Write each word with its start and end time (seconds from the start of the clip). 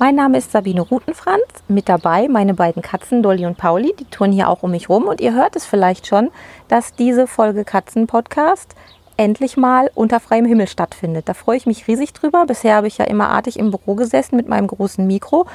Mein 0.00 0.14
Name 0.14 0.38
ist 0.38 0.52
Sabine 0.52 0.80
Rutenfranz. 0.82 1.42
Mit 1.66 1.88
dabei 1.88 2.28
meine 2.28 2.54
beiden 2.54 2.82
Katzen 2.82 3.20
Dolly 3.20 3.46
und 3.46 3.58
Pauli. 3.58 3.92
Die 3.98 4.04
touren 4.04 4.30
hier 4.30 4.48
auch 4.48 4.62
um 4.62 4.70
mich 4.70 4.88
rum. 4.88 5.08
Und 5.08 5.20
ihr 5.20 5.34
hört 5.34 5.56
es 5.56 5.66
vielleicht 5.66 6.06
schon, 6.06 6.30
dass 6.68 6.94
diese 6.94 7.26
Folge 7.26 7.64
Katzenpodcast 7.64 8.76
endlich 9.16 9.56
mal 9.56 9.90
unter 9.96 10.20
freiem 10.20 10.44
Himmel 10.44 10.68
stattfindet. 10.68 11.28
Da 11.28 11.34
freue 11.34 11.56
ich 11.56 11.66
mich 11.66 11.88
riesig 11.88 12.12
drüber. 12.12 12.46
Bisher 12.46 12.76
habe 12.76 12.86
ich 12.86 12.98
ja 12.98 13.06
immer 13.06 13.30
artig 13.30 13.58
im 13.58 13.72
Büro 13.72 13.96
gesessen 13.96 14.36
mit 14.36 14.48
meinem 14.48 14.68
großen 14.68 15.04
Mikro. 15.04 15.46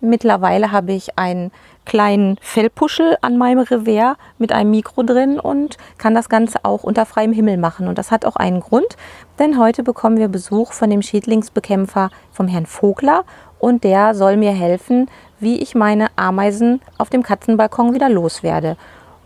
Mittlerweile 0.00 0.70
habe 0.70 0.92
ich 0.92 1.18
einen 1.18 1.50
kleinen 1.84 2.36
Fellpuschel 2.40 3.16
an 3.20 3.36
meinem 3.36 3.64
Revers 3.64 4.16
mit 4.38 4.52
einem 4.52 4.70
Mikro 4.70 5.02
drin 5.02 5.40
und 5.40 5.76
kann 5.96 6.14
das 6.14 6.28
Ganze 6.28 6.60
auch 6.62 6.84
unter 6.84 7.04
freiem 7.04 7.32
Himmel 7.32 7.56
machen. 7.56 7.88
Und 7.88 7.98
das 7.98 8.12
hat 8.12 8.24
auch 8.24 8.36
einen 8.36 8.60
Grund, 8.60 8.96
denn 9.40 9.58
heute 9.58 9.82
bekommen 9.82 10.18
wir 10.18 10.28
Besuch 10.28 10.72
von 10.72 10.88
dem 10.88 11.02
Schädlingsbekämpfer 11.02 12.10
vom 12.30 12.46
Herrn 12.46 12.66
Vogler 12.66 13.24
und 13.58 13.84
der 13.84 14.14
soll 14.14 14.36
mir 14.36 14.52
helfen, 14.52 15.08
wie 15.40 15.58
ich 15.58 15.74
meine 15.74 16.08
Ameisen 16.16 16.80
auf 16.96 17.10
dem 17.10 17.22
Katzenbalkon 17.22 17.94
wieder 17.94 18.08
loswerde. 18.08 18.76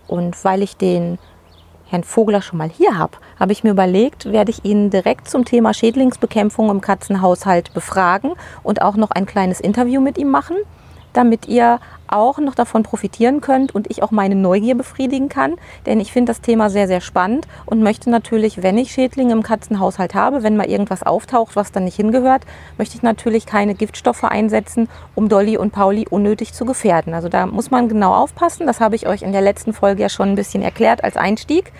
Und 0.07 0.45
weil 0.45 0.63
ich 0.63 0.77
den 0.77 1.19
Herrn 1.89 2.05
Vogler 2.05 2.43
schon 2.43 2.59
mal 2.59 2.69
hier 2.69 2.99
habe, 2.99 3.19
habe 3.39 3.53
ich 3.53 3.65
mir 3.65 3.71
überlegt, 3.71 4.31
werde 4.33 4.51
ich 4.51 4.65
ihn 4.65 4.91
direkt 4.91 5.29
zum 5.29 5.45
Thema 5.45 5.75
Schädlingsbekämpfung 5.75 6.71
im 6.71 6.81
Katzenhaushalt 6.81 7.75
befragen 7.75 8.33
und 8.63 8.83
auch 8.83 8.97
noch 8.97 9.11
ein 9.11 9.27
kleines 9.27 9.61
Interview 9.61 10.01
mit 10.01 10.17
ihm 10.19 10.31
machen 10.31 10.57
damit 11.13 11.49
ihr 11.49 11.81
auch 12.13 12.39
noch 12.39 12.55
davon 12.55 12.83
profitieren 12.83 13.41
könnt 13.41 13.75
und 13.75 13.91
ich 13.91 14.03
auch 14.03 14.11
meine 14.11 14.35
Neugier 14.35 14.75
befriedigen 14.75 15.29
kann. 15.29 15.55
Denn 15.87 15.99
ich 15.99 16.13
finde 16.13 16.31
das 16.31 16.41
Thema 16.41 16.71
sehr, 16.71 16.87
sehr 16.87 17.01
spannend 17.01 17.49
und 17.67 17.83
möchte 17.83 18.11
natürlich, 18.11 18.63
wenn 18.63 18.79
ich 18.79 18.93
Schädlinge 18.93 19.33
im 19.33 19.43
Katzenhaushalt 19.43 20.15
habe, 20.15 20.43
wenn 20.43 20.57
mal 20.57 20.69
irgendwas 20.69 21.03
auftaucht, 21.03 21.57
was 21.57 21.73
dann 21.73 21.85
nicht 21.85 21.97
hingehört, 21.97 22.45
möchte 22.79 22.97
ich 22.97 23.03
natürlich 23.03 23.47
keine 23.47 23.75
Giftstoffe 23.75 24.25
einsetzen, 24.25 24.89
um 25.15 25.29
Dolly 25.29 25.57
und 25.57 25.73
Pauli 25.73 26.07
unnötig 26.09 26.53
zu 26.53 26.65
gefährden. 26.65 27.15
Also 27.15 27.29
da 27.29 27.47
muss 27.47 27.71
man 27.71 27.89
genau 27.89 28.15
aufpassen. 28.15 28.67
Das 28.67 28.81
habe 28.81 28.97
ich 28.97 29.07
euch 29.07 29.23
in 29.23 29.33
der 29.33 29.41
letzten 29.41 29.73
Folge 29.73 30.03
ja 30.03 30.09
schon 30.09 30.31
ein 30.31 30.37
bisschen 30.37 30.63
erklärt 30.63 31.03
als 31.05 31.17
Einstieg. 31.17 31.73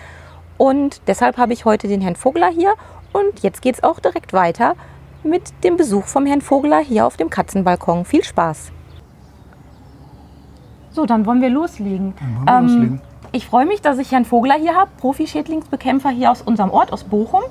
Und 0.57 1.01
deshalb 1.07 1.37
habe 1.37 1.53
ich 1.53 1.65
heute 1.65 1.87
den 1.87 2.01
Herrn 2.01 2.15
Vogler 2.15 2.49
hier. 2.49 2.73
Und 3.11 3.41
jetzt 3.41 3.61
geht 3.61 3.75
es 3.75 3.83
auch 3.83 3.99
direkt 3.99 4.33
weiter 4.33 4.75
mit 5.23 5.53
dem 5.63 5.77
Besuch 5.77 6.05
vom 6.05 6.25
Herrn 6.25 6.41
Vogler 6.41 6.79
hier 6.79 7.05
auf 7.05 7.17
dem 7.17 7.29
Katzenbalkon. 7.29 8.05
Viel 8.05 8.23
Spaß! 8.23 8.71
So, 10.93 11.07
dann 11.07 11.25
wollen 11.25 11.41
wir 11.41 11.49
loslegen. 11.49 12.13
Dann 12.19 12.35
wollen 12.35 12.45
wir 12.45 12.53
ähm, 12.53 12.65
loslegen. 12.67 13.01
Ich 13.31 13.47
freue 13.47 13.65
mich, 13.65 13.81
dass 13.81 13.97
ich 13.97 14.11
Herrn 14.11 14.25
Vogler 14.25 14.53
hier 14.53 14.75
habe, 14.75 14.91
Profi-Schädlingsbekämpfer 15.01 16.09
hier 16.09 16.29
aus 16.29 16.43
unserem 16.43 16.69
Ort, 16.69 16.93
aus 16.93 17.03
Bochum. 17.03 17.41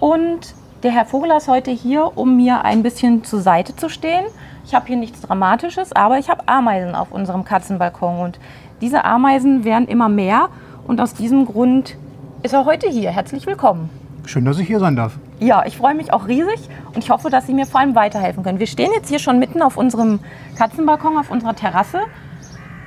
Und 0.00 0.54
der 0.82 0.90
Herr 0.90 1.04
Vogler 1.04 1.36
ist 1.36 1.46
heute 1.46 1.70
hier, 1.70 2.18
um 2.18 2.36
mir 2.36 2.64
ein 2.64 2.82
bisschen 2.82 3.22
zur 3.22 3.40
Seite 3.40 3.76
zu 3.76 3.88
stehen. 3.88 4.24
Ich 4.64 4.74
habe 4.74 4.86
hier 4.88 4.96
nichts 4.96 5.20
Dramatisches, 5.20 5.92
aber 5.92 6.18
ich 6.18 6.28
habe 6.28 6.48
Ameisen 6.48 6.96
auf 6.96 7.12
unserem 7.12 7.44
Katzenbalkon. 7.44 8.18
Und 8.18 8.40
diese 8.80 9.04
Ameisen 9.04 9.62
werden 9.62 9.86
immer 9.86 10.08
mehr. 10.08 10.48
Und 10.84 11.00
aus 11.00 11.14
diesem 11.14 11.46
Grund 11.46 11.96
ist 12.42 12.54
er 12.54 12.64
heute 12.64 12.88
hier. 12.88 13.12
Herzlich 13.12 13.46
willkommen. 13.46 13.88
Schön, 14.26 14.44
dass 14.44 14.58
ich 14.58 14.66
hier 14.66 14.80
sein 14.80 14.96
darf. 14.96 15.16
Ja, 15.38 15.64
ich 15.64 15.76
freue 15.76 15.94
mich 15.94 16.12
auch 16.12 16.26
riesig 16.26 16.68
und 16.88 16.98
ich 16.98 17.10
hoffe, 17.10 17.30
dass 17.30 17.46
Sie 17.46 17.54
mir 17.54 17.66
vor 17.66 17.80
allem 17.80 17.94
weiterhelfen 17.94 18.42
können. 18.42 18.58
Wir 18.58 18.66
stehen 18.66 18.90
jetzt 18.94 19.08
hier 19.08 19.20
schon 19.20 19.38
mitten 19.38 19.62
auf 19.62 19.76
unserem 19.76 20.18
Katzenbalkon, 20.58 21.16
auf 21.16 21.30
unserer 21.30 21.54
Terrasse 21.54 22.00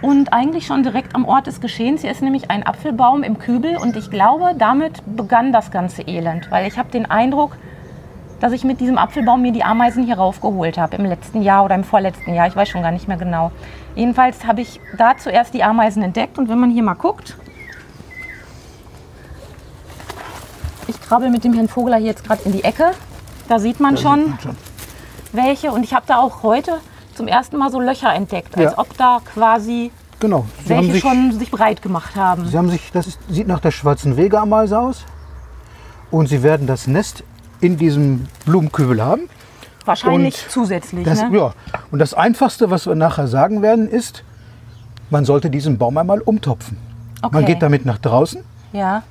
und 0.03 0.33
eigentlich 0.33 0.67
schon 0.67 0.83
direkt 0.83 1.15
am 1.15 1.23
Ort 1.23 1.47
des 1.47 1.61
Geschehens. 1.61 2.01
Hier 2.01 2.11
ist 2.11 2.21
nämlich 2.21 2.51
ein 2.51 2.65
Apfelbaum 2.65 3.23
im 3.23 3.39
Kübel 3.39 3.77
und 3.77 3.95
ich 3.95 4.11
glaube, 4.11 4.53
damit 4.57 5.01
begann 5.15 5.53
das 5.53 5.71
ganze 5.71 6.01
Elend, 6.01 6.51
weil 6.51 6.67
ich 6.67 6.77
habe 6.77 6.91
den 6.91 7.09
Eindruck, 7.09 7.55
dass 8.41 8.51
ich 8.51 8.65
mit 8.65 8.81
diesem 8.81 8.97
Apfelbaum 8.97 9.41
mir 9.41 9.53
die 9.53 9.63
Ameisen 9.63 10.03
hier 10.03 10.17
raufgeholt 10.17 10.77
habe 10.77 10.97
im 10.97 11.05
letzten 11.05 11.41
Jahr 11.41 11.63
oder 11.63 11.75
im 11.75 11.85
vorletzten 11.85 12.33
Jahr, 12.33 12.47
ich 12.47 12.55
weiß 12.55 12.67
schon 12.67 12.81
gar 12.81 12.91
nicht 12.91 13.07
mehr 13.07 13.15
genau. 13.15 13.53
Jedenfalls 13.95 14.45
habe 14.45 14.59
ich 14.59 14.81
da 14.97 15.15
zuerst 15.17 15.53
die 15.53 15.63
Ameisen 15.63 16.03
entdeckt 16.03 16.37
und 16.37 16.49
wenn 16.49 16.59
man 16.59 16.69
hier 16.69 16.83
mal 16.83 16.95
guckt, 16.95 17.37
ich 20.87 20.99
krabbel 20.99 21.29
mit 21.29 21.45
dem 21.45 21.53
Herrn 21.53 21.69
Vogler 21.69 21.95
hier 21.95 22.07
jetzt 22.07 22.25
gerade 22.25 22.43
in 22.43 22.51
die 22.51 22.65
Ecke, 22.65 22.91
da 23.47 23.57
sieht 23.57 23.79
man, 23.79 23.95
schon, 23.95 24.19
sieht 24.19 24.29
man 24.31 24.39
schon 24.41 24.57
welche 25.31 25.71
und 25.71 25.85
ich 25.85 25.93
habe 25.93 26.05
da 26.07 26.17
auch 26.17 26.43
heute 26.43 26.81
zum 27.13 27.27
ersten 27.27 27.57
Mal 27.57 27.71
so 27.71 27.79
Löcher 27.79 28.13
entdeckt, 28.13 28.57
als 28.57 28.71
ja. 28.71 28.77
ob 28.77 28.95
da 28.97 29.19
quasi 29.33 29.91
genau. 30.19 30.45
Sie 30.63 30.69
welche 30.69 30.91
sich, 30.93 31.01
schon 31.01 31.31
sich 31.31 31.51
breit 31.51 31.81
gemacht 31.81 32.15
haben. 32.15 32.47
Sie 32.47 32.57
haben 32.57 32.69
sich, 32.69 32.91
das 32.91 33.07
ist, 33.07 33.19
sieht 33.29 33.47
nach 33.47 33.59
der 33.59 33.71
schwarzen 33.71 34.17
Wegeameise 34.17 34.79
aus. 34.79 35.05
Und 36.11 36.27
Sie 36.27 36.43
werden 36.43 36.67
das 36.67 36.85
Nest 36.87 37.23
in 37.59 37.77
diesem 37.77 38.27
Blumenkübel 38.45 39.03
haben. 39.03 39.29
Wahrscheinlich 39.85 40.43
und 40.43 40.51
zusätzlich. 40.51 41.05
Das, 41.05 41.21
ne? 41.23 41.37
Ja. 41.37 41.53
Und 41.91 41.99
das 41.99 42.13
Einfachste, 42.13 42.69
was 42.69 42.85
wir 42.85 42.95
nachher 42.95 43.27
sagen 43.27 43.61
werden, 43.61 43.89
ist, 43.89 44.23
man 45.09 45.25
sollte 45.25 45.49
diesen 45.49 45.77
Baum 45.77 45.97
einmal 45.97 46.21
umtopfen. 46.21 46.77
Okay. 47.21 47.35
Man 47.35 47.45
geht 47.45 47.61
damit 47.61 47.85
nach 47.85 47.97
draußen. 47.97 48.43
Ja 48.73 49.03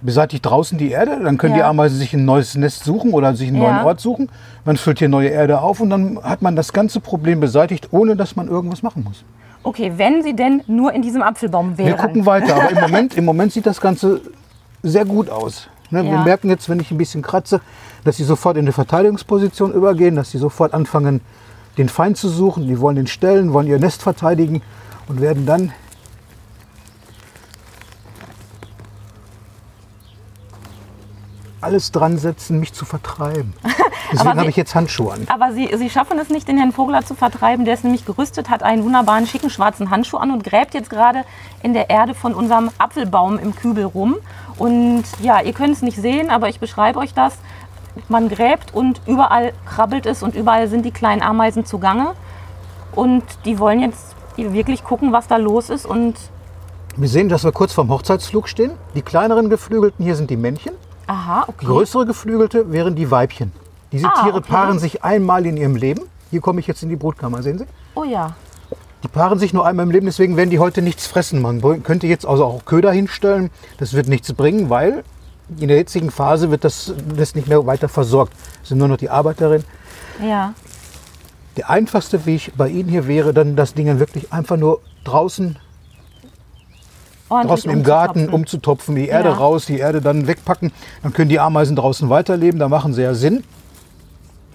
beseitigt 0.00 0.46
draußen 0.46 0.78
die 0.78 0.90
Erde, 0.90 1.18
dann 1.22 1.38
können 1.38 1.54
ja. 1.54 1.58
die 1.58 1.64
Ameisen 1.64 1.98
sich 1.98 2.14
ein 2.14 2.24
neues 2.24 2.54
Nest 2.54 2.84
suchen 2.84 3.12
oder 3.12 3.34
sich 3.34 3.48
einen 3.48 3.58
neuen 3.58 3.76
ja. 3.76 3.84
Ort 3.84 4.00
suchen. 4.00 4.28
Man 4.64 4.76
füllt 4.76 4.98
hier 4.98 5.08
neue 5.08 5.28
Erde 5.28 5.60
auf 5.60 5.80
und 5.80 5.90
dann 5.90 6.22
hat 6.22 6.42
man 6.42 6.56
das 6.56 6.72
ganze 6.72 7.00
Problem 7.00 7.40
beseitigt, 7.40 7.88
ohne 7.90 8.16
dass 8.16 8.36
man 8.36 8.48
irgendwas 8.48 8.82
machen 8.82 9.04
muss. 9.04 9.24
Okay, 9.62 9.92
wenn 9.96 10.22
sie 10.22 10.34
denn 10.34 10.62
nur 10.66 10.92
in 10.92 11.02
diesem 11.02 11.22
Apfelbaum 11.22 11.76
wären. 11.76 11.88
Wir 11.88 11.96
gucken 11.96 12.26
weiter, 12.26 12.54
aber 12.56 12.70
im 12.70 12.80
Moment, 12.80 13.16
im 13.16 13.24
Moment 13.24 13.52
sieht 13.52 13.66
das 13.66 13.80
Ganze 13.80 14.20
sehr 14.82 15.04
gut 15.04 15.30
aus. 15.30 15.68
Ne, 15.90 16.04
ja. 16.04 16.10
Wir 16.10 16.18
merken 16.18 16.48
jetzt, 16.48 16.68
wenn 16.68 16.80
ich 16.80 16.90
ein 16.90 16.98
bisschen 16.98 17.22
kratze, 17.22 17.60
dass 18.04 18.16
sie 18.16 18.24
sofort 18.24 18.56
in 18.56 18.64
eine 18.64 18.72
Verteidigungsposition 18.72 19.72
übergehen, 19.72 20.16
dass 20.16 20.30
sie 20.30 20.38
sofort 20.38 20.74
anfangen, 20.74 21.20
den 21.76 21.88
Feind 21.88 22.16
zu 22.16 22.28
suchen. 22.28 22.66
Die 22.66 22.80
wollen 22.80 22.96
den 22.96 23.06
stellen, 23.06 23.52
wollen 23.52 23.66
ihr 23.66 23.78
Nest 23.78 24.02
verteidigen 24.02 24.62
und 25.08 25.20
werden 25.20 25.46
dann 25.46 25.72
alles 31.60 31.92
dran 31.92 32.18
setzen, 32.18 32.60
mich 32.60 32.72
zu 32.72 32.84
vertreiben. 32.84 33.52
Deswegen 34.12 34.38
habe 34.38 34.48
ich 34.48 34.56
jetzt 34.56 34.74
Handschuhe 34.74 35.12
an. 35.12 35.26
Aber 35.28 35.52
Sie, 35.52 35.68
Sie 35.76 35.90
schaffen 35.90 36.18
es 36.18 36.30
nicht, 36.30 36.48
den 36.48 36.56
Herrn 36.56 36.72
Vogler 36.72 37.04
zu 37.04 37.14
vertreiben. 37.14 37.64
Der 37.64 37.74
ist 37.74 37.84
nämlich 37.84 38.06
gerüstet, 38.06 38.48
hat 38.48 38.62
einen 38.62 38.84
wunderbaren, 38.84 39.26
schicken 39.26 39.50
schwarzen 39.50 39.90
Handschuh 39.90 40.16
an 40.16 40.30
und 40.30 40.44
gräbt 40.44 40.74
jetzt 40.74 40.88
gerade 40.88 41.24
in 41.62 41.74
der 41.74 41.90
Erde 41.90 42.14
von 42.14 42.34
unserem 42.34 42.70
Apfelbaum 42.78 43.38
im 43.38 43.54
Kübel 43.54 43.84
rum. 43.84 44.16
Und 44.56 45.04
ja, 45.20 45.40
ihr 45.40 45.52
könnt 45.52 45.74
es 45.74 45.82
nicht 45.82 45.98
sehen, 45.98 46.30
aber 46.30 46.48
ich 46.48 46.60
beschreibe 46.60 46.98
euch 46.98 47.12
das. 47.12 47.34
Man 48.08 48.28
gräbt 48.28 48.72
und 48.72 49.00
überall 49.06 49.52
krabbelt 49.66 50.06
es 50.06 50.22
und 50.22 50.34
überall 50.34 50.68
sind 50.68 50.84
die 50.84 50.92
kleinen 50.92 51.22
Ameisen 51.22 51.64
zugange. 51.64 52.14
Und 52.94 53.24
die 53.44 53.58
wollen 53.58 53.80
jetzt 53.80 54.14
wirklich 54.36 54.84
gucken, 54.84 55.12
was 55.12 55.26
da 55.26 55.36
los 55.36 55.68
ist. 55.68 55.84
Und 55.84 56.14
wir 56.96 57.08
sehen, 57.08 57.28
dass 57.28 57.44
wir 57.44 57.52
kurz 57.52 57.72
vorm 57.72 57.90
Hochzeitsflug 57.90 58.48
stehen. 58.48 58.72
Die 58.94 59.02
kleineren 59.02 59.50
Geflügelten 59.50 60.04
hier 60.04 60.16
sind 60.16 60.30
die 60.30 60.36
Männchen. 60.36 60.72
Aha, 61.08 61.44
okay. 61.48 61.66
Größere 61.66 62.06
Geflügelte 62.06 62.70
wären 62.70 62.94
die 62.94 63.10
Weibchen. 63.10 63.50
Diese 63.92 64.06
ah, 64.06 64.22
Tiere 64.22 64.38
okay. 64.38 64.48
paaren 64.48 64.78
sich 64.78 65.02
einmal 65.02 65.46
in 65.46 65.56
ihrem 65.56 65.74
Leben. 65.74 66.02
Hier 66.30 66.40
komme 66.40 66.60
ich 66.60 66.66
jetzt 66.66 66.82
in 66.82 66.90
die 66.90 66.96
Brutkammer, 66.96 67.42
sehen 67.42 67.58
Sie? 67.58 67.64
Oh 67.94 68.04
ja. 68.04 68.36
Die 69.02 69.08
paaren 69.08 69.38
sich 69.38 69.54
nur 69.54 69.66
einmal 69.66 69.86
im 69.86 69.90
Leben, 69.90 70.06
deswegen 70.06 70.36
werden 70.36 70.50
die 70.50 70.58
heute 70.58 70.82
nichts 70.82 71.06
fressen. 71.06 71.40
Man 71.40 71.62
könnte 71.82 72.06
jetzt 72.06 72.26
also 72.26 72.44
auch 72.44 72.64
Köder 72.66 72.92
hinstellen. 72.92 73.50
Das 73.78 73.94
wird 73.94 74.08
nichts 74.08 74.32
bringen, 74.34 74.68
weil 74.68 75.02
in 75.58 75.68
der 75.68 75.78
jetzigen 75.78 76.10
Phase 76.10 76.50
wird 76.50 76.64
das, 76.64 76.92
das 77.16 77.34
nicht 77.34 77.48
mehr 77.48 77.64
weiter 77.66 77.88
versorgt. 77.88 78.34
Es 78.62 78.68
sind 78.68 78.78
nur 78.78 78.88
noch 78.88 78.98
die 78.98 79.08
Arbeiterinnen. 79.08 79.64
Ja. 80.22 80.52
Der 81.56 81.70
einfachste 81.70 82.26
Weg 82.26 82.52
bei 82.56 82.68
Ihnen 82.68 82.90
hier 82.90 83.06
wäre 83.06 83.32
dann, 83.32 83.56
das 83.56 83.72
Ding 83.72 83.86
dann 83.86 83.98
wirklich 83.98 84.32
einfach 84.32 84.58
nur 84.58 84.80
draußen 85.04 85.58
draußen 87.28 87.70
im 87.70 87.82
Garten 87.82 88.28
umzutopfen, 88.28 88.94
die 88.94 89.08
Erde 89.08 89.30
ja. 89.30 89.34
raus, 89.34 89.66
die 89.66 89.78
Erde 89.78 90.00
dann 90.00 90.26
wegpacken. 90.26 90.72
Dann 91.02 91.12
können 91.12 91.28
die 91.28 91.40
Ameisen 91.40 91.76
draußen 91.76 92.08
weiterleben, 92.10 92.58
da 92.58 92.68
machen 92.68 92.94
sie 92.94 93.02
ja 93.02 93.14
Sinn. 93.14 93.44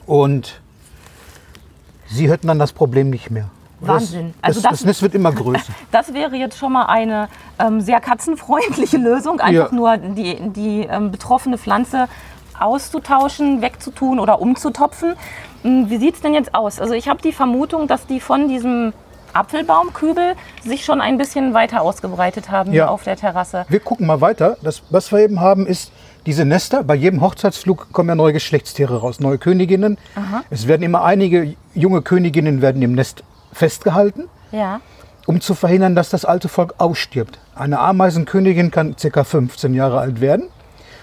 Und 0.06 0.62
sie 2.08 2.30
hätten 2.30 2.48
dann 2.48 2.60
das 2.60 2.74
Problem 2.74 3.10
nicht 3.10 3.31
mehr. 3.31 3.50
Wahnsinn. 3.88 4.34
Das, 4.42 4.50
also 4.50 4.62
das, 4.62 4.72
das, 4.72 4.86
Nest 4.86 5.02
wird 5.02 5.16
immer 5.16 5.31
größer. 5.31 5.74
Das 5.92 6.14
wäre 6.14 6.36
jetzt 6.36 6.58
schon 6.58 6.72
mal 6.72 6.86
eine 6.86 7.28
ähm, 7.60 7.81
sehr 7.81 8.00
katzenfreundliche 8.00 8.98
Lösung, 8.98 9.40
einfach 9.40 9.72
ja. 9.72 9.76
nur 9.76 9.98
die, 9.98 10.38
die 10.52 10.88
ähm, 10.90 11.12
betroffene 11.12 11.58
Pflanze 11.58 12.08
auszutauschen, 12.60 13.62
wegzutun 13.62 14.19
oder 14.19 14.42
umzutopfen. 14.42 15.16
Hm, 15.64 15.90
wie 15.90 15.98
sieht 15.98 16.16
es 16.16 16.22
denn 16.22 16.34
jetzt 16.34 16.56
aus? 16.56 16.80
Also 16.80 16.94
ich 16.94 17.08
habe 17.08 17.22
die 17.22 17.31
Vermutung, 17.31 17.88
dass 17.88 18.08
die 18.08 18.19
von 18.19 18.48
diesem 18.48 18.94
Apfelbaumkübel 19.33 20.35
sich 20.63 20.85
schon 20.85 21.01
ein 21.01 21.18
bisschen 21.18 21.53
weiter 21.53 21.81
ausgebreitet 21.81 22.50
haben 22.51 22.69
Ja. 22.71 22.85
hier 22.85 22.91
auf 22.91 23.03
der 23.03 23.15
Terrasse. 23.18 23.65
Wir 23.69 23.80
gucken 23.80 24.07
mal 24.07 24.21
weiter. 24.21 24.57
Das, 24.62 24.83
was 24.89 25.12
wir 25.12 25.19
eben 25.19 25.39
haben, 25.39 25.65
ist 25.68 25.91
diese 26.25 26.45
Nester. 26.45 26.83
Bei 26.83 26.95
jedem 26.95 27.21
Hochzeitsflug 27.21 27.91
kommen 27.91 28.09
ja 28.09 28.15
neue 28.15 28.33
Geschlechtstiere 28.33 29.01
raus, 29.01 29.19
neue 29.19 29.38
Königinnen. 29.38 29.97
Es 30.50 30.68
werden 30.68 30.83
immer 30.83 31.03
einige 31.03 31.56
junge 31.74 32.01
Königinnen 32.01 32.62
werden 32.62 32.81
im 32.81 32.94
Nest 32.94 33.24
festgehalten, 33.51 34.25
Ja. 34.51 34.80
um 35.25 35.41
zu 35.41 35.53
verhindern, 35.56 35.95
dass 35.95 36.09
das 36.09 36.25
alte 36.25 36.47
Volk 36.50 36.75
ausstirbt. 36.77 37.39
Eine 37.56 37.80
Ameisenkönigin 37.80 38.71
kann 38.71 38.95
ca. 38.95 39.24
15 39.24 39.74
Jahre 39.74 40.00
alt 40.00 40.21
werden. 40.21 40.45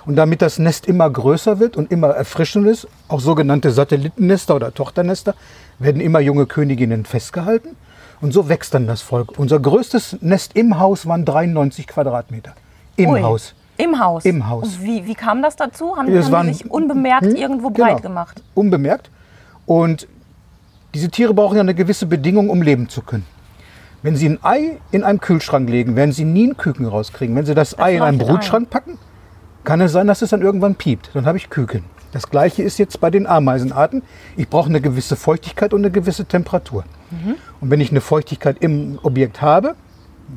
Und 0.07 0.17
damit 0.17 0.41
das 0.41 0.59
Nest 0.59 0.87
immer 0.87 1.09
größer 1.11 1.61
wird 1.61 1.77
und 1.77 1.93
immer 1.93 2.09
erfrischend 2.09 2.67
ist, 2.67 2.89
auch 3.09 3.21
sogenannte 3.21 3.71
Satellitennester 3.71 4.57
oder 4.57 4.73
Tochternester, 4.73 5.35
werden 5.79 6.01
immer 6.01 6.21
junge 6.21 6.47
Königinnen 6.47 7.05
festgehalten. 7.05 7.77
Und 8.21 8.33
so 8.33 8.49
wächst 8.49 8.75
dann 8.75 8.87
das 8.87 9.01
Volk. 9.03 9.39
Unser 9.39 9.59
größtes 9.61 10.19
Nest 10.21 10.55
im 10.57 10.79
Haus 10.79 11.07
waren 11.07 11.25
93 11.25 11.87
Quadratmeter. 11.87 12.53
Im 12.97 13.11
Ui. 13.11 13.23
Haus. 13.23 13.55
Im 13.79 13.99
Haus. 13.99 14.25
Im 14.27 14.47
Haus. 14.49 14.65
Und 14.65 14.83
wie, 14.85 15.07
wie 15.07 15.15
kam 15.15 15.41
das 15.41 15.57
dazu? 15.57 15.97
Haben, 15.97 16.13
Das 16.15 16.27
haben 16.27 16.33
waren- 16.33 16.47
die 16.49 16.53
sich 16.55 16.71
unbemerkt 16.71 17.25
Hm? 17.27 17.35
irgendwo 17.35 17.71
Genau. 17.71 17.87
breit 17.89 18.03
gemacht? 18.03 18.43
Unbemerkt. 18.55 19.11
Und 19.65 20.07
diese 20.93 21.09
Tiere 21.09 21.33
brauchen 21.33 21.55
ja 21.57 21.63
eine 21.63 21.75
gewisse 21.75 22.05
Bedingung, 22.05 22.51
um 22.51 22.61
leben 22.61 22.89
zu 22.91 23.01
können. 23.01 23.25
Wenn 24.03 24.17
sie 24.17 24.29
ein 24.29 24.39
Ei 24.43 24.79
in 24.91 25.03
einem 25.05 25.21
Kühlschrank 25.21 25.69
legen, 25.71 25.97
werden 25.97 26.13
sie 26.13 26.25
nie 26.25 26.49
ein 26.49 26.57
Küken 26.57 26.87
rauskriegen. 26.87 27.35
Wenn 27.37 27.47
sie 27.47 27.55
das, 27.55 27.79
Ei 27.79 27.97
in 27.97 28.03
einen 28.03 28.19
Brutschrank 28.19 28.69
packen, 28.71 28.99
kann 29.65 29.81
es 29.81 29.93
sein, 29.93 30.07
dass 30.07 30.21
es 30.23 30.31
dann 30.31 30.43
irgendwann 30.43 30.75
piept. 30.75 31.11
Dann 31.15 31.27
habe 31.27 31.39
ich 31.39 31.49
Küken. 31.51 31.85
Das 32.13 32.29
gleiche 32.29 32.63
ist 32.63 32.79
jetzt 32.79 33.01
bei 33.01 33.11
den 33.11 33.27
Ameisenarten. 33.27 34.03
Ich 34.37 34.49
brauche 34.49 34.69
eine 34.69 34.81
gewisse 34.81 35.17
Feuchtigkeit 35.17 35.73
und 35.73 35.81
eine 35.83 35.91
gewisse 35.91 36.25
Temperatur. 36.25 36.85
Und 37.61 37.71
wenn 37.71 37.81
ich 37.81 37.91
eine 37.91 38.01
Feuchtigkeit 38.01 38.57
im 38.61 38.99
Objekt 39.03 39.43
habe, 39.43 39.75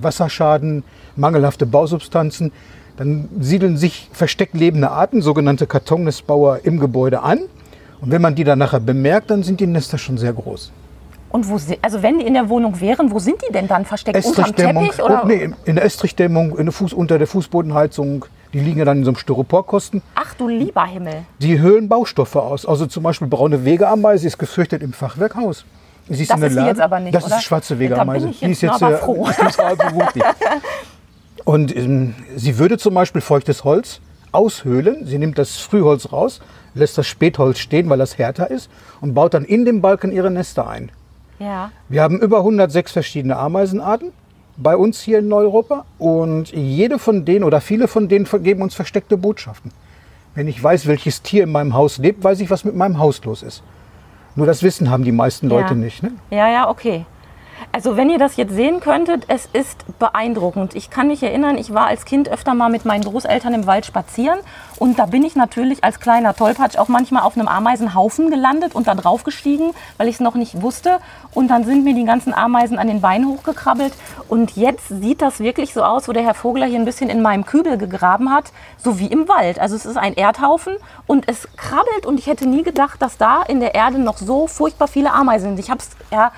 Wasserschaden, 0.01 0.83
mangelhafte 1.15 1.65
Bausubstanzen, 1.65 2.51
dann 2.97 3.29
siedeln 3.39 3.77
sich 3.77 4.09
versteckt 4.11 4.53
lebende 4.53 4.91
Arten, 4.91 5.21
sogenannte 5.21 5.67
Kartonnestbauer, 5.67 6.59
im 6.63 6.79
Gebäude 6.79 7.21
an. 7.21 7.39
Und 8.01 8.11
wenn 8.11 8.21
man 8.21 8.35
die 8.35 8.43
dann 8.43 8.59
nachher 8.59 8.79
bemerkt, 8.79 9.31
dann 9.31 9.43
sind 9.43 9.59
die 9.59 9.67
Nester 9.67 9.97
schon 9.97 10.17
sehr 10.17 10.33
groß. 10.33 10.71
Und 11.29 11.49
wo 11.49 11.57
sie, 11.57 11.79
also 11.81 12.03
wenn 12.03 12.19
die 12.19 12.27
in 12.27 12.35
der 12.35 12.47
Wohnung 12.49 12.79
wären, 12.79 13.09
wo 13.09 13.17
sind 13.17 13.41
die 13.47 13.51
denn 13.51 13.67
dann 13.67 13.85
versteckt? 13.85 14.23
Unterm 14.23 14.55
Teppich 14.55 15.01
oder? 15.01 15.21
oh, 15.23 15.27
nee, 15.27 15.49
in 15.65 15.75
der 15.75 15.85
Estrichdämmung, 15.85 16.59
in 16.59 16.65
der 16.65 16.73
Fuß, 16.73 16.93
unter 16.93 17.17
der 17.17 17.25
Fußbodenheizung. 17.25 18.25
Die 18.53 18.59
liegen 18.59 18.77
ja 18.77 18.85
dann 18.85 18.99
in 18.99 19.03
so 19.03 19.09
einem 19.09 19.17
Styroporkosten. 19.17 20.03
Ach 20.13 20.35
du 20.35 20.47
lieber 20.47 20.85
Himmel. 20.85 21.23
Die 21.39 21.59
höhlen 21.59 21.89
Baustoffe 21.89 22.35
aus. 22.35 22.67
Also 22.67 22.85
zum 22.85 23.01
Beispiel 23.01 23.27
braune 23.27 23.65
Wegeameise 23.65 24.27
ist 24.27 24.37
gefürchtet 24.37 24.83
im 24.83 24.93
Fachwerkhaus. 24.93 25.65
Das 26.07 26.19
ist 26.19 26.29
Lage- 26.29 26.67
jetzt 26.67 26.81
aber 26.81 26.99
nicht, 26.99 27.15
Das 27.15 27.25
oder? 27.25 27.37
ist 27.37 27.43
schwarze 27.43 27.79
Wegeameise. 27.79 28.31
Die 28.41 28.51
ist 28.51 28.61
jetzt 28.61 28.81
aber 28.83 28.95
äh, 28.95 28.97
froh. 28.97 29.27
die. 30.15 30.21
Und 31.45 31.75
ähm, 31.75 32.15
sie 32.35 32.57
würde 32.57 32.77
zum 32.77 32.93
Beispiel 32.93 33.21
feuchtes 33.21 33.63
Holz 33.63 33.99
aushöhlen. 34.31 35.05
Sie 35.05 35.17
nimmt 35.17 35.37
das 35.37 35.57
Frühholz 35.57 36.11
raus, 36.11 36.41
lässt 36.73 36.97
das 36.97 37.07
Spätholz 37.07 37.59
stehen, 37.59 37.89
weil 37.89 37.97
das 37.99 38.17
härter 38.17 38.49
ist 38.51 38.69
und 39.01 39.13
baut 39.13 39.33
dann 39.33 39.45
in 39.45 39.65
den 39.65 39.81
Balken 39.81 40.11
ihre 40.11 40.31
Nester 40.31 40.67
ein. 40.67 40.91
Ja. 41.39 41.71
Wir 41.89 42.01
haben 42.01 42.19
über 42.19 42.39
106 42.39 42.91
verschiedene 42.91 43.37
Ameisenarten 43.37 44.11
bei 44.57 44.75
uns 44.77 45.01
hier 45.01 45.19
in 45.19 45.31
Europa 45.33 45.85
und 45.97 46.51
jede 46.51 46.99
von 46.99 47.25
denen 47.25 47.43
oder 47.43 47.59
viele 47.59 47.87
von 47.87 48.07
denen 48.07 48.27
geben 48.43 48.61
uns 48.61 48.75
versteckte 48.75 49.17
Botschaften. 49.17 49.71
Wenn 50.35 50.47
ich 50.47 50.61
weiß, 50.63 50.87
welches 50.87 51.21
Tier 51.21 51.43
in 51.43 51.51
meinem 51.51 51.73
Haus 51.73 51.97
lebt, 51.97 52.23
weiß 52.23 52.39
ich, 52.39 52.49
was 52.49 52.63
mit 52.63 52.75
meinem 52.75 52.97
Haus 52.99 53.23
los 53.23 53.43
ist. 53.43 53.63
Nur 54.35 54.45
das 54.47 54.63
Wissen 54.63 54.89
haben 54.89 55.03
die 55.03 55.11
meisten 55.11 55.47
Leute 55.47 55.69
Ja. 55.69 55.75
nicht. 55.75 56.03
Ne? 56.03 56.11
Ja, 56.31 56.49
ja, 56.49 56.69
okay. 56.69 57.05
Also 57.71 57.97
wenn 57.97 58.09
ihr 58.09 58.19
das 58.19 58.35
jetzt 58.35 58.53
sehen 58.53 58.79
könntet, 58.81 59.25
es 59.29 59.47
ist 59.51 59.85
beeindruckend. 59.97 60.75
Ich 60.75 60.89
kann 60.89 61.07
mich 61.07 61.23
erinnern, 61.23 61.57
ich 61.57 61.73
war 61.73 61.87
als 61.87 62.05
Kind 62.05 62.29
öfter 62.29 62.53
mal 62.53 62.69
mit 62.69 62.85
meinen 62.85 63.03
Großeltern 63.03 63.53
im 63.53 63.65
Wald 63.67 63.85
spazieren 63.85 64.39
und 64.83 64.99
da 64.99 65.05
bin 65.05 65.23
ich 65.23 65.37
natürlich 65.37 65.81
als 65.81 66.01
kleiner 66.01 66.35
Tollpatsch 66.35 66.77
auch 66.77 66.89
manchmal 66.89 67.23
auf 67.23 67.37
einem 67.37 67.47
Ameisenhaufen 67.47 68.29
gelandet 68.29 68.75
und 68.75 68.85
da 68.85 68.95
drauf 68.95 69.23
gestiegen, 69.23 69.71
weil 69.95 70.09
ich 70.09 70.15
es 70.15 70.19
noch 70.19 70.35
nicht 70.35 70.61
wusste. 70.61 70.99
Und 71.33 71.47
dann 71.47 71.63
sind 71.63 71.85
mir 71.85 71.95
die 71.95 72.03
ganzen 72.03 72.33
Ameisen 72.33 72.77
an 72.77 72.87
den 72.87 72.99
Beinen 72.99 73.29
hochgekrabbelt. 73.29 73.93
Und 74.27 74.57
jetzt 74.57 74.89
sieht 74.89 75.21
das 75.21 75.39
wirklich 75.39 75.73
so 75.73 75.85
aus, 75.85 76.09
wo 76.09 76.11
der 76.11 76.23
Herr 76.23 76.33
Vogler 76.33 76.65
hier 76.65 76.79
ein 76.79 76.83
bisschen 76.83 77.09
in 77.09 77.21
meinem 77.21 77.45
Kübel 77.45 77.77
gegraben 77.77 78.29
hat, 78.29 78.51
so 78.77 78.99
wie 78.99 79.07
im 79.07 79.29
Wald. 79.29 79.57
Also 79.57 79.77
es 79.77 79.85
ist 79.85 79.95
ein 79.95 80.15
Erdhaufen 80.15 80.75
und 81.07 81.29
es 81.29 81.47
krabbelt 81.55 82.05
und 82.05 82.19
ich 82.19 82.27
hätte 82.27 82.45
nie 82.45 82.63
gedacht, 82.63 83.01
dass 83.01 83.17
da 83.17 83.41
in 83.41 83.61
der 83.61 83.75
Erde 83.75 83.99
noch 83.99 84.17
so 84.17 84.47
furchtbar 84.47 84.89
viele 84.89 85.13
Ameisen 85.13 85.51
sind. 85.51 85.59
Ich 85.59 85.69
habe 85.69 85.79
es 85.79 85.91
ja, 86.11 86.33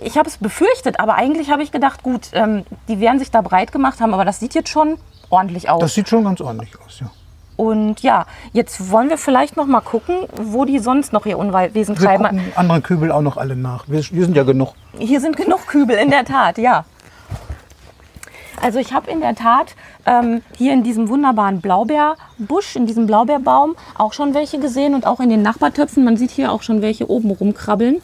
ich 0.00 0.16
habe 0.16 0.28
es 0.28 0.36
befürchtet, 0.36 1.00
aber 1.00 1.16
eigentlich 1.16 1.50
habe 1.50 1.64
ich 1.64 1.72
gedacht, 1.72 2.04
gut, 2.04 2.28
ähm, 2.34 2.64
die 2.86 3.00
werden 3.00 3.18
sich 3.18 3.32
da 3.32 3.40
breit 3.40 3.72
gemacht 3.72 4.00
haben, 4.00 4.14
aber 4.14 4.24
das 4.24 4.38
sieht 4.38 4.54
jetzt 4.54 4.68
schon 4.68 4.96
ordentlich 5.28 5.68
aus. 5.68 5.80
Das 5.80 5.94
sieht 5.94 6.08
schon 6.08 6.22
ganz 6.22 6.40
ordentlich 6.40 6.70
aus. 6.86 7.00
Ja. 7.00 7.10
Und 7.60 8.00
ja, 8.00 8.24
jetzt 8.54 8.90
wollen 8.90 9.10
wir 9.10 9.18
vielleicht 9.18 9.58
noch 9.58 9.66
mal 9.66 9.82
gucken, 9.82 10.16
wo 10.34 10.64
die 10.64 10.78
sonst 10.78 11.12
noch 11.12 11.26
ihr 11.26 11.36
Unwesen 11.36 11.94
Wir 11.98 12.06
treiben. 12.06 12.24
gucken 12.24 12.52
andere 12.56 12.80
Kübel 12.80 13.12
auch 13.12 13.20
noch 13.20 13.36
alle 13.36 13.54
nach. 13.54 13.84
Wir, 13.86 14.02
wir 14.02 14.24
sind 14.24 14.34
ja 14.34 14.44
genug. 14.44 14.72
Hier 14.98 15.20
sind 15.20 15.36
genug 15.36 15.66
Kübel, 15.66 15.96
in 15.96 16.08
der 16.08 16.24
Tat, 16.24 16.56
ja. 16.56 16.86
Also 18.62 18.78
ich 18.78 18.94
habe 18.94 19.10
in 19.10 19.20
der 19.20 19.34
Tat 19.34 19.74
ähm, 20.06 20.40
hier 20.56 20.72
in 20.72 20.82
diesem 20.82 21.10
wunderbaren 21.10 21.60
Blaubeerbusch, 21.60 22.76
in 22.76 22.86
diesem 22.86 23.06
Blaubeerbaum 23.06 23.76
auch 23.94 24.14
schon 24.14 24.32
welche 24.32 24.58
gesehen 24.58 24.94
und 24.94 25.06
auch 25.06 25.20
in 25.20 25.28
den 25.28 25.42
Nachbartöpfen. 25.42 26.02
Man 26.02 26.16
sieht 26.16 26.30
hier 26.30 26.52
auch 26.52 26.62
schon 26.62 26.80
welche 26.80 27.10
oben 27.10 27.30
rumkrabbeln. 27.30 28.00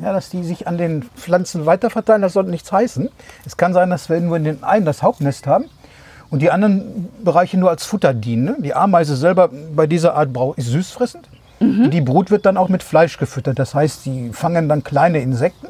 Ja, 0.00 0.12
dass 0.12 0.30
die 0.30 0.44
sich 0.44 0.68
an 0.68 0.78
den 0.78 1.02
Pflanzen 1.16 1.66
weiterverteilen, 1.66 2.22
das 2.22 2.32
soll 2.32 2.44
nichts 2.44 2.70
heißen. 2.70 3.08
Es 3.44 3.56
kann 3.56 3.72
sein, 3.72 3.90
dass 3.90 4.08
wir 4.08 4.20
nur 4.20 4.36
in 4.36 4.44
den 4.44 4.62
einen 4.62 4.84
das 4.84 5.02
Hauptnest 5.02 5.46
haben 5.46 5.64
und 6.30 6.40
die 6.40 6.50
anderen 6.50 7.08
Bereiche 7.24 7.58
nur 7.58 7.70
als 7.70 7.84
Futter 7.84 8.14
dienen. 8.14 8.44
Ne? 8.44 8.56
Die 8.60 8.74
Ameise 8.74 9.16
selber 9.16 9.48
bei 9.74 9.86
dieser 9.86 10.14
Art 10.14 10.30
ist 10.56 10.68
süßfressend. 10.68 11.28
Die 11.60 12.00
Brut 12.00 12.30
wird 12.30 12.46
dann 12.46 12.56
auch 12.56 12.68
mit 12.68 12.84
Fleisch 12.84 13.18
gefüttert. 13.18 13.58
Das 13.58 13.74
heißt, 13.74 14.04
sie 14.04 14.30
fangen 14.32 14.68
dann 14.68 14.84
kleine 14.84 15.20
Insekten, 15.20 15.68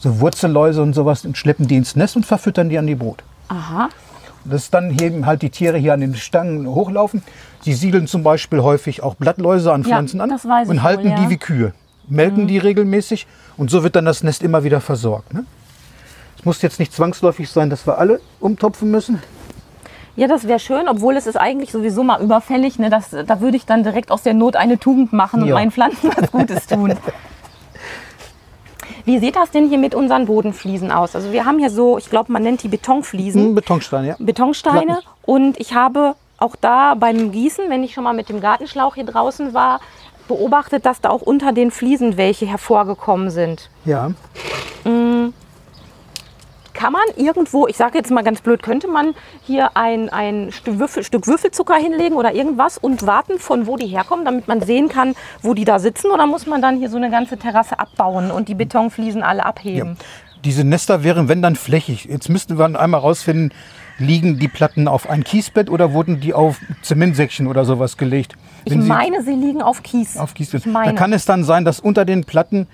so 0.00 0.18
Wurzelläuse 0.18 0.82
und 0.82 0.94
sowas, 0.94 1.24
und 1.24 1.38
schleppen 1.38 1.68
die 1.68 1.76
ins 1.76 1.94
Nest 1.94 2.16
und 2.16 2.26
verfüttern 2.26 2.68
die 2.68 2.78
an 2.78 2.88
die 2.88 2.96
Brut. 2.96 3.22
Aha. 3.46 3.88
Das 4.44 4.70
dann 4.70 4.90
heben 4.90 5.26
halt 5.26 5.42
die 5.42 5.50
Tiere 5.50 5.78
hier 5.78 5.94
an 5.94 6.00
den 6.00 6.16
Stangen 6.16 6.66
hochlaufen. 6.66 7.22
Sie 7.60 7.72
siedeln 7.72 8.08
zum 8.08 8.24
Beispiel 8.24 8.62
häufig 8.62 9.02
auch 9.02 9.14
Blattläuse 9.14 9.72
an 9.72 9.82
Ja, 9.82 9.88
Pflanzen 9.88 10.20
an 10.20 10.30
weiß 10.30 10.64
ich 10.64 10.70
und 10.70 10.82
halten 10.82 11.04
wohl, 11.04 11.10
ja. 11.10 11.18
Mhm. 11.18 11.24
die 11.24 11.30
wie 11.30 11.38
Kühe. 11.38 11.72
Melken 12.08 12.46
die 12.46 12.58
regelmäßig 12.58 13.26
und 13.56 13.70
so 13.70 13.82
wird 13.82 13.96
dann 13.96 14.04
das 14.04 14.22
Nest 14.22 14.42
immer 14.42 14.64
wieder 14.64 14.80
versorgt. 14.80 15.34
Ne? 15.34 15.44
Es 16.38 16.44
muss 16.44 16.62
jetzt 16.62 16.78
nicht 16.78 16.92
zwangsläufig 16.92 17.50
sein, 17.50 17.68
dass 17.70 17.86
wir 17.86 17.98
alle 17.98 18.20
umtopfen 18.40 18.90
müssen. 18.90 19.20
Ja, 20.16 20.26
das 20.26 20.48
wäre 20.48 20.58
schön, 20.58 20.88
obwohl 20.88 21.16
es 21.16 21.26
ist 21.26 21.36
eigentlich 21.36 21.70
sowieso 21.70 22.02
mal 22.02 22.20
überfällig. 22.20 22.78
Ne? 22.78 22.90
Das, 22.90 23.10
da 23.10 23.40
würde 23.40 23.56
ich 23.56 23.66
dann 23.66 23.84
direkt 23.84 24.10
aus 24.10 24.22
der 24.22 24.34
Not 24.34 24.56
eine 24.56 24.78
Tugend 24.78 25.12
machen 25.12 25.42
und 25.42 25.48
Ja. 25.48 25.54
meinen 25.54 25.70
Pflanzen 25.70 26.10
was 26.16 26.30
Gutes 26.32 26.66
tun. 26.66 26.94
Wie 29.04 29.18
sieht 29.18 29.36
das 29.36 29.50
denn 29.50 29.68
hier 29.68 29.78
mit 29.78 29.94
unseren 29.94 30.26
Bodenfliesen 30.26 30.90
aus? 30.90 31.14
Also 31.14 31.32
wir 31.32 31.44
haben 31.46 31.58
hier 31.58 31.70
so, 31.70 31.98
ich 31.98 32.10
glaube, 32.10 32.32
man 32.32 32.42
nennt 32.42 32.62
die 32.62 32.68
Betonfliesen. 32.68 33.42
Hm, 33.42 33.54
Betonstein, 33.54 34.04
ja. 34.06 34.16
Betonsteine 34.18 34.98
und 35.22 35.58
ich 35.58 35.74
habe 35.74 36.14
auch 36.38 36.56
da 36.56 36.94
beim 36.94 37.32
Gießen, 37.32 37.64
wenn 37.68 37.82
ich 37.82 37.94
schon 37.94 38.04
mal 38.04 38.12
mit 38.14 38.28
dem 38.28 38.40
Gartenschlauch 38.40 38.94
hier 38.96 39.04
draußen 39.06 39.54
war, 39.54 39.80
beobachtet, 40.28 40.86
dass 40.86 41.00
da 41.00 41.10
auch 41.10 41.22
unter 41.22 41.52
den 41.52 41.70
Fliesen 41.70 42.16
welche 42.16 42.46
hervorgekommen 42.46 43.30
sind. 43.30 43.70
Ja. 43.84 44.12
Kann 46.78 46.92
man 46.92 47.02
irgendwo, 47.16 47.66
ich 47.66 47.76
sage 47.76 47.98
jetzt 47.98 48.12
mal 48.12 48.22
ganz 48.22 48.40
blöd, 48.40 48.62
könnte 48.62 48.86
man 48.86 49.16
hier 49.42 49.76
ein, 49.76 50.10
ein 50.10 50.52
Stück, 50.52 50.78
Würfel, 50.78 51.02
Stück 51.02 51.26
Würfelzucker 51.26 51.74
hinlegen 51.74 52.14
oder 52.14 52.32
irgendwas 52.32 52.78
und 52.78 53.04
warten, 53.04 53.40
von 53.40 53.66
wo 53.66 53.76
die 53.76 53.88
herkommen, 53.88 54.24
damit 54.24 54.46
man 54.46 54.60
sehen 54.60 54.88
kann, 54.88 55.16
wo 55.42 55.54
die 55.54 55.64
da 55.64 55.80
sitzen? 55.80 56.12
Oder 56.12 56.28
muss 56.28 56.46
man 56.46 56.62
dann 56.62 56.78
hier 56.78 56.88
so 56.88 56.96
eine 56.96 57.10
ganze 57.10 57.36
Terrasse 57.36 57.80
abbauen 57.80 58.30
und 58.30 58.48
die 58.48 58.54
Betonfliesen 58.54 59.24
alle 59.24 59.40
ja. 59.40 59.46
abheben? 59.46 59.96
Diese 60.44 60.62
Nester 60.62 61.02
wären, 61.02 61.28
wenn 61.28 61.42
dann 61.42 61.56
flächig. 61.56 62.04
Jetzt 62.04 62.28
müssten 62.28 62.58
wir 62.58 62.66
einmal 62.66 63.00
rausfinden, 63.00 63.52
liegen 63.98 64.38
die 64.38 64.48
Platten 64.48 64.88
auf 64.88 65.08
ein 65.10 65.24
Kiesbett 65.24 65.68
oder 65.70 65.92
wurden 65.92 66.20
die 66.20 66.32
auf 66.34 66.60
Zementsäckchen 66.82 67.46
oder 67.46 67.64
sowas 67.64 67.96
gelegt? 67.96 68.34
Ich 68.64 68.72
Wenn 68.72 68.82
sie- 68.82 68.88
meine, 68.88 69.22
sie 69.22 69.32
liegen 69.34 69.62
auf 69.62 69.82
Kies. 69.82 70.16
Auf 70.16 70.34
Kies. 70.34 70.54
Ich 70.54 70.62
Da 70.64 70.92
kann 70.92 71.12
es 71.12 71.24
dann 71.24 71.44
sein, 71.44 71.64
dass 71.64 71.80
unter 71.80 72.04
den 72.04 72.24
Platten 72.24 72.66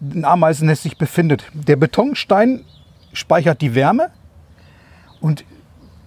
ein 0.00 0.24
Ameisennest 0.24 0.82
sich 0.84 0.96
befindet. 0.98 1.44
Der 1.52 1.76
Betonstein 1.76 2.64
speichert 3.12 3.60
die 3.60 3.74
Wärme 3.74 4.10
und 5.20 5.44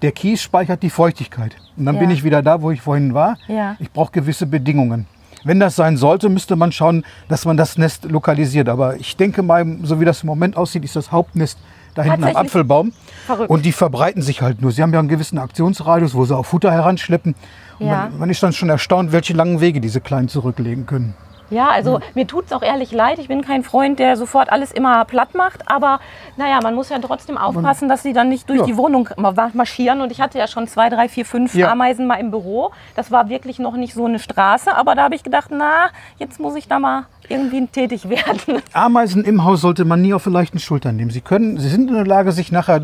der 0.01 0.11
Kies 0.11 0.41
speichert 0.41 0.81
die 0.81 0.89
Feuchtigkeit. 0.89 1.55
Und 1.77 1.85
dann 1.85 1.95
Ja. 1.95 2.01
bin 2.01 2.09
ich 2.09 2.23
wieder 2.23 2.41
da, 2.41 2.61
wo 2.61 2.71
ich 2.71 2.81
vorhin 2.81 3.13
war. 3.13 3.37
Ja. 3.47 3.75
Ich 3.79 3.91
brauche 3.91 4.11
gewisse 4.11 4.45
Bedingungen. 4.47 5.07
Wenn 5.43 5.59
das 5.59 5.75
sein 5.75 5.97
sollte, 5.97 6.29
müsste 6.29 6.55
man 6.55 6.71
schauen, 6.71 7.03
dass 7.27 7.45
man 7.45 7.57
das 7.57 7.77
Nest 7.77 8.05
lokalisiert. 8.05 8.69
Aber 8.69 8.95
ich 8.97 9.17
denke 9.17 9.41
mal, 9.43 9.65
so 9.83 9.99
wie 9.99 10.05
das 10.05 10.21
im 10.23 10.27
Moment 10.27 10.55
aussieht, 10.55 10.83
ist 10.85 10.95
das 10.95 11.11
Hauptnest 11.11 11.57
da 11.95 12.03
hinten 12.03 12.23
am? 12.25 12.35
Apfelbaum. 12.35 12.93
Verrückt. 13.25 13.49
Und 13.49 13.65
die 13.65 13.71
verbreiten 13.71 14.21
sich 14.21 14.41
halt 14.41 14.61
nur. 14.61 14.71
Sie 14.71 14.81
haben 14.81 14.93
ja 14.93 14.99
einen 14.99 15.07
gewissen 15.09 15.37
Aktionsradius, 15.37 16.13
wo 16.15 16.25
sie 16.25 16.35
auch 16.35 16.45
Futter 16.45 16.71
heranschleppen. 16.71 17.35
Und 17.79 17.87
Ja. 17.87 18.09
man, 18.09 18.19
man 18.19 18.29
ist 18.29 18.41
dann 18.43 18.53
schon 18.53 18.69
erstaunt, 18.69 19.11
welche 19.11 19.33
langen 19.33 19.61
Wege 19.61 19.81
diese 19.81 20.01
Kleinen 20.01 20.27
zurücklegen 20.27 20.85
können. 20.85 21.13
Ja, 21.51 21.67
also 21.69 21.99
mir 22.15 22.25
tut 22.25 22.45
es 22.47 22.53
auch 22.53 22.63
ehrlich 22.63 22.91
leid. 22.91 23.19
Ich 23.19 23.27
bin 23.27 23.41
kein 23.43 23.63
Freund, 23.63 23.99
der 23.99 24.17
sofort 24.17 24.51
alles 24.51 24.71
immer 24.71 25.05
platt 25.05 25.35
macht. 25.35 25.69
Aber 25.69 25.99
naja, 26.37 26.59
man 26.63 26.73
muss 26.73 26.89
ja 26.89 26.97
trotzdem 26.99 27.37
aufpassen, 27.37 27.87
dass 27.89 28.01
sie 28.01 28.13
dann 28.13 28.29
nicht 28.29 28.49
durch 28.49 28.61
Ja. 28.61 28.65
die 28.65 28.77
Wohnung 28.77 29.09
ma- 29.17 29.33
marschieren. 29.53 30.01
Und 30.01 30.11
ich 30.11 30.19
hatte 30.21 30.37
ja 30.39 30.47
schon 30.47 30.67
zwei, 30.67 30.89
drei, 30.89 31.07
vier, 31.09 31.25
fünf 31.25 31.53
Ja. 31.53 31.71
Ameisen 31.71 32.07
mal 32.07 32.15
im 32.15 32.31
Büro. 32.31 32.71
Das 32.95 33.11
war 33.11 33.29
wirklich 33.29 33.59
noch 33.59 33.75
nicht 33.75 33.93
so 33.93 34.05
eine 34.05 34.17
Straße. 34.17 34.75
Aber 34.75 34.95
da 34.95 35.03
habe 35.03 35.15
ich 35.15 35.23
gedacht, 35.23 35.49
na, 35.51 35.89
jetzt 36.17 36.39
muss 36.39 36.55
ich 36.55 36.67
da 36.67 36.79
mal 36.79 37.03
irgendwie 37.29 37.67
tätig 37.67 38.09
werden. 38.09 38.61
Ameisen 38.73 39.23
im 39.23 39.43
Haus 39.43 39.61
sollte 39.61 39.85
man 39.85 40.01
nie 40.01 40.13
auf 40.13 40.23
die 40.23 40.29
leichten 40.29 40.59
Schultern 40.59 40.95
nehmen. 40.95 41.11
Sie 41.11 41.21
können, 41.21 41.57
sie 41.59 41.69
sind 41.69 41.89
in 41.89 41.95
der 41.95 42.05
Lage, 42.07 42.31
sich 42.31 42.51
nachher 42.51 42.81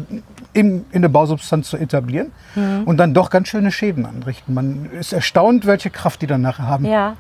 in, 0.54 0.86
in 0.92 1.02
der 1.02 1.10
Bausubstanz 1.10 1.70
zu 1.70 1.78
etablieren 1.78 2.32
Mhm. 2.56 2.84
und 2.86 2.98
dann 2.98 3.14
doch 3.14 3.30
ganz 3.30 3.48
schöne 3.50 3.72
Schäden 3.72 4.06
anrichten. 4.06 4.54
Man 4.54 4.90
ist 5.00 5.14
erstaunt, 5.14 5.66
welche 5.68 5.90
Kraft 5.90 6.22
die 6.22 6.28
dann 6.28 6.42
nachher 6.42 6.68
haben. 6.68 6.86
Ja. 6.86 7.14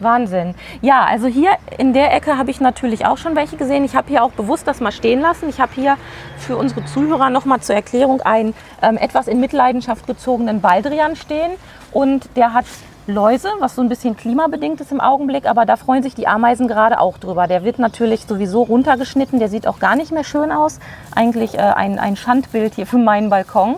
Wahnsinn. 0.00 0.54
Ja, 0.80 1.04
also 1.04 1.26
hier 1.26 1.50
in 1.76 1.92
der 1.92 2.14
Ecke 2.14 2.38
habe 2.38 2.50
ich 2.50 2.60
natürlich 2.60 3.06
auch 3.06 3.18
schon 3.18 3.36
welche 3.36 3.56
gesehen. 3.56 3.84
Ich 3.84 3.96
habe 3.96 4.08
hier 4.08 4.22
auch 4.22 4.30
bewusst 4.30 4.66
das 4.66 4.80
mal 4.80 4.92
stehen 4.92 5.20
lassen. 5.20 5.48
Ich 5.48 5.60
habe 5.60 5.72
hier 5.74 5.96
für 6.38 6.56
unsere 6.56 6.84
Zuhörer 6.84 7.30
noch 7.30 7.44
mal 7.44 7.60
zur 7.60 7.74
Erklärung 7.74 8.20
einen 8.22 8.54
ähm, 8.82 8.96
etwas 8.96 9.28
in 9.28 9.40
Mitleidenschaft 9.40 10.06
gezogenen 10.06 10.60
Baldrian 10.60 11.16
stehen. 11.16 11.52
Und 11.92 12.28
der 12.36 12.52
hat 12.52 12.66
Läuse, 13.06 13.48
was 13.58 13.74
so 13.74 13.80
ein 13.80 13.88
bisschen 13.88 14.16
klimabedingt 14.16 14.80
ist 14.80 14.92
im 14.92 15.00
Augenblick. 15.00 15.46
Aber 15.46 15.64
da 15.64 15.76
freuen 15.76 16.02
sich 16.02 16.14
die 16.14 16.28
Ameisen 16.28 16.68
gerade 16.68 17.00
auch 17.00 17.18
drüber. 17.18 17.46
Der 17.46 17.64
wird 17.64 17.78
natürlich 17.78 18.26
sowieso 18.26 18.62
runtergeschnitten. 18.62 19.38
Der 19.38 19.48
sieht 19.48 19.66
auch 19.66 19.78
gar 19.78 19.96
nicht 19.96 20.12
mehr 20.12 20.24
schön 20.24 20.52
aus. 20.52 20.78
Eigentlich 21.14 21.54
äh, 21.54 21.58
ein, 21.58 21.98
ein 21.98 22.16
Schandbild 22.16 22.74
hier 22.74 22.86
für 22.86 22.98
meinen 22.98 23.30
Balkon, 23.30 23.76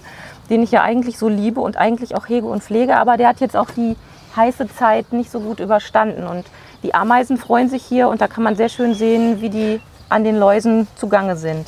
den 0.50 0.62
ich 0.62 0.72
ja 0.72 0.82
eigentlich 0.82 1.16
so 1.16 1.28
liebe 1.28 1.60
und 1.60 1.76
eigentlich 1.76 2.16
auch 2.16 2.28
hege 2.28 2.46
und 2.46 2.62
pflege. 2.62 2.96
Aber 2.96 3.16
der 3.16 3.28
hat 3.28 3.40
jetzt 3.40 3.56
auch 3.56 3.70
die 3.70 3.96
heiße 4.36 4.68
Zeit 4.68 5.12
nicht 5.12 5.30
so 5.30 5.40
gut 5.40 5.60
überstanden. 5.60 6.26
Und 6.26 6.46
die 6.82 6.94
Ameisen 6.94 7.36
freuen 7.36 7.68
sich 7.68 7.84
hier 7.84 8.08
und 8.08 8.20
da 8.20 8.28
kann 8.28 8.44
man 8.44 8.56
sehr 8.56 8.68
schön 8.68 8.94
sehen, 8.94 9.40
wie 9.40 9.50
die 9.50 9.80
an 10.08 10.24
den 10.24 10.38
Läusen 10.38 10.88
zugange 10.96 11.36
sind. 11.36 11.66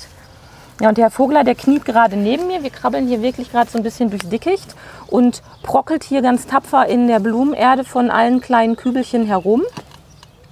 Ja, 0.80 0.88
und 0.88 0.98
der 0.98 1.04
Herr 1.04 1.10
Vogler, 1.10 1.44
der 1.44 1.54
kniet 1.54 1.84
gerade 1.84 2.16
neben 2.16 2.48
mir. 2.48 2.62
Wir 2.62 2.70
krabbeln 2.70 3.06
hier 3.06 3.22
wirklich 3.22 3.52
gerade 3.52 3.70
so 3.70 3.78
ein 3.78 3.84
bisschen 3.84 4.10
durchs 4.10 4.28
Dickicht 4.28 4.74
und 5.06 5.42
brockelt 5.62 6.02
hier 6.02 6.22
ganz 6.22 6.46
tapfer 6.46 6.86
in 6.86 7.06
der 7.06 7.20
Blumenerde 7.20 7.84
von 7.84 8.10
allen 8.10 8.40
kleinen 8.40 8.74
Kübelchen 8.74 9.26
herum 9.26 9.62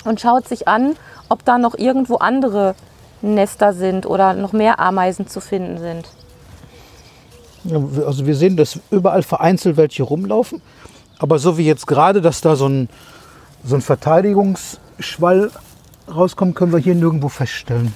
und 0.04 0.20
schaut 0.20 0.46
sich 0.46 0.68
an, 0.68 0.94
ob 1.28 1.44
da 1.44 1.58
noch 1.58 1.74
irgendwo 1.74 2.16
andere 2.16 2.74
Nester 3.22 3.72
sind 3.72 4.06
oder 4.06 4.34
noch 4.34 4.52
mehr 4.52 4.78
Ameisen 4.78 5.26
zu 5.26 5.40
finden 5.40 5.78
sind. 5.78 6.06
Also 8.06 8.26
wir 8.26 8.36
sehen, 8.36 8.56
dass 8.56 8.78
überall 8.90 9.22
vereinzelt 9.22 9.76
welche 9.76 10.02
rumlaufen. 10.02 10.62
Aber 11.20 11.38
so 11.38 11.58
wie 11.58 11.66
jetzt 11.66 11.86
gerade, 11.86 12.20
dass 12.22 12.40
da 12.40 12.56
so 12.56 12.66
ein, 12.66 12.88
so 13.62 13.74
ein 13.76 13.82
Verteidigungsschwall 13.82 15.50
rauskommt, 16.12 16.56
können 16.56 16.72
wir 16.72 16.78
hier 16.78 16.94
nirgendwo 16.94 17.28
feststellen. 17.28 17.92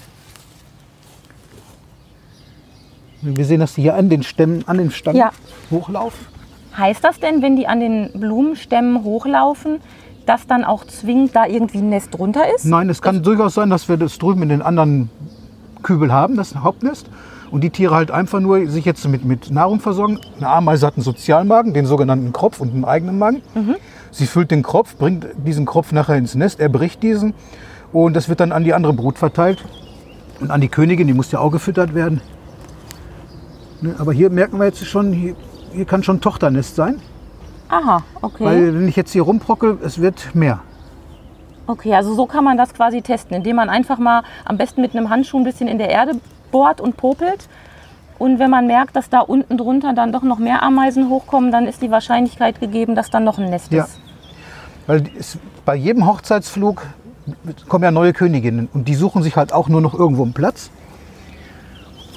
Wir 3.23 3.47
sehen, 3.47 3.61
dass 3.61 3.75
die 3.75 3.83
hier 3.83 3.95
an 3.95 4.11
den 4.11 4.23
Stämmen, 4.23 4.69
an 4.69 4.77
den 4.77 4.91
Stämmen 4.91 5.17
Ja. 5.17 5.31
hochlaufen. 5.71 6.27
Heißt 6.77 7.03
das 7.03 7.19
denn, 7.19 7.41
wenn 7.41 7.57
die 7.57 7.67
an 7.67 7.81
den 7.81 8.11
Blumenstämmen 8.13 9.03
hochlaufen, 9.03 9.81
dass 10.27 10.47
dann 10.47 10.63
auch 10.65 10.85
zwingend 10.85 11.35
da 11.35 11.47
irgendwie 11.47 11.79
ein 11.79 11.89
Nest 11.89 12.13
drunter 12.13 12.43
ist? 12.55 12.67
Nein, 12.67 12.91
es 12.91 13.01
kann 13.01 13.23
durchaus 13.23 13.55
sein, 13.55 13.71
dass 13.71 13.89
wir 13.89 13.97
das 13.97 14.19
drüben 14.19 14.43
in 14.43 14.51
den 14.51 14.61
anderen 14.61 15.09
Kübel 15.83 16.13
haben, 16.13 16.37
das 16.37 16.55
Hauptnest. 16.57 17.07
Und 17.55 17.61
die 17.61 17.71
Tiere 17.71 17.95
halt 17.95 18.11
einfach 18.11 18.41
nur 18.41 18.69
sich 18.69 18.85
jetzt 18.85 19.07
mit, 19.07 19.25
mit 19.25 19.53
Nahrung 19.53 19.79
versorgen. 19.79 20.19
Eine 20.39 20.49
Ameise 20.49 20.89
hat 20.89 20.97
einen 20.97 21.05
Sozialmagen, 21.05 21.73
den 21.73 21.87
sogenannten 21.87 22.33
Kropf 22.33 22.61
und 22.61 22.75
einen 22.75 22.85
eigenen 22.85 23.17
Magen. 23.17 23.43
Sie 24.11 24.27
füllt 24.27 24.51
den 24.51 24.65
Kropf, 24.65 24.97
bringt 24.97 25.29
diesen 25.37 25.65
Kropf 25.65 25.93
nachher 25.93 26.17
ins 26.17 26.35
Nest, 26.35 26.59
er 26.59 26.69
bricht 26.69 27.05
diesen 27.05 27.33
und 27.93 28.15
das 28.15 28.29
wird 28.29 28.41
dann 28.41 28.51
an 28.51 28.65
die 28.65 28.75
andere 28.75 28.93
Brut 28.93 29.19
verteilt. 29.19 29.65
Und 30.41 30.51
an 30.51 30.61
die 30.63 30.69
Königin, 30.69 31.07
die 31.07 31.13
muss 31.13 31.31
ja 31.31 31.39
auch 31.39 31.53
gefüttert 31.53 31.95
werden. 31.95 32.21
Ne, 33.83 33.95
Aber 33.99 34.13
hier 34.13 34.31
merken 34.31 34.59
wir 34.59 34.65
jetzt 34.65 34.85
schon, 34.85 35.13
hier, 35.13 35.37
hier 35.73 35.85
kann 35.85 36.03
schon 36.03 36.21
Tochternest 36.21 36.75
sein. 36.75 37.01
Aha, 37.69 38.03
okay. 38.21 38.45
Weil 38.47 38.75
wenn 38.75 38.89
ich 38.89 38.97
jetzt 38.97 39.13
hier 39.13 39.23
rumprockel, 39.23 39.79
es 39.85 40.01
wird 40.01 40.35
mehr. 40.35 40.59
Okay, 41.69 41.95
also 41.95 42.15
so 42.15 42.27
kann 42.27 42.43
man 42.43 42.57
das 42.57 42.75
quasi 42.75 43.01
testen, 43.01 43.37
indem 43.37 43.55
man 43.55 43.71
einfach 43.71 43.99
mal 43.99 44.25
am 44.45 44.57
besten 44.57 44.81
mit 44.81 44.97
einem 44.97 45.09
Handschuh 45.09 45.39
ein 45.39 45.45
bisschen 45.45 45.69
in 45.69 45.79
der 45.79 45.91
Erde 45.91 46.17
bohrt 46.55 46.81
und 46.81 46.97
popelt. 46.97 47.49
Und 48.17 48.39
wenn 48.39 48.49
man 48.49 48.69
merkt, 48.69 48.95
dass 48.95 49.11
da 49.11 49.19
unten 49.19 49.59
drunter 49.59 49.93
dann 49.93 50.13
doch 50.13 50.23
noch 50.23 50.39
mehr 50.39 50.63
Ameisen 50.63 51.09
hochkommen, 51.09 51.51
dann 51.51 51.67
ist 51.67 51.83
die 51.83 51.91
Wahrscheinlichkeit 51.91 52.61
gegeben, 52.61 52.95
dass 52.95 53.11
dann 53.11 53.25
noch 53.25 53.39
ein 53.39 53.51
Nest 53.51 53.73
Ja. 53.73 53.85
ist. 53.85 53.99
Weil 54.87 55.03
es, 55.19 55.37
bei 55.65 55.75
jedem 55.75 56.07
Hochzeitsflug 56.07 56.87
kommen 57.69 57.83
ja 57.83 57.91
neue 57.91 58.13
Königinnen 58.13 58.69
und 58.73 58.87
die 58.87 58.95
suchen 58.95 59.25
sich 59.25 59.35
halt 59.35 59.53
auch 59.53 59.69
nur 59.69 59.81
noch 59.81 59.95
irgendwo 59.95 60.23
einen 60.23 60.33
Platz. 60.33 60.71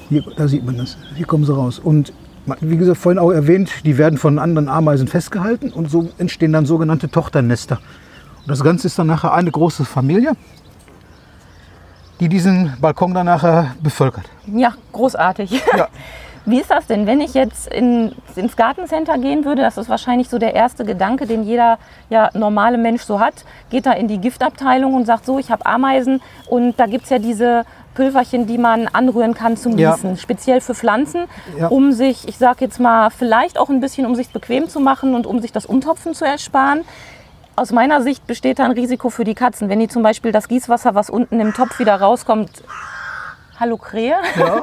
Hier, 0.09 0.23
da 0.37 0.47
sieht 0.47 0.63
man 0.63 0.77
das. 0.77 0.97
Hier 1.15 1.25
kommen 1.25 1.43
sie 1.45 1.53
raus. 1.55 1.79
Und 1.79 2.13
wie 2.61 2.77
gesagt, 2.77 2.99
vorhin 2.99 3.17
auch 3.17 3.31
erwähnt, 3.31 3.71
die 3.83 3.97
werden 3.97 4.19
von 4.19 4.37
anderen 4.37 4.69
Ameisen 4.69 5.07
festgehalten 5.07 5.71
und 5.71 5.89
so 5.89 6.09
entstehen 6.19 6.53
dann 6.53 6.65
sogenannte 6.67 7.09
Tochternester. 7.09 7.79
Und 8.41 8.49
das 8.49 8.63
Ganze 8.63 8.85
ist 8.87 8.99
dann 8.99 9.07
nachher 9.07 9.33
eine 9.33 9.49
große 9.51 9.83
Familie, 9.83 10.33
die 12.19 12.29
diesen 12.29 12.73
Balkon 12.79 13.13
dann 13.13 13.25
nachher 13.25 13.75
bevölkert. 13.81 14.25
Ja, 14.47 14.73
großartig. 14.93 15.51
Ja. 15.75 15.87
Wie 16.45 16.61
ist 16.61 16.71
das 16.71 16.87
denn, 16.87 17.05
wenn 17.07 17.19
ich 17.19 17.33
jetzt 17.33 17.67
in, 17.67 18.13
ins 18.37 18.55
Gartencenter 18.55 19.17
gehen 19.17 19.43
würde? 19.43 19.63
Das 19.63 19.77
ist 19.77 19.89
wahrscheinlich 19.89 20.29
so 20.29 20.37
der 20.39 20.55
erste 20.55 20.85
Gedanke, 20.85 21.27
den 21.27 21.43
jeder 21.43 21.77
ja, 22.09 22.29
normale 22.33 22.77
Mensch 22.77 23.01
so 23.01 23.19
hat. 23.19 23.43
Geht 23.69 23.85
da 23.85 23.91
in 23.91 24.07
die 24.07 24.17
Giftabteilung 24.19 24.93
und 24.93 25.05
sagt 25.05 25.25
so, 25.25 25.39
ich 25.39 25.51
habe 25.51 25.65
Ameisen 25.65 26.21
und 26.47 26.79
da 26.79 26.85
gibt 26.85 27.03
es 27.03 27.09
ja 27.09 27.19
diese 27.19 27.65
Pülverchen, 27.95 28.47
die 28.47 28.57
man 28.57 28.87
anrühren 28.87 29.33
kann 29.33 29.57
zum 29.57 29.77
Ja. 29.77 29.95
Gießen, 29.95 30.15
speziell 30.15 30.61
für 30.61 30.73
Pflanzen, 30.73 31.25
Ja. 31.59 31.67
um 31.67 31.91
sich, 31.91 32.25
ich 32.29 32.37
sage 32.37 32.63
jetzt 32.63 32.79
mal, 32.79 33.09
vielleicht 33.09 33.59
auch 33.59 33.69
ein 33.69 33.81
bisschen, 33.81 34.05
um 34.05 34.15
sich 34.15 34.29
bequem 34.29 34.69
zu 34.69 34.79
machen 34.79 35.15
und 35.15 35.27
um 35.27 35.41
sich 35.41 35.51
das 35.51 35.65
Umtopfen 35.65 36.13
zu 36.13 36.23
ersparen. 36.23 36.85
Aus 37.59 37.71
meiner 37.71 38.03
Sicht 38.03 38.27
besteht 38.27 38.59
da 38.59 38.65
ein 38.65 38.71
Risiko 38.71 39.09
für 39.09 39.23
die 39.23 39.33
Katzen. 39.33 39.67
Wenn 39.67 39.79
die 39.79 39.87
zum 39.87 40.03
Beispiel 40.03 40.31
das 40.31 40.47
Gießwasser, 40.47 40.93
was 40.93 41.09
unten 41.09 41.39
im 41.39 41.55
Topf 41.55 41.79
wieder 41.79 41.95
rauskommt, 41.99 42.51
Hallo 43.59 43.77
Krähe, 43.77 44.13
Ja. 44.37 44.61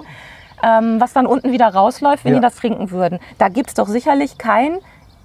ähm, 0.79 1.01
was 1.01 1.13
dann 1.13 1.27
unten 1.27 1.51
wieder 1.51 1.67
rausläuft, 1.75 2.25
wenn 2.25 2.35
Ja. 2.35 2.39
die 2.39 2.45
das 2.45 2.55
trinken 2.55 2.93
würden. 2.93 3.19
Da 3.39 3.49
gibt 3.49 3.71
es 3.71 3.75
doch 3.75 3.89
sicherlich 3.89 4.39
kein 4.39 4.79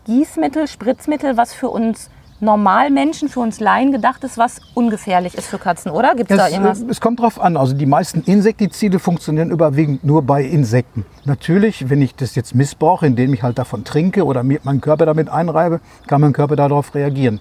Gießmittel, 0.06 0.68
Spritzmittel, 0.68 1.38
was 1.38 1.54
für 1.54 1.70
uns 1.70 2.10
Normalmenschen, 2.40 3.30
für 3.30 3.42
uns 3.42 3.60
Laien 3.60 3.92
gedacht 3.92 4.24
ist, 4.24 4.40
was 4.40 4.62
ungefährlich 4.74 5.36
ist 5.38 5.46
für 5.46 5.60
Katzen, 5.60 5.92
oder? 5.92 6.16
Gibt 6.16 6.32
es 6.32 6.38
da 6.38 6.48
irgendwas? 6.48 6.82
äh, 6.82 6.86
es 6.90 7.00
kommt 7.00 7.20
drauf 7.20 7.40
an. 7.40 7.56
Also 7.56 7.76
die 7.76 7.86
meisten 7.86 8.22
Insektizide 8.24 8.98
funktionieren 8.98 9.52
überwiegend 9.52 10.04
nur 10.04 10.24
bei 10.24 10.42
Insekten. 10.44 11.06
Natürlich, 11.26 11.88
wenn 11.92 12.02
ich 12.02 12.16
das 12.16 12.34
jetzt 12.34 12.56
missbrauche, 12.56 13.06
indem 13.06 13.32
ich 13.36 13.44
halt 13.44 13.60
davon 13.60 13.84
trinke 13.84 14.26
oder 14.26 14.42
mir 14.42 14.60
meinen 14.64 14.82
Körper 14.82 15.06
damit 15.06 15.30
einreibe, 15.30 15.82
kann 16.08 16.22
mein 16.22 16.34
Körper 16.34 16.56
darauf 16.56 16.96
reagieren. 16.96 17.40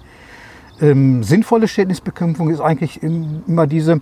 Ähm, 0.81 1.23
sinnvolle 1.25 1.67
Schädlingsbekämpfung 1.69 2.51
ist 2.51 2.61
eigentlich 2.61 3.03
im- 3.03 3.43
immer 3.47 3.67
diese, 3.67 4.01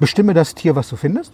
bestimme 0.00 0.34
das 0.34 0.54
Tier, 0.54 0.76
was 0.76 0.88
du 0.88 0.96
findest. 0.96 1.32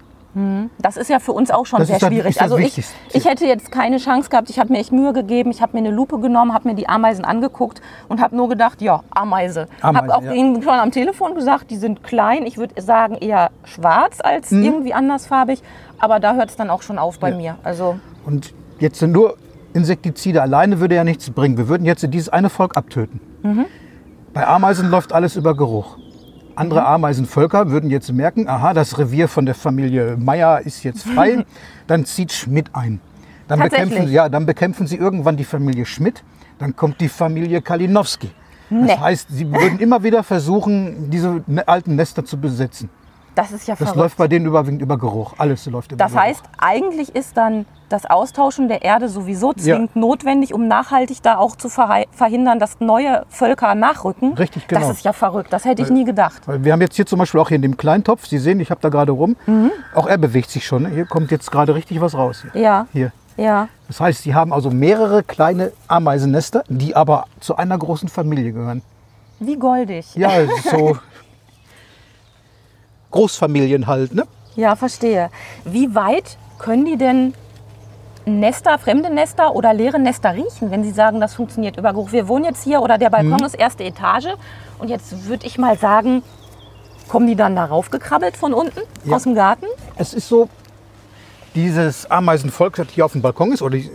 Das 0.78 0.96
ist 0.96 1.08
ja 1.10 1.20
für 1.20 1.30
uns 1.30 1.52
auch 1.52 1.64
schon 1.64 1.78
Das 1.78 1.86
sehr 1.86 2.00
schwierig. 2.00 2.40
also 2.42 2.58
ich, 2.58 2.82
ich 3.12 3.24
hätte 3.24 3.46
jetzt 3.46 3.70
keine 3.70 3.98
Chance 3.98 4.28
gehabt. 4.30 4.50
Ich 4.50 4.58
habe 4.58 4.72
mir 4.72 4.80
echt 4.80 4.90
Mühe 4.90 5.12
gegeben. 5.12 5.52
Ich 5.52 5.62
habe 5.62 5.74
mir 5.74 5.78
eine 5.86 5.94
Lupe 5.94 6.18
genommen, 6.18 6.52
habe 6.52 6.68
mir 6.70 6.74
die 6.74 6.88
Ameisen 6.88 7.24
angeguckt 7.24 7.80
und 8.08 8.20
habe 8.20 8.34
nur 8.34 8.48
gedacht, 8.48 8.82
ja, 8.82 9.04
Ameise. 9.10 9.68
Ameise, 9.80 9.98
habe 10.08 10.16
auch 10.16 10.22
ja. 10.24 10.32
ihnen 10.32 10.60
schon 10.60 10.72
am 10.74 10.90
Telefon 10.90 11.36
gesagt, 11.36 11.70
die 11.70 11.76
sind 11.76 12.02
klein. 12.02 12.46
Ich 12.46 12.58
würde 12.58 12.82
sagen 12.82 13.14
eher 13.14 13.52
schwarz 13.62 14.18
als 14.20 14.50
Mhm. 14.50 14.64
irgendwie 14.64 14.92
andersfarbig. 14.92 15.62
Aber 16.00 16.18
da 16.18 16.34
hört 16.34 16.50
es 16.50 16.56
dann 16.56 16.68
auch 16.68 16.82
schon 16.82 16.98
auf 16.98 17.20
bei 17.20 17.32
mir. 17.32 17.56
Also 17.62 18.00
Und 18.26 18.52
jetzt 18.80 18.98
sind 18.98 19.12
nur 19.12 19.36
Insektizide 19.74 20.40
alleine 20.42 20.80
würde 20.80 20.94
ja 20.94 21.04
nichts 21.04 21.30
bringen. 21.30 21.58
Wir 21.58 21.68
würden 21.68 21.84
jetzt 21.84 22.06
dieses 22.12 22.28
eine 22.28 22.48
Volk 22.48 22.76
abtöten. 22.76 23.20
Bei 24.32 24.46
Ameisen 24.46 24.88
läuft 24.90 25.12
alles 25.12 25.36
über 25.36 25.56
Geruch. 25.56 25.98
Andere 26.56 26.86
Ameisenvölker 26.86 27.70
würden 27.70 27.90
jetzt 27.90 28.12
merken, 28.12 28.48
aha, 28.48 28.74
das 28.74 28.96
Revier 28.98 29.26
von 29.28 29.44
der 29.44 29.56
Familie 29.56 30.16
Meier 30.16 30.60
ist 30.60 30.84
jetzt 30.84 31.02
frei, 31.04 31.44
dann 31.88 32.04
zieht 32.04 32.32
Schmidt 32.32 32.70
ein. 32.74 33.00
Dann 33.48 33.58
bekämpfen, 33.60 34.08
ja, 34.10 34.28
dann 34.28 34.46
bekämpfen 34.46 34.86
sie 34.86 34.96
irgendwann 34.96 35.36
die 35.36 35.44
Familie 35.44 35.84
Schmidt, 35.84 36.22
dann 36.58 36.76
kommt 36.76 37.00
die 37.00 37.08
Familie 37.08 37.60
Kalinowski. 37.60 38.30
Das 38.70 38.80
Nee. 38.80 38.96
heißt, 38.96 39.26
sie 39.30 39.50
würden 39.52 39.78
immer 39.80 40.02
wieder 40.04 40.22
versuchen, 40.22 41.10
diese 41.10 41.42
ne- 41.46 41.66
alten 41.68 41.96
Nester 41.96 42.24
zu 42.24 42.38
besetzen. 42.40 42.88
Das 43.34 43.52
ist 43.52 43.66
ja 43.68 43.74
Das 43.74 43.78
verrückt. 43.88 43.96
läuft 43.96 44.16
bei 44.16 44.28
denen 44.28 44.46
überwiegend 44.46 44.80
über 44.82 44.96
Geruch. 44.98 45.34
Alles 45.38 45.66
läuft 45.66 45.92
über 45.92 45.98
Das 45.98 46.12
Geruch. 46.12 46.24
heißt, 46.24 46.42
eigentlich 46.58 47.14
ist 47.14 47.36
dann 47.36 47.66
das 47.88 48.06
Austauschen 48.06 48.68
der 48.68 48.82
Erde 48.82 49.08
sowieso 49.08 49.52
zwingend 49.52 49.94
notwendig, 49.94 50.54
um 50.54 50.66
nachhaltig 50.66 51.22
da 51.22 51.36
auch 51.36 51.54
zu 51.56 51.68
verhindern, 51.68 52.58
dass 52.58 52.80
neue 52.80 53.24
Völker 53.28 53.74
nachrücken. 53.74 54.34
Richtig, 54.34 54.66
genau. 54.66 54.80
Das 54.80 54.90
ist 54.90 55.04
ja 55.04 55.12
verrückt. 55.12 55.52
Das 55.52 55.64
hätte 55.64 55.82
ich 55.82 55.90
nie 55.90 56.04
gedacht. 56.04 56.42
Wir 56.46 56.72
haben 56.72 56.80
jetzt 56.80 56.96
hier 56.96 57.06
zum 57.06 57.18
Beispiel 57.18 57.40
auch 57.40 57.48
hier 57.48 57.56
in 57.56 57.62
dem 57.62 57.76
kleinen 57.76 58.02
Topf, 58.02 58.26
Sie 58.26 58.38
sehen, 58.38 58.58
ich 58.60 58.70
habe 58.70 58.80
da 58.80 58.88
gerade 58.88 59.12
rum, 59.12 59.36
auch 59.94 60.06
er 60.06 60.18
bewegt 60.18 60.50
sich 60.50 60.66
schon. 60.66 60.84
ne? 60.84 60.88
Hier 60.90 61.04
kommt 61.04 61.30
jetzt 61.30 61.50
gerade 61.52 61.74
richtig 61.74 62.00
was 62.00 62.14
raus. 62.16 62.44
Hier. 62.52 62.60
Ja, 62.60 62.86
hier. 62.92 63.12
ja. 63.36 63.68
Das 63.86 64.00
heißt, 64.00 64.22
Sie 64.22 64.34
haben 64.34 64.52
also 64.52 64.70
mehrere 64.70 65.22
kleine 65.22 65.70
Ameisennester, 65.86 66.64
die 66.68 66.96
aber 66.96 67.26
zu 67.40 67.56
einer 67.56 67.76
großen 67.78 68.08
Familie 68.08 68.52
gehören. 68.52 68.82
Wie 69.40 69.56
goldig. 69.56 70.14
Ja, 70.14 70.30
so 70.70 70.96
Großfamilien 73.14 73.86
halt, 73.86 74.12
ne? 74.12 74.24
Ja, 74.56 74.74
verstehe. 74.74 75.30
Wie 75.64 75.94
weit 75.94 76.36
können 76.58 76.84
die 76.84 76.96
denn 76.96 77.32
Nester, 78.26 78.76
fremde 78.78 79.08
Nester 79.12 79.54
oder 79.54 79.72
leere 79.72 80.00
Nester 80.00 80.34
riechen, 80.34 80.70
wenn 80.72 80.82
Sie 80.82 80.90
sagen, 80.90 81.20
das 81.20 81.34
funktioniert 81.34 81.76
über 81.76 81.92
Geruch? 81.92 82.10
Wir 82.10 82.26
wohnen 82.26 82.44
jetzt 82.44 82.64
hier 82.64 82.80
oder 82.82 82.98
der 82.98 83.10
Balkon 83.10 83.38
Mhm. 83.38 83.44
ist 83.44 83.54
erste 83.54 83.84
Etage 83.84 84.28
und 84.80 84.88
jetzt 84.90 85.26
würde 85.28 85.46
ich 85.46 85.58
mal 85.58 85.78
sagen, 85.78 86.22
kommen 87.08 87.26
die 87.28 87.36
dann 87.36 87.54
darauf 87.54 87.90
gekrabbelt 87.90 88.36
von 88.36 88.52
unten 88.52 88.80
Ja. 89.04 89.14
aus 89.16 89.22
dem 89.24 89.34
Garten? 89.36 89.66
Es 89.96 90.12
ist 90.12 90.28
so, 90.28 90.48
dieses 91.54 92.10
Ameisenvolk, 92.10 92.74
das 92.76 92.88
hier 92.90 93.04
auf 93.04 93.12
dem 93.12 93.22
Balkon 93.22 93.52
ist, 93.52 93.62
oder 93.62 93.76
die 93.76 93.90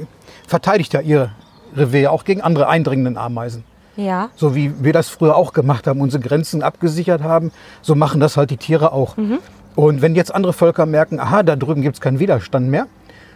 verteidigt 0.47 0.93
ja 0.93 1.01
ihr 1.01 1.31
Revier 1.75 2.11
auch 2.13 2.23
gegen 2.23 2.41
andere 2.41 2.69
eindringenden 2.69 3.17
Ameisen. 3.17 3.63
Ja. 3.99 4.29
So 4.35 4.55
wie 4.55 4.71
wir 4.81 4.93
das 4.93 5.09
früher 5.09 5.35
auch 5.35 5.51
gemacht 5.51 5.85
haben, 5.85 5.99
unsere 5.99 6.23
Grenzen 6.23 6.63
abgesichert 6.63 7.21
haben, 7.21 7.51
so 7.81 7.95
machen 7.95 8.21
das 8.21 8.37
halt 8.37 8.49
die 8.49 8.57
Tiere 8.57 8.93
auch. 8.93 9.15
Und 9.75 10.01
wenn 10.01 10.15
jetzt 10.15 10.33
andere 10.33 10.53
Völker 10.53 10.85
merken, 10.85 11.19
aha, 11.19 11.43
da 11.43 11.55
drüben 11.55 11.81
gibt 11.81 11.95
es 11.95 12.01
keinen 12.01 12.19
Widerstand 12.19 12.69
mehr, 12.69 12.87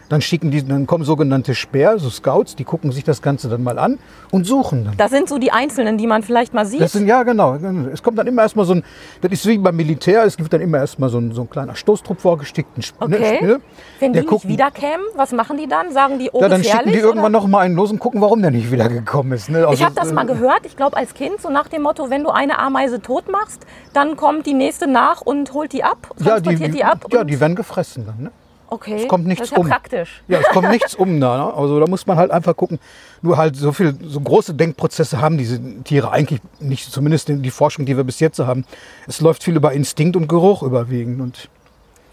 dann 0.09 0.21
schicken 0.21 0.51
die, 0.51 0.63
dann 0.65 0.85
kommen 0.87 1.03
sogenannte 1.03 1.55
Speer, 1.55 1.97
so 1.97 2.09
Scouts, 2.09 2.55
die 2.55 2.63
gucken 2.63 2.91
sich 2.91 3.03
das 3.03 3.21
Ganze 3.21 3.49
dann 3.49 3.63
mal 3.63 3.79
an 3.79 3.99
und 4.31 4.45
suchen 4.45 4.85
dann. 4.85 4.97
Das 4.97 5.11
sind 5.11 5.27
so 5.29 5.37
die 5.37 5.51
Einzelnen, 5.51 5.97
die 5.97 6.07
man 6.07 6.23
vielleicht 6.23 6.53
mal 6.53 6.65
sieht. 6.65 6.81
Das 6.81 6.91
sind, 6.91 7.07
ja, 7.07 7.23
genau. 7.23 7.55
Es 7.91 8.03
kommt 8.03 8.17
dann 8.19 8.27
immer 8.27 8.41
erstmal 8.43 8.65
so 8.65 8.73
ein, 8.73 8.83
das 9.21 9.31
ist 9.31 9.45
wie 9.47 9.57
beim 9.57 9.75
Militär, 9.75 10.23
es 10.25 10.37
gibt 10.37 10.51
dann 10.53 10.61
immer 10.61 10.79
erstmal 10.79 11.09
so 11.09 11.17
ein, 11.17 11.31
so 11.31 11.41
ein 11.41 11.49
kleiner 11.49 11.75
Stoßtrupp 11.75 12.19
vorgestickt. 12.21 12.77
Ein 12.77 12.81
Sp- 12.83 12.99
okay. 13.01 13.39
ne, 13.43 13.61
Wenn 13.99 14.13
die 14.13 14.21
nicht 14.21 14.47
wiederkämen, 14.47 15.05
was 15.15 15.31
machen 15.31 15.57
die 15.57 15.67
dann? 15.67 15.91
Sagen 15.91 16.19
die, 16.19 16.29
oh, 16.31 16.41
Ja, 16.41 16.49
dann 16.49 16.61
schicken 16.63 16.71
gefährlich? 16.77 16.93
die 16.95 16.99
irgendwann 16.99 17.33
oder? 17.33 17.41
noch 17.41 17.47
mal 17.47 17.59
einen 17.59 17.75
los 17.75 17.91
und 17.91 17.99
gucken, 17.99 18.21
warum 18.21 18.41
der 18.41 18.51
nicht 18.51 18.71
wiedergekommen 18.71 19.33
ist. 19.33 19.49
Ne? 19.49 19.61
Ich 19.61 19.67
Also, 19.67 19.85
habe 19.85 19.95
das 19.95 20.11
mal 20.13 20.23
äh, 20.23 20.33
gehört, 20.33 20.61
ich 20.65 20.75
glaube 20.75 20.97
als 20.97 21.13
Kind, 21.13 21.41
so 21.41 21.49
nach 21.49 21.67
dem 21.67 21.81
Motto, 21.83 22.09
wenn 22.09 22.23
du 22.23 22.29
eine 22.29 22.59
Ameise 22.59 23.01
tot 23.01 23.31
machst, 23.31 23.65
dann 23.93 24.15
kommt 24.17 24.45
die 24.45 24.53
nächste 24.53 24.87
nach 24.87 25.21
und 25.21 25.53
holt 25.53 25.71
die 25.73 25.83
ab, 25.83 25.97
Ja, 26.19 26.39
die, 26.39 26.43
transportiert 26.49 26.73
die, 26.75 26.83
ab. 26.83 27.05
ja, 27.11 27.23
die 27.23 27.39
werden 27.39 27.55
gefressen 27.55 28.05
dann. 28.05 28.23
Ne? 28.25 28.31
Okay. 28.73 28.95
es 29.03 29.07
kommt 29.07 29.25
nichts 29.25 29.41
das 29.41 29.47
ist 29.51 29.57
ja 29.57 29.61
um. 29.61 29.69
praktisch. 29.69 30.21
Ja, 30.27 30.39
es 30.39 30.47
kommt 30.47 30.69
nichts 30.69 30.95
um 31.03 31.19
da. 31.19 31.37
Ne? 31.37 31.53
Also 31.53 31.79
da 31.79 31.87
muss 31.87 32.05
man 32.07 32.17
halt 32.17 32.31
einfach 32.31 32.55
gucken. 32.55 32.79
Nur 33.21 33.37
halt 33.37 33.55
so 33.55 33.71
viel, 33.71 33.95
so 34.03 34.19
große 34.19 34.53
Denkprozesse 34.53 35.21
haben 35.21 35.37
diese 35.37 35.59
Tiere 35.83 36.11
eigentlich 36.11 36.41
nicht, 36.59 36.91
zumindest 36.91 37.29
in 37.29 37.41
die 37.41 37.51
Forschung, 37.51 37.85
die 37.85 37.95
wir 37.95 38.03
bis 38.03 38.19
jetzt 38.19 38.39
haben. 38.39 38.65
Es 39.07 39.21
läuft 39.21 39.43
viel 39.43 39.55
über 39.55 39.71
Instinkt 39.73 40.15
und 40.15 40.27
Geruch 40.27 40.63
überwiegend. 40.63 41.21
Und 41.21 41.49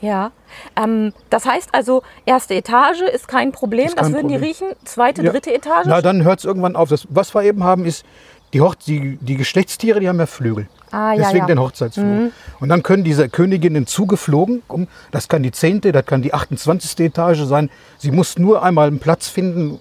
Ja. 0.01 0.31
Ähm, 0.77 1.13
das 1.31 1.47
heißt 1.47 1.71
also, 1.73 2.03
erste 2.27 2.55
Etage 2.55 3.01
ist 3.03 3.29
kein 3.29 3.53
Problem, 3.53 3.87
Ist 3.87 3.97
das 3.99 4.07
kein 4.07 4.15
würden 4.15 4.29
die 4.29 4.35
Problem. 4.35 4.49
riechen. 4.51 4.69
Zweite, 4.85 5.23
Ja. 5.23 5.33
dritte 5.33 5.53
Etage? 5.55 5.87
na, 5.87 6.01
dann 6.01 6.25
hört 6.25 6.39
es 6.41 6.45
irgendwann 6.45 6.77
auf. 6.77 6.89
Das, 6.89 7.07
was 7.11 7.35
wir 7.35 7.43
eben 7.43 7.65
haben, 7.65 7.85
ist, 7.85 8.05
die, 8.53 8.61
Hoch 8.61 8.75
die, 8.75 9.17
die 9.21 9.37
Geschlechtstiere, 9.37 10.01
die 10.01 10.09
haben 10.09 10.19
ja 10.19 10.27
Flügel. 10.27 10.69
Ah, 10.91 11.13
ja, 11.13 11.19
Deswegen 11.19 11.37
ja. 11.39 11.45
Mhm. 11.45 11.49
den 11.49 11.61
Hochzeitsflug. 11.61 12.33
Und 12.59 12.69
dann 12.69 12.83
können 12.83 13.05
diese 13.05 13.29
Königinnen 13.29 13.87
zugeflogen, 13.87 14.63
um, 14.67 14.89
das 15.13 15.29
kann 15.29 15.43
die 15.43 15.53
10., 15.53 15.81
das 15.81 16.05
kann 16.05 16.23
die 16.23 16.35
28. 16.35 16.99
Etage 17.01 17.45
sein. 17.45 17.71
Sie 17.99 18.11
muss 18.11 18.39
nur 18.39 18.63
einmal 18.63 18.89
einen 18.89 18.99
Platz 18.99 19.29
finden, 19.29 19.79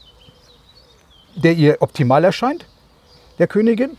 der 1.36 1.54
ihr 1.54 1.78
optimal 1.80 2.24
erscheint, 2.24 2.66
der 3.40 3.48
Königin. 3.48 3.98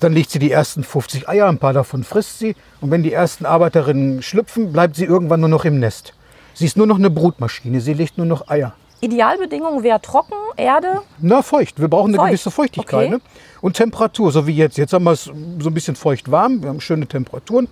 Dann 0.00 0.12
legt 0.12 0.30
sie 0.30 0.40
die 0.40 0.50
ersten 0.50 0.82
50 0.82 1.28
Eier, 1.28 1.48
ein 1.48 1.58
paar 1.58 1.72
davon 1.72 2.02
frisst 2.02 2.40
sie. 2.40 2.56
Und 2.80 2.90
wenn 2.90 3.04
die 3.04 3.12
ersten 3.12 3.46
Arbeiterinnen 3.46 4.20
schlüpfen, 4.20 4.72
bleibt 4.72 4.96
sie 4.96 5.04
irgendwann 5.04 5.40
nur 5.40 5.48
noch 5.48 5.64
im 5.64 5.78
Nest. 5.78 6.12
Sie 6.54 6.66
ist 6.66 6.76
nur 6.76 6.88
noch 6.88 6.98
eine 6.98 7.08
Brutmaschine, 7.08 7.80
sie 7.80 7.94
legt 7.94 8.18
nur 8.18 8.26
noch 8.26 8.48
Eier. 8.48 8.74
Idealbedingung 9.02 9.82
wäre 9.82 10.00
trocken, 10.00 10.34
Erde. 10.56 11.00
Na, 11.18 11.42
feucht. 11.42 11.80
Wir 11.80 11.88
brauchen 11.88 12.10
eine 12.10 12.18
Feucht. 12.18 12.28
gewisse 12.28 12.50
Feuchtigkeit. 12.52 13.08
Okay. 13.08 13.16
Ne? 13.16 13.20
Und 13.60 13.74
Temperatur, 13.74 14.30
so 14.30 14.46
wie 14.46 14.54
jetzt. 14.54 14.78
Jetzt 14.78 14.92
haben 14.92 15.02
wir 15.02 15.10
es 15.10 15.24
so 15.24 15.32
ein 15.32 15.74
bisschen 15.74 15.96
feucht 15.96 16.30
warm. 16.30 16.62
Wir 16.62 16.68
haben 16.68 16.80
schöne 16.80 17.06
Temperaturen. 17.08 17.66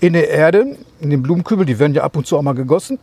In 0.00 0.12
der 0.12 0.30
Erde, 0.30 0.76
in 1.00 1.10
den 1.10 1.22
Blumenkübel, 1.22 1.66
die 1.66 1.78
werden 1.80 1.92
ja 1.92 2.04
ab 2.04 2.16
und 2.16 2.24
zu 2.24 2.38
auch 2.38 2.42
mal 2.42 2.54
gegossen, 2.54 3.00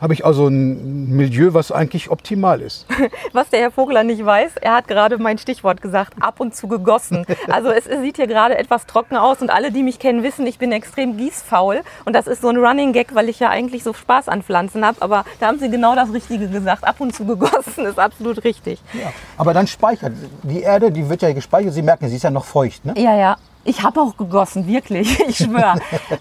habe 0.00 0.14
ich 0.14 0.24
also 0.24 0.48
ein 0.48 1.08
Milieu, 1.14 1.52
was 1.52 1.72
eigentlich 1.72 2.10
optimal 2.10 2.60
ist. 2.60 2.86
Was 3.32 3.50
der 3.50 3.60
Herr 3.60 3.70
Vogler 3.70 4.02
nicht 4.02 4.24
weiß, 4.24 4.56
er 4.60 4.74
hat 4.74 4.88
gerade 4.88 5.18
mein 5.18 5.38
Stichwort 5.38 5.82
gesagt, 5.82 6.14
ab 6.20 6.40
und 6.40 6.54
zu 6.54 6.68
gegossen. 6.68 7.26
Also 7.50 7.70
es, 7.70 7.84
sieht 7.84 8.16
hier 8.16 8.26
gerade 8.26 8.56
etwas 8.56 8.86
trocken 8.86 9.16
aus 9.16 9.40
und 9.42 9.50
alle, 9.50 9.72
die 9.72 9.82
mich 9.82 9.98
kennen, 9.98 10.22
wissen, 10.22 10.46
ich 10.46 10.58
bin 10.58 10.72
extrem 10.72 11.16
gießfaul. 11.16 11.80
Und 12.04 12.14
das 12.14 12.26
ist 12.26 12.42
so 12.42 12.48
ein 12.48 12.56
Running 12.56 12.92
Gag, 12.92 13.14
weil 13.14 13.28
ich 13.28 13.40
ja 13.40 13.48
eigentlich 13.48 13.82
so 13.82 13.92
Spaß 13.92 14.28
an 14.28 14.42
Pflanzen 14.42 14.84
habe. 14.84 15.00
Aber 15.00 15.24
da 15.40 15.46
haben 15.48 15.58
Sie 15.58 15.68
genau 15.68 15.94
das 15.94 16.12
Richtige 16.12 16.48
gesagt. 16.48 16.84
Ab 16.84 17.00
und 17.00 17.14
zu 17.14 17.24
gegossen 17.24 17.86
ist 17.86 17.98
absolut 17.98 18.44
richtig. 18.44 18.80
Ja. 18.92 19.12
Aber 19.36 19.52
dann 19.52 19.66
speichert. 19.66 20.12
Die 20.42 20.60
Erde, 20.60 20.92
die 20.92 21.08
wird 21.08 21.22
ja 21.22 21.32
gespeichert. 21.32 21.72
Sie 21.72 21.82
merken, 21.82 22.08
sie 22.08 22.16
ist 22.16 22.22
ja 22.22 22.30
noch 22.30 22.44
feucht. 22.44 22.84
Ne? 22.84 22.94
Ja, 22.96 23.16
ja. 23.16 23.36
Ich 23.64 23.82
habe 23.82 24.00
auch 24.00 24.16
gegossen, 24.16 24.66
wirklich. 24.66 25.18
Ich 25.28 25.36
schwöre. 25.38 25.78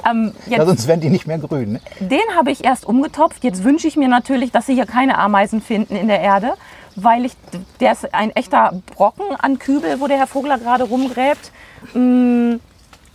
ähm, 0.10 0.34
Ja, 0.48 0.66
sonst 0.66 0.88
werden 0.88 1.02
die 1.02 1.10
nicht 1.10 1.26
mehr 1.28 1.38
grün. 1.40 1.74
Ne? 1.74 1.82
den 2.00 2.22
habe 2.36 2.52
ich 2.52 2.64
erst 2.66 2.86
umgetopft. 2.86 3.44
Jetzt 3.44 3.64
wünsche 3.64 3.88
ich 3.88 3.96
mir 3.96 4.08
natürlich, 4.10 4.52
dass 4.52 4.66
Sie 4.66 4.74
hier 4.74 4.86
keine 4.86 5.18
Ameisen 5.18 5.62
finden 5.62 5.96
in 5.96 6.08
der 6.10 6.20
Erde, 6.20 6.54
weil 6.96 7.26
ich, 7.26 7.34
der 7.80 7.94
ist 7.94 8.14
ein 8.14 8.32
echter 8.36 8.82
Brocken 8.96 9.36
an 9.38 9.58
Kübel, 9.58 10.00
wo 10.02 10.08
der 10.08 10.18
Herr 10.18 10.28
Vogler 10.28 10.58
gerade 10.58 10.84
rumgräbt. 10.84 11.52
Mm, 11.94 12.56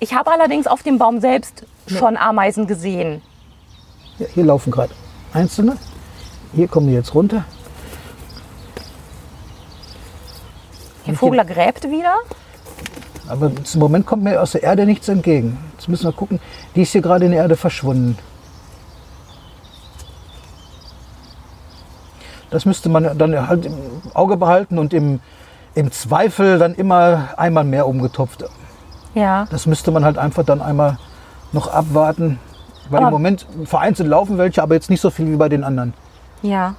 Ich 0.01 0.15
habe 0.15 0.31
allerdings 0.33 0.67
auf 0.67 0.83
dem 0.83 0.99
Baum 0.99 1.21
selbst 1.21 1.65
schon 1.87 2.17
Ameisen 2.17 2.67
gesehen. 2.67 3.21
Ja, 4.19 4.27
hier 4.33 4.45
laufen 4.45 4.71
gerade 4.71 4.93
einzelne. 5.35 5.77
Hier 6.55 6.69
kommen 6.69 6.87
die 6.89 6.95
jetzt 6.95 7.15
runter. 7.15 7.45
Herr 11.05 11.15
Vogler 11.15 11.45
gräbt 11.45 11.85
wieder. 11.91 12.15
Aber 13.29 13.47
im 13.47 13.81
Moment 13.81 14.07
kommt 14.07 14.23
mir 14.23 14.41
aus 14.41 14.53
der 14.53 14.63
Erde 14.63 14.85
nichts 14.87 15.09
entgegen. 15.09 15.59
Jetzt 15.77 15.89
müssen 15.89 16.05
wir 16.05 16.13
gucken. 16.13 16.41
Die 16.75 16.83
ist 16.83 16.93
hier 16.93 17.01
gerade 17.03 17.25
in 17.25 17.31
der 17.33 17.41
Erde 17.43 17.57
verschwunden. 17.57 18.19
Das 22.51 22.67
müsste 22.67 22.89
man 22.89 23.17
dann 23.19 23.49
halt 23.49 23.67
im 23.67 23.75
Auge 24.13 24.37
behalten 24.37 24.79
und 24.79 24.93
im, 24.95 25.21
im 25.75 25.91
Zweifel 25.91 26.59
dann 26.59 26.75
immer 26.75 27.31
einmal 27.37 27.65
mehr 27.65 27.87
umgetopft. 27.89 28.45
Ja. 29.15 29.47
Das 29.51 29.67
müsste 29.67 29.91
man 29.91 30.05
halt 30.05 30.19
einfach 30.19 30.45
dann 30.45 30.61
einmal 30.63 30.99
noch 31.53 31.69
abwarten. 31.69 32.39
Weil 32.91 32.99
Aber- 32.99 33.09
im 33.09 33.13
Moment 33.13 33.47
vereinzelt 33.65 34.09
laufen 34.09 34.39
welche, 34.39 34.63
aber 34.63 34.75
jetzt 34.75 34.91
nicht 34.91 35.01
so 35.01 35.11
viel 35.11 35.31
wie 35.33 35.37
bei 35.37 35.49
den 35.49 35.65
anderen. 35.65 35.95
Ja. 36.43 36.75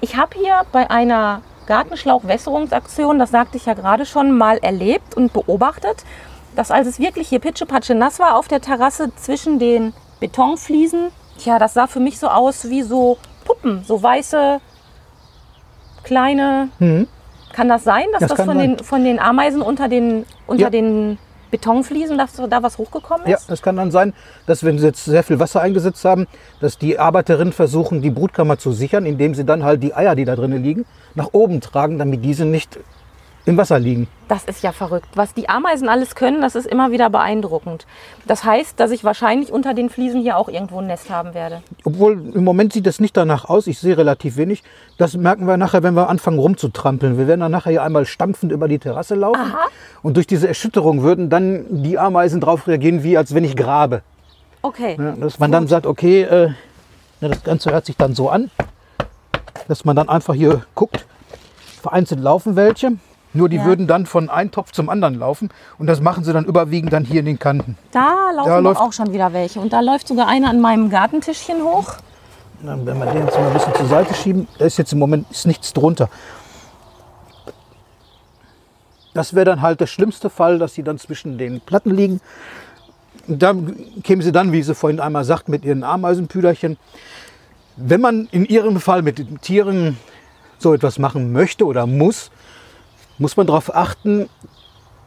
Ich 0.00 0.16
habe 0.16 0.36
hier 0.36 0.62
bei 0.72 0.90
einer 0.90 1.40
Gartenschlauchwässerungsaktion, 1.66 3.18
das 3.18 3.30
sagte 3.30 3.56
ich 3.56 3.66
ja 3.66 3.74
gerade 3.74 4.06
schon, 4.06 4.36
mal 4.36 4.58
erlebt 4.58 5.16
und 5.16 5.32
beobachtet, 5.32 6.04
dass 6.56 6.70
als 6.70 6.86
es 6.86 6.98
wirklich 6.98 7.28
hier 7.28 7.38
pitschepatsche 7.40 7.94
nass 7.94 8.18
war 8.18 8.36
auf 8.36 8.48
der 8.48 8.60
Terrasse 8.60 9.14
zwischen 9.16 9.58
den 9.58 9.92
Betonfliesen, 10.20 11.08
tja, 11.38 11.58
das 11.58 11.74
sah 11.74 11.86
für 11.86 12.00
mich 12.00 12.18
so 12.18 12.28
aus 12.28 12.68
wie 12.68 12.82
so 12.82 13.18
Puppen, 13.44 13.82
so 13.84 14.02
weiße, 14.02 14.60
kleine. 16.04 16.68
Kann 17.52 17.68
das 17.68 17.84
sein, 17.84 18.04
dass 18.12 18.20
Das 18.20 18.30
das, 18.30 18.46
von, 18.46 18.58
sein. 18.58 18.76
den, 18.76 18.84
von 18.84 19.04
den 19.04 19.18
Ameisen 19.18 19.62
unter 19.62 19.88
den, 19.88 20.24
unter 20.46 20.64
Ja. 20.64 20.70
den 20.70 21.18
Betonfliesen, 21.52 22.18
dass 22.18 22.32
da 22.32 22.62
was 22.62 22.78
hochgekommen 22.78 23.28
Ja, 23.28 23.36
ist? 23.36 23.48
das 23.48 23.62
kann 23.62 23.76
dann 23.76 23.92
sein, 23.92 24.14
dass 24.46 24.64
wenn 24.64 24.78
sie 24.78 24.86
jetzt 24.86 25.04
sehr 25.04 25.22
viel 25.22 25.38
Wasser 25.38 25.60
eingesetzt 25.60 26.04
haben, 26.04 26.26
dass 26.60 26.78
die 26.78 26.98
Arbeiterinnen 26.98 27.52
versuchen, 27.52 28.02
die 28.02 28.10
Brutkammer 28.10 28.58
zu 28.58 28.72
sichern, 28.72 29.06
indem 29.06 29.34
sie 29.36 29.44
dann 29.44 29.62
halt 29.62 29.82
die 29.82 29.94
Eier, 29.94 30.16
die 30.16 30.24
da 30.24 30.34
drinnen 30.34 30.64
liegen, 30.64 30.86
nach 31.14 31.28
oben 31.32 31.60
tragen, 31.60 31.98
damit 31.98 32.24
diese 32.24 32.44
nicht 32.46 32.80
im 33.44 33.56
Wasser 33.56 33.78
liegen. 33.78 34.06
Das 34.28 34.44
ist 34.44 34.62
ja 34.62 34.72
verrückt. 34.72 35.08
Was 35.14 35.34
die 35.34 35.48
Ameisen 35.48 35.88
alles 35.88 36.14
können, 36.14 36.40
das 36.40 36.54
ist 36.54 36.66
immer 36.66 36.92
wieder 36.92 37.10
beeindruckend. 37.10 37.86
Das 38.26 38.44
heißt, 38.44 38.78
dass 38.78 38.90
ich 38.90 39.04
wahrscheinlich 39.04 39.52
unter 39.52 39.74
den 39.74 39.90
Fliesen 39.90 40.22
hier 40.22 40.36
auch 40.36 40.48
irgendwo 40.48 40.78
ein 40.78 40.86
Nest 40.86 41.10
haben 41.10 41.34
werde. 41.34 41.62
Obwohl 41.84 42.12
im 42.34 42.44
Moment 42.44 42.72
sieht 42.72 42.86
es 42.86 43.00
nicht 43.00 43.16
danach 43.16 43.44
aus, 43.46 43.66
ich 43.66 43.78
sehe 43.78 43.96
relativ 43.98 44.36
wenig. 44.36 44.62
Das 44.96 45.16
merken 45.16 45.46
wir 45.46 45.56
nachher, 45.56 45.82
wenn 45.82 45.94
wir 45.94 46.08
anfangen 46.08 46.38
rumzutrampeln. 46.38 47.18
Wir 47.18 47.26
werden 47.26 47.40
dann 47.40 47.52
nachher 47.52 47.70
hier 47.70 47.82
einmal 47.82 48.06
stampfend 48.06 48.52
über 48.52 48.68
die 48.68 48.78
Terrasse 48.78 49.16
laufen. 49.16 49.40
Aha. 49.40 49.66
Und 50.02 50.16
durch 50.16 50.26
diese 50.26 50.48
Erschütterung 50.48 51.02
würden 51.02 51.28
dann 51.28 51.82
die 51.82 51.98
Ameisen 51.98 52.40
darauf 52.40 52.66
reagieren, 52.68 53.02
wie 53.02 53.18
als 53.18 53.34
wenn 53.34 53.44
ich 53.44 53.56
grabe. 53.56 54.02
Okay. 54.62 54.96
Ja, 54.98 55.12
dass 55.12 55.40
man 55.40 55.50
dann 55.50 55.66
sagt, 55.66 55.86
okay, 55.86 56.22
äh, 56.22 56.50
das 57.20 57.42
Ganze 57.42 57.72
hört 57.72 57.86
sich 57.86 57.96
dann 57.96 58.14
so 58.14 58.30
an, 58.30 58.50
dass 59.68 59.84
man 59.84 59.96
dann 59.96 60.08
einfach 60.08 60.34
hier 60.34 60.64
guckt, 60.74 61.04
vereinzelt 61.82 62.20
laufen 62.20 62.56
welche, 62.56 62.92
nur 63.34 63.48
die 63.48 63.56
Ja. 63.56 63.64
würden 63.64 63.86
dann 63.86 64.06
von 64.06 64.28
einem 64.30 64.50
Topf 64.50 64.72
zum 64.72 64.88
anderen 64.88 65.18
laufen 65.18 65.50
und 65.78 65.86
das 65.86 66.00
machen 66.00 66.24
sie 66.24 66.32
dann 66.32 66.44
überwiegend 66.44 66.92
dann 66.92 67.04
hier 67.04 67.20
in 67.20 67.26
den 67.26 67.38
Kanten. 67.38 67.76
Da 67.92 68.30
laufen 68.34 68.48
Da 68.48 68.56
doch 68.58 68.62
läuft- 68.62 68.80
auch 68.80 68.92
schon 68.92 69.12
wieder 69.12 69.32
welche. 69.32 69.60
Und 69.60 69.72
da 69.72 69.80
läuft 69.80 70.08
sogar 70.08 70.28
einer 70.28 70.50
an 70.50 70.60
meinem 70.60 70.90
Gartentischchen 70.90 71.62
hoch. 71.62 71.94
Dann, 72.62 72.86
wenn 72.86 72.98
wir 72.98 73.06
den 73.06 73.24
jetzt 73.24 73.36
mal 73.38 73.46
ein 73.48 73.52
bisschen 73.54 73.74
zur 73.74 73.86
Seite 73.86 74.14
schieben, 74.14 74.46
da 74.58 74.64
ist 74.66 74.78
jetzt 74.78 74.92
im 74.92 74.98
Moment 75.00 75.26
ist 75.30 75.46
nichts 75.46 75.72
drunter. 75.72 76.08
Das 79.14 79.34
wäre 79.34 79.44
dann 79.44 79.60
halt 79.62 79.80
der 79.80 79.86
schlimmste 79.86 80.30
Fall, 80.30 80.58
dass 80.58 80.74
sie 80.74 80.82
dann 80.82 80.98
zwischen 80.98 81.36
den 81.38 81.60
Platten 81.60 81.90
liegen. 81.90 82.20
Und 83.28 83.42
dann 83.42 83.76
kämen 84.02 84.22
sie 84.22 84.32
dann, 84.32 84.52
wie 84.52 84.62
sie 84.62 84.74
vorhin 84.74 85.00
einmal 85.00 85.24
sagt, 85.24 85.48
mit 85.48 85.64
ihren 85.64 85.84
Ameisenpüderchen. 85.84 86.76
Wenn 87.76 88.00
man 88.00 88.28
in 88.32 88.44
ihrem 88.46 88.80
Fall 88.80 89.02
mit 89.02 89.18
den 89.18 89.40
Tieren 89.40 89.98
so 90.58 90.72
etwas 90.72 90.98
machen 90.98 91.32
möchte 91.32 91.66
oder 91.66 91.86
muss, 91.86 92.30
muss 93.22 93.36
man 93.38 93.46
darauf 93.46 93.74
achten, 93.74 94.28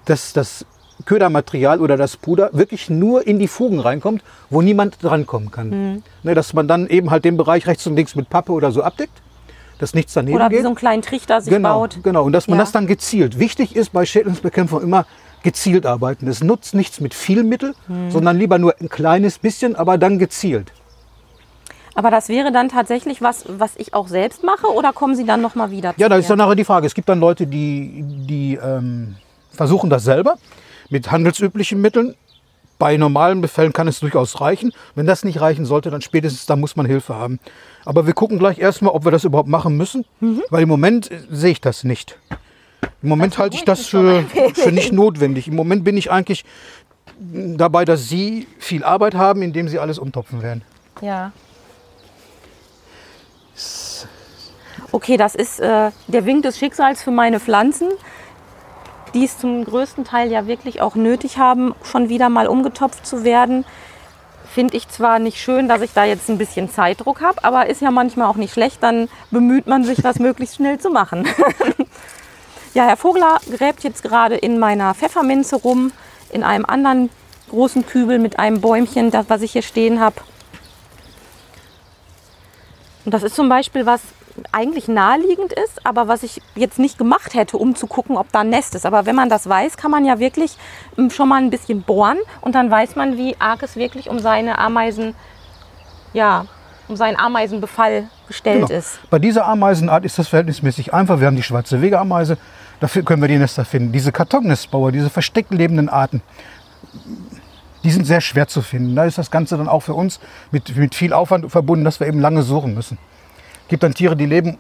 dass 0.06 0.34
das 0.34 0.66
Ködermaterial 1.06 1.82
oder 1.82 1.98
das 1.98 2.16
Puder 2.18 2.50
wirklich 2.54 2.90
nur 2.90 3.28
in 3.28 3.38
die 3.38 3.48
Fugen 3.50 3.80
reinkommt, 3.80 4.24
wo 4.50 4.62
niemand 4.62 5.04
drankommen 5.04 5.52
kann. 5.52 5.70
Mhm. 5.70 6.04
Ne, 6.24 6.34
dass 6.34 6.54
man 6.54 6.68
dann 6.68 6.88
eben 6.88 7.12
halt 7.12 7.26
den 7.26 7.38
Bereich 7.38 7.68
rechts 7.68 7.86
und 7.86 7.96
links 7.96 8.16
mit 8.16 8.30
Pappe 8.30 8.54
oder 8.54 8.72
so 8.72 8.82
abdeckt, 8.82 9.22
dass 9.78 9.94
nichts 9.94 10.14
daneben 10.14 10.36
Oder 10.38 10.50
wie 10.50 10.56
geht. 10.56 10.62
so 10.64 10.70
einen 10.70 10.76
kleinen 10.78 11.02
Trichter 11.02 11.42
sich 11.42 11.52
genau, 11.54 11.82
baut. 11.82 12.00
genau. 12.02 12.24
Und 12.24 12.32
dass 12.32 12.48
man 12.48 12.58
Ja. 12.58 12.64
das 12.64 12.72
dann 12.72 12.88
gezielt. 12.88 13.38
Wichtig 13.40 13.76
ist 13.76 13.92
bei 13.92 14.06
Schädlingsbekämpfung 14.06 14.82
immer 14.82 15.06
gezielt 15.44 15.86
arbeiten. 15.86 16.28
Es 16.30 16.42
nutzt 16.42 16.74
nichts 16.74 17.02
mit 17.02 17.14
viel 17.14 17.44
Mittel, 17.44 17.76
Mhm. 17.90 18.10
sondern 18.12 18.38
lieber 18.38 18.58
nur 18.58 18.74
ein 18.80 18.88
kleines 18.90 19.38
bisschen, 19.38 19.76
aber 19.76 19.98
dann 19.98 20.18
gezielt. 20.18 20.72
Aber 21.96 22.12
das 22.12 22.28
wäre 22.30 22.52
dann 22.52 22.68
tatsächlich 22.70 23.22
was, 23.22 23.46
was 23.48 23.72
ich 23.78 23.94
auch 23.94 24.08
selbst 24.10 24.44
mache 24.44 24.68
oder 24.68 24.92
kommen 24.94 25.16
Sie 25.16 25.26
dann 25.26 25.42
nochmal 25.42 25.72
wieder 25.72 25.94
zu 25.96 26.02
Ja, 26.02 26.10
da 26.10 26.18
ist 26.18 26.30
dann 26.30 26.38
nachher 26.38 26.56
die 26.56 26.66
Frage. 26.66 26.86
Es 26.86 26.94
gibt 26.94 27.08
dann 27.08 27.20
Leute, 27.22 27.48
die, 27.48 28.04
die 28.28 28.60
ähm, 28.62 29.16
versuchen 29.52 29.90
das 29.90 30.04
selber 30.04 30.36
mit 30.90 31.10
handelsüblichen 31.10 31.80
Mitteln. 31.80 32.16
Bei 32.78 32.98
normalen 32.98 33.40
Befällen 33.40 33.72
kann 33.72 33.88
es 33.88 34.02
durchaus 34.02 34.42
reichen. 34.42 34.74
Wenn 34.96 35.06
das 35.06 35.24
nicht 35.24 35.40
reichen 35.40 35.66
sollte, 35.66 35.90
dann 35.90 36.02
spätestens 36.02 36.46
da 36.46 36.58
muss 36.58 36.76
man 36.76 36.86
Hilfe 36.86 37.16
haben. 37.16 37.40
Aber 37.86 38.06
wir 38.06 38.14
gucken 38.14 38.38
gleich 38.38 38.60
erstmal, 38.60 38.94
ob 38.94 39.06
wir 39.06 39.12
das 39.12 39.24
überhaupt 39.24 39.48
machen 39.48 39.78
müssen, 39.78 40.04
Mhm. 40.20 40.42
weil 40.50 40.64
im 40.64 40.70
Moment 40.70 41.10
äh, 41.10 41.20
sehe 41.32 41.52
ich 41.52 41.62
das 41.62 41.86
nicht. 41.86 42.20
Im 43.02 43.08
Moment 43.10 43.34
Das 43.34 43.40
halte 43.40 43.56
ich 43.56 43.64
das 43.64 43.86
für, 43.86 44.24
für 44.54 44.72
nicht 44.74 44.92
notwendig. 44.92 45.48
Im 45.48 45.56
Moment 45.56 45.86
bin 45.86 45.96
ich 45.96 46.12
eigentlich 46.12 46.44
dabei, 47.18 47.86
dass 47.86 48.10
Sie 48.10 48.48
viel 48.60 48.84
Arbeit 48.84 49.16
haben, 49.16 49.42
indem 49.42 49.70
Sie 49.70 49.80
alles 49.80 49.98
umtopfen 49.98 50.42
werden. 50.44 50.62
Ja. 51.02 51.32
Okay, 54.92 55.18
das 55.18 55.36
ist 55.36 55.60
äh, 55.60 55.92
der 56.08 56.26
Wink 56.26 56.44
des 56.44 56.58
Schicksals 56.58 57.04
für 57.04 57.12
meine 57.12 57.40
Pflanzen, 57.40 57.90
die 59.14 59.26
es 59.26 59.38
zum 59.38 59.64
größten 59.64 60.04
Teil 60.04 60.32
ja 60.32 60.48
wirklich 60.48 60.82
auch 60.82 60.96
nötig 60.96 61.38
haben, 61.38 61.74
schon 61.84 62.10
wieder 62.10 62.30
mal 62.30 62.48
umgetopft 62.48 63.06
zu 63.06 63.24
werden. 63.24 63.66
Finde 64.54 64.78
ich 64.78 64.88
zwar 64.88 65.20
nicht 65.20 65.38
schön, 65.42 65.68
dass 65.68 65.82
ich 65.82 65.92
da 65.94 66.06
jetzt 66.06 66.30
ein 66.30 66.38
bisschen 66.38 66.70
Zeitdruck 66.70 67.22
habe, 67.22 67.44
aber 67.44 67.68
ist 67.68 67.82
ja 67.82 67.92
manchmal 67.92 68.28
auch 68.28 68.36
nicht 68.36 68.54
schlecht. 68.54 68.82
Dann 68.84 69.10
bemüht 69.32 69.68
man 69.68 69.84
sich, 69.84 70.02
das 70.02 70.20
möglichst 70.20 70.56
schnell 70.56 70.80
zu 70.80 70.90
machen. 70.90 71.28
ja, 72.74 72.86
Herr 72.86 72.98
Vogler 72.98 73.38
gräbt 73.52 73.84
jetzt 73.84 74.02
gerade 74.04 74.36
in 74.36 74.60
meiner 74.60 74.94
Pfefferminze 74.94 75.58
rum, 75.58 75.92
in 76.32 76.44
einem 76.44 76.66
anderen 76.66 77.10
großen 77.50 77.86
Kübel 77.86 78.20
mit 78.20 78.40
einem 78.40 78.62
Bäumchen, 78.62 79.12
das, 79.12 79.26
was 79.30 79.42
ich 79.42 79.52
hier 79.52 79.62
stehen 79.62 80.00
habe. 80.00 80.16
Und 83.06 83.14
das 83.14 83.24
ist 83.24 83.36
zum 83.36 83.50
Beispiel 83.50 83.86
was 83.86 84.02
eigentlich 84.52 84.88
naheliegend 84.90 85.54
ist, 85.54 85.86
aber 85.86 86.08
was 86.10 86.24
ich 86.24 86.42
jetzt 86.56 86.78
nicht 86.78 86.98
gemacht 86.98 87.36
hätte, 87.36 87.58
um 87.58 87.74
zu 87.76 87.88
gucken, 87.88 88.18
ob 88.18 88.32
da 88.34 88.42
ein 88.42 88.50
Nest 88.50 88.76
ist. 88.76 88.86
Aber 88.86 89.06
wenn 89.06 89.16
man 89.16 89.30
das 89.30 89.48
weiß, 89.48 89.78
kann 89.78 89.92
man 89.92 90.04
ja 90.04 90.20
wirklich 90.20 90.58
ähm, 90.98 91.10
schon 91.10 91.30
mal 91.30 91.42
ein 91.42 91.50
bisschen 91.50 91.84
bohren 91.84 92.18
und 92.42 92.54
dann 92.56 92.70
weiß 92.70 92.96
man, 92.98 93.16
wie 93.18 93.36
arg 93.40 93.64
es 93.64 93.78
wirklich 93.78 94.10
um 94.10 94.20
seine 94.20 94.58
Ameisen, 94.58 95.16
ja, 96.14 96.46
um 96.90 96.98
seinen 96.98 97.16
Ameisenbefall 97.18 98.10
gestellt 98.28 98.68
Genau. 98.68 98.78
ist. 98.80 99.00
Bei 99.10 99.20
dieser 99.20 99.46
Ameisenart 99.48 100.04
ist 100.04 100.20
das 100.20 100.28
verhältnismäßig 100.28 100.94
einfach. 100.94 101.20
Wir 101.20 101.28
haben 101.28 101.36
die 101.38 101.44
schwarze 101.44 101.82
Wegeameise, 101.82 102.38
dafür 102.80 103.04
können 103.04 103.22
wir 103.22 103.30
die 103.30 103.38
Nester 103.38 103.64
finden. 103.66 103.92
Diese 103.94 104.12
Kartonnestbauer, 104.12 104.92
diese 104.92 105.10
versteckt 105.10 105.52
lebenden 105.54 105.88
Arten, 105.90 106.22
die 107.86 107.92
sind 107.92 108.06
sehr 108.06 108.20
schwer 108.20 108.48
zu 108.48 108.62
finden. 108.62 108.96
Da 108.96 109.06
ist 109.06 109.18
das 109.18 109.30
Ganze 109.30 109.58
dann 109.58 109.70
auch 109.70 109.82
für 109.82 109.94
uns 109.94 110.20
mit, 110.52 110.76
mit 110.76 110.96
viel 110.96 111.14
Aufwand 111.14 111.50
verbunden, 111.52 111.86
dass 111.86 112.00
wir 112.00 112.08
eben 112.08 112.20
lange 112.20 112.42
suchen 112.42 112.74
müssen. 112.74 112.98
Es 113.64 113.70
gibt 113.70 113.84
dann 113.84 113.94
Tiere, 113.94 114.16
die 114.16 114.26
leben 114.26 114.58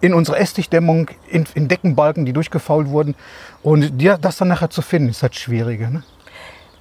in 0.00 0.14
unserer 0.14 0.38
Esstichdämmung, 0.38 1.08
in, 1.28 1.44
in 1.54 1.68
Deckenbalken, 1.68 2.26
die 2.26 2.32
durchgefault 2.32 2.88
wurden. 2.88 3.14
Und 3.62 4.00
die, 4.00 4.12
das 4.20 4.36
dann 4.36 4.48
nachher 4.48 4.70
zu 4.70 4.82
finden, 4.82 5.10
ist 5.10 5.22
das 5.22 5.36
Schwierige. 5.36 5.90
Ne? 5.90 6.02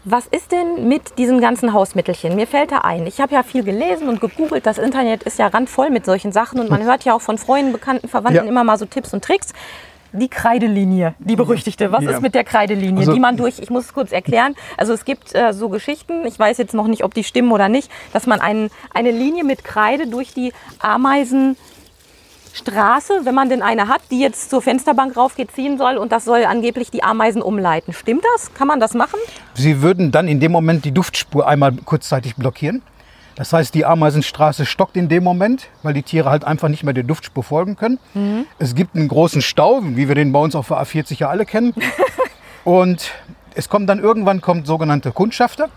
Was 0.06 0.26
ist 0.28 0.52
denn 0.52 0.88
mit 0.88 1.18
diesen 1.18 1.40
ganzen 1.42 1.74
Hausmittelchen? 1.74 2.36
Mir 2.36 2.48
fällt 2.48 2.72
da 2.72 2.80
ein. 2.80 3.06
Ich 3.06 3.20
habe 3.20 3.36
ja 3.36 3.44
viel 3.44 3.64
gelesen 3.64 4.08
und 4.08 4.22
gegoogelt. 4.22 4.66
Das 4.66 4.78
Internet 4.78 5.24
ist 5.24 5.38
ja 5.38 5.48
randvoll 5.48 5.90
mit 5.92 6.06
solchen 6.06 6.32
Sachen 6.32 6.60
und 6.60 6.70
man 6.70 6.84
hört 6.84 7.04
ja 7.04 7.14
auch 7.14 7.22
von 7.22 7.38
Freunden, 7.38 7.74
Bekannten, 7.74 8.08
Verwandten 8.08 8.46
Ja. 8.46 8.50
immer 8.50 8.64
mal 8.64 8.78
so 8.78 8.86
Tipps 8.86 9.14
und 9.14 9.24
Tricks. 9.24 9.50
Die 10.12 10.28
Kreidelinie, 10.28 11.14
die 11.20 11.36
berüchtigte. 11.36 11.92
Was 11.92 12.04
Ja. 12.04 12.12
ist 12.12 12.22
mit 12.22 12.34
der 12.36 12.44
Kreidelinie, 12.44 13.00
Also- 13.02 13.14
die 13.14 13.20
man 13.20 13.38
durch, 13.38 13.60
ich 13.60 13.70
muss 13.70 13.86
es 13.86 13.94
kurz 13.94 14.12
erklären, 14.12 14.56
also 14.78 14.94
es 14.94 15.06
gibt 15.06 15.36
äh, 15.36 15.54
so 15.54 15.70
Geschichten, 15.70 16.26
ich 16.26 16.38
weiß 16.40 16.58
jetzt 16.58 16.74
noch 16.74 16.88
nicht, 16.88 17.04
ob 17.04 17.14
die 17.14 17.24
stimmen 17.24 17.52
oder 17.52 17.70
nicht, 17.70 17.92
dass 18.14 18.26
man 18.26 18.42
einen, 18.42 18.70
eine 18.94 19.12
Linie 19.12 19.44
mit 19.44 19.64
Kreide 19.64 20.08
durch 20.08 20.34
die 20.34 20.52
Ameisen 20.80 21.56
Straße, 22.52 23.22
wenn 23.26 23.36
man 23.36 23.48
denn 23.50 23.62
eine 23.62 23.88
hat, 23.88 24.02
die 24.10 24.20
jetzt 24.20 24.50
zur 24.50 24.62
Fensterbank 24.62 25.16
raufgeht, 25.16 25.52
ziehen 25.52 25.78
soll 25.78 25.98
und 25.98 26.12
das 26.12 26.26
soll 26.26 26.44
angeblich 26.46 26.90
die 26.90 27.04
Ameisen 27.04 27.42
umleiten. 27.44 27.94
Stimmt 27.94 28.24
das? 28.34 28.54
Kann 28.54 28.68
man 28.68 28.80
das 28.80 28.96
machen? 28.96 29.20
Sie 29.54 29.82
würden 29.84 30.12
dann 30.12 30.28
in 30.28 30.40
dem 30.40 30.52
Moment 30.52 30.84
die 30.84 30.92
Duftspur 30.92 31.48
einmal 31.48 31.74
kurzzeitig 31.86 32.36
blockieren. 32.36 32.82
Das 33.40 33.54
heißt, 33.54 33.74
die 33.74 33.86
Ameisenstraße 33.86 34.66
stockt 34.66 34.98
in 34.98 35.08
dem 35.08 35.24
Moment, 35.24 35.70
weil 35.82 35.94
die 35.94 36.04
Tiere 36.04 36.30
halt 36.30 36.44
einfach 36.44 36.68
nicht 36.68 36.84
mehr 36.84 36.94
der 36.94 37.06
Duftspur 37.06 37.42
folgen 37.42 37.78
können. 37.78 37.98
Es 38.60 38.76
gibt 38.76 38.98
einen 38.98 39.08
großen 39.08 39.42
Stau, 39.42 39.80
wie 39.82 40.10
wir 40.10 40.16
den 40.16 40.34
bei 40.34 40.40
uns 40.40 40.56
auf 40.56 40.68
der 40.68 40.78
A40 40.78 41.20
ja 41.20 41.30
alle 41.30 41.46
kennen. 41.46 41.74
und 42.66 43.12
es 43.56 43.70
kommt 43.70 43.88
dann 43.90 44.00
irgendwann 44.00 44.42
kommt 44.42 44.68
sogenannte 44.68 45.14
Kundschafter, 45.14 45.70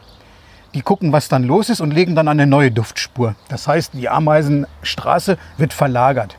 die 0.74 0.82
gucken, 0.82 1.12
was 1.12 1.28
dann 1.28 1.44
los 1.44 1.68
ist 1.68 1.80
und 1.80 1.92
legen 1.92 2.16
dann 2.16 2.26
eine 2.26 2.48
neue 2.48 2.72
Duftspur. 2.72 3.36
Das 3.48 3.68
heißt, 3.68 3.92
die 3.94 4.08
Ameisenstraße 4.08 5.38
wird 5.56 5.72
verlagert. 5.72 6.36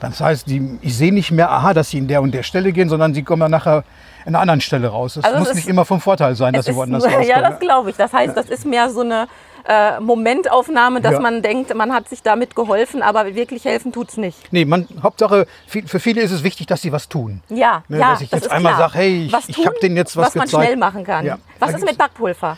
Das 0.00 0.20
heißt, 0.22 0.48
die, 0.48 0.78
ich 0.80 0.96
sehe 0.96 1.12
nicht 1.12 1.30
mehr, 1.32 1.50
aha, 1.50 1.74
dass 1.74 1.90
sie 1.90 1.98
in 1.98 2.08
der 2.08 2.22
und 2.22 2.32
der 2.32 2.42
Stelle 2.44 2.72
gehen, 2.72 2.88
sondern 2.88 3.12
sie 3.12 3.22
kommen 3.22 3.40
dann 3.40 3.50
nachher 3.50 3.84
an 4.24 4.28
einer 4.34 4.40
anderen 4.40 4.60
Stelle 4.62 4.88
raus. 4.88 5.16
Es 5.16 5.24
Also 5.24 5.34
es 5.36 5.40
muss 5.40 5.48
ist- 5.50 5.54
nicht 5.56 5.68
immer 5.68 5.84
vom 5.84 6.00
Vorteil 6.00 6.34
sein, 6.34 6.54
dass 6.54 6.66
Es 6.66 6.72
sie 6.72 6.76
woanders 6.76 7.04
rauskommen. 7.04 7.28
Ja, 7.28 7.40
das 7.42 7.60
glaube 7.60 7.90
ich. 7.90 7.96
Das 7.96 8.12
heißt, 8.12 8.34
das 8.36 8.46
ist 8.46 8.64
mehr 8.64 8.88
so 8.88 9.02
eine 9.02 9.28
äh, 9.68 10.00
Momentaufnahme, 10.00 11.00
dass 11.00 11.12
Ja. 11.14 11.20
man 11.20 11.42
denkt, 11.42 11.74
man 11.74 11.92
hat 11.92 12.08
sich 12.08 12.22
damit 12.22 12.54
geholfen, 12.56 13.02
aber 13.02 13.34
wirklich 13.34 13.64
helfen 13.64 13.92
tut 13.92 14.08
es 14.10 14.16
nicht. 14.16 14.38
Nee, 14.52 14.64
man, 14.64 14.88
Hauptsache, 15.02 15.46
viel- 15.66 15.86
für 15.86 16.00
viele 16.00 16.20
ist 16.22 16.32
es 16.32 16.42
wichtig, 16.42 16.66
dass 16.66 16.82
sie 16.82 16.92
was 16.92 17.08
tun. 17.08 17.42
Ja, 17.48 17.82
Ne, 17.88 17.98
ja, 17.98 18.10
dass 18.12 18.20
ich 18.22 18.30
das 18.30 18.40
jetzt 18.40 18.46
ist 18.46 18.52
einmal 18.52 18.74
klar. 18.74 18.88
sag, 18.90 18.96
hey, 18.98 19.26
ich- 19.26 19.32
was 19.32 19.48
ich 19.48 19.56
tun, 19.56 19.66
hab 19.66 19.78
denen 19.80 19.96
jetzt 19.96 20.16
was 20.16 20.26
was 20.28 20.34
man 20.34 20.44
gezeigt. 20.46 20.64
schnell 20.64 20.76
machen 20.76 21.04
kann. 21.04 21.24
Ja. 21.24 21.38
Was 21.58 21.74
ist 21.74 21.84
mit 21.84 21.96
Backpulver? 21.98 22.56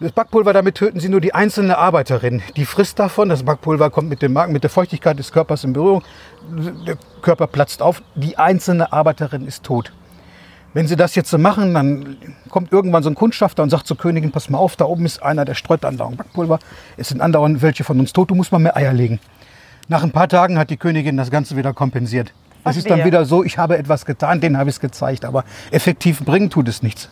Das 0.00 0.12
Backpulver, 0.12 0.52
damit 0.52 0.76
töten 0.76 1.00
sie 1.00 1.08
nur 1.08 1.20
die 1.20 1.34
einzelne 1.34 1.76
Arbeiterin. 1.76 2.40
Die 2.54 2.64
frisst 2.66 3.00
davon. 3.00 3.30
Das 3.30 3.42
Backpulver 3.42 3.90
kommt 3.90 4.08
mit 4.08 4.22
dem 4.22 4.32
Magen, 4.32 4.52
mit 4.52 4.62
der 4.62 4.70
Feuchtigkeit 4.70 5.18
des 5.18 5.32
Körpers 5.32 5.64
in 5.64 5.72
Berührung. 5.72 6.04
Der 6.86 6.96
Körper 7.20 7.48
platzt 7.48 7.82
auf. 7.82 8.00
Die 8.14 8.38
einzelne 8.38 8.92
Arbeiterin 8.92 9.44
ist 9.44 9.64
tot. 9.64 9.92
Wenn 10.74 10.86
sie 10.86 10.96
das 10.96 11.14
jetzt 11.14 11.30
so 11.30 11.38
machen, 11.38 11.74
dann 11.74 12.16
kommt 12.50 12.72
irgendwann 12.72 13.02
so 13.02 13.08
ein 13.08 13.14
Kundschafter 13.14 13.62
und 13.62 13.70
sagt 13.70 13.86
zur 13.86 13.96
Königin, 13.96 14.30
pass 14.30 14.50
mal 14.50 14.58
auf, 14.58 14.76
da 14.76 14.84
oben 14.84 15.06
ist 15.06 15.22
einer, 15.22 15.44
der 15.44 15.54
streut 15.54 15.84
andauernd 15.84 16.18
Backpulver. 16.18 16.58
Es 16.96 17.08
sind 17.08 17.20
andauernd 17.20 17.62
welche 17.62 17.84
von 17.84 17.98
uns 17.98 18.12
tot, 18.12 18.30
du 18.30 18.34
musst 18.34 18.52
mal 18.52 18.58
mehr 18.58 18.76
Eier 18.76 18.92
legen. 18.92 19.18
Nach 19.88 20.02
ein 20.02 20.12
paar 20.12 20.28
Tagen 20.28 20.58
hat 20.58 20.68
die 20.70 20.76
Königin 20.76 21.16
das 21.16 21.30
Ganze 21.30 21.56
wieder 21.56 21.72
kompensiert. 21.72 22.32
Es 22.64 22.76
ist 22.76 22.90
dann 22.90 23.04
wieder 23.04 23.24
so, 23.24 23.44
ich 23.44 23.56
habe 23.56 23.78
etwas 23.78 24.04
getan, 24.04 24.40
den 24.40 24.58
habe 24.58 24.68
ich 24.68 24.76
es 24.76 24.80
gezeigt, 24.80 25.24
aber 25.24 25.44
effektiv 25.70 26.22
bringen 26.24 26.50
tut 26.50 26.68
es 26.68 26.82
nichts. 26.82 27.08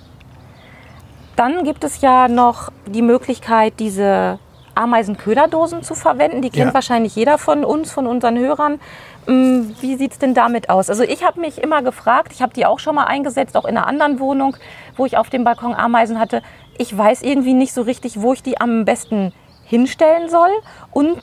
Dann 1.36 1.64
gibt 1.64 1.84
es 1.84 2.02
ja 2.02 2.28
noch 2.28 2.70
die 2.86 3.02
Möglichkeit, 3.02 3.74
diese 3.78 4.38
Ameisenköderdosen 4.74 5.82
zu 5.82 5.94
verwenden. 5.94 6.42
Die 6.42 6.50
kennt 6.50 6.68
Ja. 6.68 6.74
wahrscheinlich 6.74 7.16
jeder 7.16 7.38
von 7.38 7.64
uns, 7.64 7.90
von 7.90 8.06
unseren 8.06 8.38
Hörern. 8.38 8.78
Mm, 9.26 9.72
Wie 9.80 9.96
sieht 9.96 10.12
es 10.12 10.18
denn 10.18 10.34
damit 10.34 10.70
aus? 10.70 10.88
Also 10.88 11.02
ich 11.02 11.24
habe 11.24 11.40
mich 11.40 11.62
immer 11.62 11.82
gefragt, 11.82 12.32
ich 12.32 12.42
habe 12.42 12.54
die 12.54 12.66
auch 12.66 12.78
schon 12.78 12.94
mal 12.94 13.04
eingesetzt, 13.04 13.56
auch 13.56 13.64
in 13.64 13.76
einer 13.76 13.86
anderen 13.86 14.20
Wohnung, 14.20 14.56
wo 14.96 15.06
ich 15.06 15.16
auf 15.16 15.30
dem 15.30 15.44
Balkon 15.44 15.74
Ameisen 15.74 16.18
hatte. 16.20 16.42
Ich 16.78 16.96
weiß 16.96 17.22
irgendwie 17.22 17.54
nicht 17.54 17.72
so 17.72 17.82
richtig, 17.82 18.20
wo 18.20 18.32
ich 18.32 18.42
die 18.42 18.60
am 18.60 18.84
besten 18.84 19.32
hinstellen 19.64 20.28
soll. 20.28 20.50
Und 20.92 21.18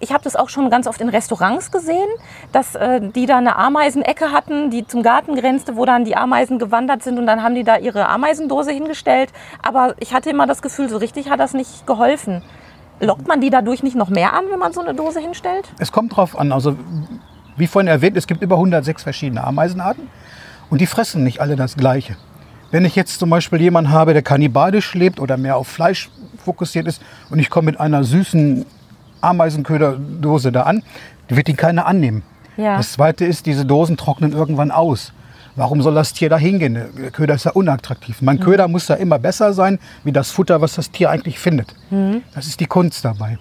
ich 0.00 0.12
habe 0.12 0.22
das 0.22 0.36
auch 0.36 0.48
schon 0.48 0.68
ganz 0.68 0.86
oft 0.86 1.00
in 1.00 1.08
Restaurants 1.08 1.70
gesehen, 1.70 2.08
dass 2.52 2.74
äh, 2.74 3.00
die 3.00 3.26
da 3.26 3.38
eine 3.38 3.56
Ameisenecke 3.56 4.30
hatten, 4.32 4.70
die 4.70 4.86
zum 4.86 5.02
Garten 5.02 5.34
grenzte, 5.34 5.76
wo 5.76 5.84
dann 5.84 6.04
die 6.04 6.16
Ameisen 6.16 6.58
gewandert 6.58 7.02
sind 7.02 7.18
und 7.18 7.26
dann 7.26 7.42
haben 7.42 7.54
die 7.54 7.64
da 7.64 7.78
ihre 7.78 8.08
Ameisendose 8.08 8.72
hingestellt. 8.72 9.32
Aber 9.62 9.94
ich 9.98 10.12
hatte 10.12 10.30
immer 10.30 10.46
das 10.46 10.62
Gefühl, 10.62 10.88
so 10.88 10.98
richtig 10.98 11.30
hat 11.30 11.40
das 11.40 11.54
nicht 11.54 11.86
geholfen. 11.86 12.42
Lockt 13.00 13.26
man 13.28 13.40
die 13.40 13.50
dadurch 13.50 13.82
nicht 13.82 13.96
noch 13.96 14.08
mehr 14.08 14.32
an, 14.32 14.44
wenn 14.50 14.58
man 14.58 14.72
so 14.72 14.80
eine 14.80 14.94
Dose 14.94 15.20
hinstellt? 15.20 15.68
Es 15.78 15.92
kommt 15.92 16.16
drauf 16.16 16.38
an. 16.38 16.52
Also, 16.52 16.76
wie 17.56 17.66
vorhin 17.66 17.88
erwähnt, 17.88 18.16
es 18.16 18.26
gibt 18.26 18.42
über 18.42 18.56
106 18.56 19.02
verschiedene 19.02 19.44
Ameisenarten 19.44 20.08
und 20.70 20.80
die 20.80 20.86
fressen 20.86 21.24
nicht 21.24 21.40
alle 21.40 21.56
das 21.56 21.76
Gleiche. 21.76 22.16
Wenn 22.70 22.84
ich 22.84 22.96
jetzt 22.96 23.18
zum 23.18 23.30
Beispiel 23.30 23.60
jemanden 23.60 23.90
habe, 23.90 24.12
der 24.12 24.22
kannibalisch 24.22 24.94
lebt 24.94 25.20
oder 25.20 25.36
mehr 25.36 25.56
auf 25.56 25.68
Fleisch 25.68 26.10
fokussiert 26.44 26.86
ist 26.86 27.00
und 27.30 27.38
ich 27.38 27.50
komme 27.50 27.66
mit 27.66 27.80
einer 27.80 28.04
süßen 28.04 28.66
Ameisenköderdose 29.20 30.52
da 30.52 30.62
an, 30.62 30.82
die 31.30 31.36
wird 31.36 31.48
ihn 31.48 31.56
keiner 31.56 31.86
annehmen. 31.86 32.22
Ja. 32.56 32.76
Das 32.76 32.92
zweite 32.92 33.24
ist, 33.24 33.46
diese 33.46 33.64
Dosen 33.64 33.96
trocknen 33.96 34.32
irgendwann 34.32 34.70
aus. 34.70 35.12
Warum 35.56 35.80
soll 35.80 35.94
das 35.94 36.12
Tier 36.12 36.28
da 36.28 36.36
hingehen? 36.36 36.74
Der 36.74 37.10
Köder 37.10 37.34
ist 37.34 37.44
ja 37.44 37.52
unattraktiv. 37.52 38.20
Mein 38.20 38.40
Köder 38.40 38.68
muss 38.68 38.88
ja 38.88 38.96
immer 38.96 39.18
besser 39.18 39.54
sein, 39.54 39.78
wie 40.04 40.12
das 40.12 40.30
Futter, 40.30 40.60
was 40.60 40.74
das 40.74 40.90
Tier 40.90 41.10
eigentlich 41.10 41.38
findet. 41.38 41.74
Das 42.34 42.46
ist 42.46 42.60
die 42.60 42.66
Kunst 42.66 43.04
dabei. 43.04 43.38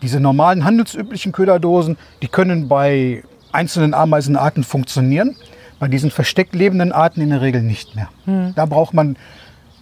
Diese 0.00 0.20
normalen 0.20 0.64
handelsüblichen 0.64 1.32
Köderdosen, 1.32 1.98
die 2.22 2.28
können 2.28 2.68
bei 2.68 3.24
einzelnen 3.54 3.94
Ameisenarten 3.94 4.64
funktionieren, 4.64 5.36
bei 5.78 5.88
diesen 5.88 6.10
versteckt 6.10 6.54
lebenden 6.54 6.92
Arten 6.92 7.20
in 7.20 7.30
der 7.30 7.40
Regel 7.40 7.62
nicht 7.62 7.94
mehr. 7.96 8.08
Da 8.54 8.66
braucht 8.66 8.94
man 8.94 9.16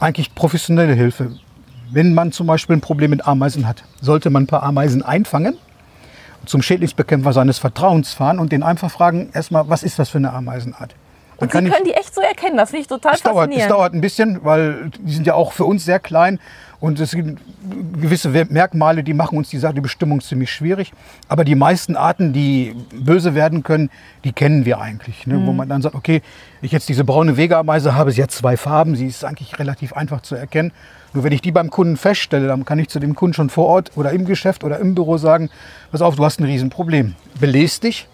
Eigentlich 0.02 0.35
professionelle 0.35 0.94
Hilfe. 0.94 1.30
Wenn 1.92 2.12
man 2.12 2.32
zum 2.32 2.48
Beispiel 2.48 2.74
ein 2.74 2.80
Problem 2.80 3.11
mit 3.11 3.24
Ameisen 3.24 3.68
hat, 3.68 3.85
sollte 4.00 4.30
man 4.30 4.42
ein 4.42 4.46
paar 4.48 4.64
Ameisen 4.64 5.04
einfangen, 5.04 5.56
zum 6.44 6.61
Schädlingsbekämpfer 6.61 7.32
seines 7.32 7.58
Vertrauens 7.58 8.12
fahren 8.12 8.40
und 8.40 8.50
den 8.50 8.64
einfach 8.64 8.90
fragen, 8.90 9.30
erstmal, 9.32 9.68
was 9.68 9.85
ist 9.85 10.00
das 10.00 10.08
für 10.08 10.18
eine 10.18 10.32
Ameisenart? 10.32 10.96
Dann 11.38 11.48
und 11.48 11.52
Sie 11.52 11.70
können 11.70 11.85
die 11.85 11.92
echt 11.92 12.12
so 12.12 12.20
erkennen, 12.20 12.56
das 12.56 12.70
finde 12.70 12.82
ich 12.82 12.88
total 12.88 13.14
es 13.14 13.20
faszinierend. 13.20 13.52
Dauert, 13.52 13.62
es 13.62 13.68
dauert 13.68 13.94
ein 13.94 14.00
bisschen, 14.00 14.44
weil 14.44 14.90
die 14.98 15.12
sind 15.12 15.24
ja 15.24 15.35
auch 15.35 15.52
für 15.52 15.64
uns 15.66 15.85
sehr 15.85 16.00
klein 16.00 16.40
und 16.82 16.98
es 16.98 17.12
gibt 17.12 17.40
gewisse 18.00 18.28
Merkmale, 18.28 19.04
die 19.04 19.14
machen 19.14 19.38
uns 19.38 19.48
die 19.48 19.58
Sache, 19.58 19.74
die 19.74 19.80
Bestimmung 19.80 20.20
ziemlich 20.20 20.50
schwierig. 20.50 20.92
Aber 21.28 21.44
die 21.44 21.54
meisten 21.54 21.94
Arten, 21.94 22.32
die 22.32 22.74
böse 22.92 23.36
werden 23.36 23.62
können, 23.62 23.88
die 24.24 24.32
kennen 24.32 24.64
wir 24.64 24.80
eigentlich. 24.80 25.24
Ne? 25.28 25.36
Mhm. 25.36 25.46
Wo 25.46 25.52
man 25.52 25.68
dann 25.68 25.80
sagt, 25.80 25.94
okay, 25.94 26.22
ich 26.60 26.72
jetzt 26.72 26.88
diese 26.88 27.04
braune 27.04 27.36
Wegeameise 27.36 27.94
habe, 27.94 28.10
sie 28.10 28.20
hat 28.20 28.32
zwei 28.32 28.56
Farben, 28.56 28.96
sie 28.96 29.06
ist 29.06 29.24
eigentlich 29.24 29.60
relativ 29.60 29.92
einfach 29.92 30.22
zu 30.22 30.34
erkennen. 30.34 30.72
Nur 31.14 31.22
wenn 31.22 31.30
ich 31.30 31.40
die 31.40 31.52
beim 31.52 31.70
Kunden 31.70 31.96
feststelle, 31.96 32.48
dann 32.48 32.64
kann 32.64 32.80
ich 32.80 32.88
zu 32.88 32.98
dem 32.98 33.14
Kunden 33.14 33.34
schon 33.34 33.48
vor 33.48 33.66
Ort 33.66 33.92
oder 33.94 34.10
im 34.10 34.24
Geschäft 34.24 34.64
oder 34.64 34.80
im 34.80 34.96
Büro 34.96 35.18
sagen, 35.18 35.50
pass 35.92 36.02
auf, 36.02 36.16
du 36.16 36.24
hast 36.24 36.40
ein 36.40 36.46
Riesenproblem. 36.46 37.14
Belest 37.38 37.84
dich, 37.84 38.08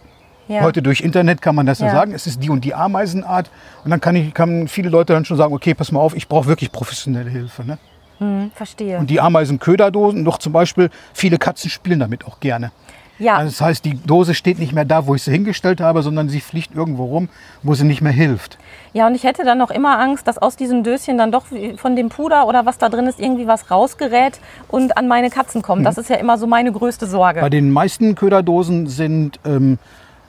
ja. 0.47 0.61
Heute 0.63 0.83
durch 0.83 1.01
Internet 1.01 1.41
kann 1.41 1.55
man 1.55 1.65
das 1.65 1.79
ja. 1.79 1.91
sagen. 1.91 2.13
Es 2.13 2.27
ist 2.27 2.43
die 2.43 2.49
und 2.51 2.65
die 2.65 2.75
Ameisenart. 2.75 3.51
Und 3.85 3.91
dann 3.91 4.01
kann, 4.01 4.17
ich, 4.17 4.33
kann 4.33 4.67
viele 4.67 4.89
Leute 4.89 5.13
dann 5.13 5.27
schon 5.27 5.37
sagen, 5.37 5.55
okay, 5.55 5.75
pass 5.75 5.93
mal 5.93 6.01
auf, 6.01 6.15
ich 6.15 6.27
brauche 6.27 6.47
wirklich 6.47 6.73
professionelle 6.73 7.29
Hilfe. 7.29 7.65
Ne? 7.67 7.79
Hm, 8.19 8.51
verstehe. 8.55 8.99
Und 8.99 9.11
die 9.11 9.21
Ameisenköderdosen, 9.21 10.25
doch 10.25 10.39
zum 10.39 10.53
Beispiel, 10.53 10.91
viele 11.13 11.39
Katzen 11.39 11.71
spielen 11.71 12.01
damit 12.01 12.27
auch 12.27 12.41
gerne. 12.41 12.73
Ja. 13.19 13.37
Also 13.37 13.51
das 13.51 13.61
heißt, 13.61 13.85
die 13.85 13.95
Dose 13.95 14.35
steht 14.35 14.59
nicht 14.59 14.73
mehr 14.73 14.85
da, 14.85 15.07
wo 15.07 15.15
ich 15.15 15.23
sie 15.23 15.33
hingestellt 15.33 15.81
habe, 15.81 16.03
sondern 16.03 16.29
sie 16.29 16.41
fliegt 16.41 16.75
irgendwo 16.75 17.05
rum, 17.05 17.29
wo 17.63 17.75
sie 17.75 17.85
nicht 17.85 18.01
mehr 18.01 18.13
hilft. 18.13 18.59
Ja, 18.93 19.07
und 19.07 19.15
ich 19.15 19.25
hätte 19.25 19.45
dann 19.45 19.59
noch 19.59 19.71
immer 19.71 19.99
Angst, 19.99 20.27
dass 20.29 20.39
aus 20.39 20.57
diesem 20.57 20.85
Döschen 20.85 21.19
dann 21.19 21.33
doch 21.33 21.47
von 21.77 21.97
dem 21.97 22.09
Puder 22.09 22.47
oder 22.47 22.65
was 22.65 22.79
da 22.79 22.89
drin 22.89 23.07
ist, 23.07 23.19
irgendwie 23.19 23.47
was 23.47 23.71
rausgerät 23.71 24.41
und 24.69 24.97
an 24.97 25.09
meine 25.09 25.31
Katzen 25.31 25.63
kommt. 25.63 25.81
Mhm. 25.81 25.85
Das 25.85 25.99
ist 25.99 26.11
ja 26.11 26.17
immer 26.17 26.39
so 26.39 26.47
meine 26.47 26.71
größte 26.71 27.07
Sorge. 27.07 27.41
Bei 27.41 27.51
den 27.51 27.73
meisten 27.73 28.15
Köderdosen 28.15 28.87
sind 28.87 29.41
ähm, 29.45 29.79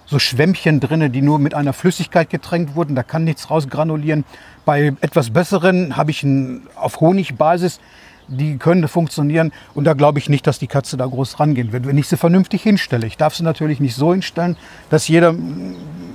so 0.10 0.20
Schwämmchen 0.20 0.80
drin, 0.80 1.12
die 1.12 1.22
nur 1.22 1.40
mit 1.40 1.54
einer 1.54 1.74
Flüssigkeit 1.74 2.30
getränkt 2.30 2.76
wurden. 2.76 2.96
Da 2.96 3.04
kann 3.04 3.24
nichts 3.24 3.50
rausgranulieren. 3.50 4.26
Bei 4.66 4.94
etwas 5.02 5.30
besseren 5.30 5.98
habe 5.98 6.12
ich 6.12 6.24
ein, 6.24 6.64
auf 6.76 7.00
Honigbasis. 7.00 7.80
Die 8.28 8.58
können 8.58 8.88
funktionieren 8.88 9.52
und 9.74 9.86
da 9.86 9.94
glaube 9.94 10.20
ich 10.20 10.30
nicht, 10.30 10.46
dass 10.46 10.60
die 10.60 10.68
Katze 10.68 10.98
da 10.98 11.06
groß 11.08 11.40
rangehen 11.40 11.72
wird, 11.72 11.88
wenn 11.88 11.98
ich 11.98 12.08
sie 12.08 12.18
vernünftig 12.18 12.62
hinstelle. 12.62 13.08
Ich 13.08 13.18
darf 13.18 13.34
sie 13.34 13.42
natürlich 13.42 13.80
nicht 13.80 13.96
so 13.96 14.12
hinstellen, 14.12 14.56
dass 14.92 15.08
jeder 15.08 15.34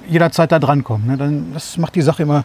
jederzeit 0.09 0.53
da 0.53 0.61
drankommt. 0.61 1.07
Ne? 1.07 1.41
das 1.53 1.77
macht 1.77 1.97
die 1.97 2.03
Sache 2.03 2.23
immer 2.23 2.45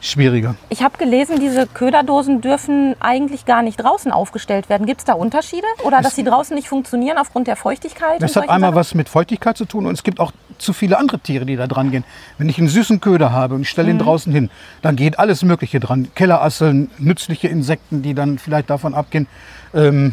schwieriger. 0.00 0.54
Ich 0.68 0.82
habe 0.82 0.96
gelesen, 0.98 1.38
diese 1.40 1.66
Köderdosen 1.66 2.40
dürfen 2.40 2.96
eigentlich 3.00 3.44
gar 3.44 3.62
nicht 3.62 3.76
draußen 3.76 4.10
aufgestellt 4.10 4.68
werden. 4.68 4.86
Gibt 4.86 5.00
es 5.00 5.04
da 5.04 5.12
Unterschiede? 5.12 5.66
Oder 5.84 5.98
es 5.98 6.04
dass 6.04 6.16
sie 6.16 6.24
draußen 6.24 6.54
nicht 6.54 6.68
funktionieren 6.68 7.18
aufgrund 7.18 7.46
der 7.46 7.56
Feuchtigkeit? 7.56 8.20
Das 8.22 8.36
hat 8.36 8.48
einmal 8.48 8.70
Sachen? 8.70 8.74
was 8.76 8.94
mit 8.94 9.08
Feuchtigkeit 9.08 9.56
zu 9.56 9.66
tun 9.66 9.86
und 9.86 9.94
es 9.94 10.02
gibt 10.02 10.20
auch 10.20 10.32
zu 10.58 10.72
viele 10.72 10.98
andere 10.98 11.18
Tiere, 11.18 11.46
die 11.46 11.56
da 11.56 11.66
dran 11.66 11.90
gehen. 11.90 12.04
Wenn 12.38 12.48
ich 12.48 12.58
einen 12.58 12.68
süßen 12.68 13.00
Köder 13.00 13.32
habe 13.32 13.54
und 13.54 13.62
ich 13.62 13.68
stelle 13.68 13.90
ihn 13.90 13.96
mhm. 13.96 14.02
draußen 14.02 14.32
hin, 14.32 14.50
dann 14.82 14.96
geht 14.96 15.18
alles 15.18 15.42
Mögliche 15.42 15.80
dran. 15.80 16.08
Kellerasseln, 16.14 16.90
nützliche 16.98 17.48
Insekten, 17.48 18.02
die 18.02 18.14
dann 18.14 18.38
vielleicht 18.38 18.70
davon 18.70 18.94
abgehen. 18.94 19.26
Ähm, 19.74 20.12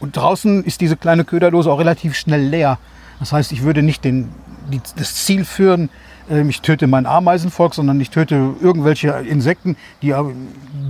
und 0.00 0.16
draußen 0.16 0.64
ist 0.64 0.80
diese 0.80 0.96
kleine 0.96 1.24
Köderdose 1.24 1.70
auch 1.70 1.78
relativ 1.78 2.16
schnell 2.16 2.42
leer. 2.42 2.78
Das 3.20 3.32
heißt, 3.32 3.52
ich 3.52 3.62
würde 3.62 3.82
nicht 3.82 4.04
den, 4.04 4.28
die, 4.72 4.80
das 4.96 5.14
Ziel 5.26 5.44
führen, 5.44 5.90
ähm, 6.28 6.48
ich 6.48 6.62
töte 6.62 6.86
mein 6.86 7.06
Ameisenvolk, 7.06 7.74
sondern 7.74 8.00
ich 8.00 8.10
töte 8.10 8.54
irgendwelche 8.60 9.10
Insekten, 9.10 9.76
die, 10.02 10.14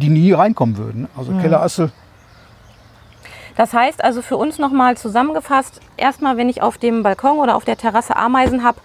die 0.00 0.08
nie 0.08 0.32
reinkommen 0.32 0.76
würden. 0.76 1.08
Also 1.16 1.32
mhm. 1.32 1.42
Kellerassel. 1.42 1.90
Das 3.60 3.74
heißt 3.74 4.02
also 4.02 4.22
für 4.22 4.38
uns 4.38 4.58
nochmal 4.58 4.96
zusammengefasst, 4.96 5.82
erstmal, 5.98 6.38
wenn 6.38 6.48
ich 6.48 6.62
auf 6.62 6.78
dem 6.78 7.02
Balkon 7.02 7.36
oder 7.36 7.56
auf 7.56 7.66
der 7.66 7.76
Terrasse 7.76 8.16
Ameisen 8.16 8.64
habe, 8.64 8.78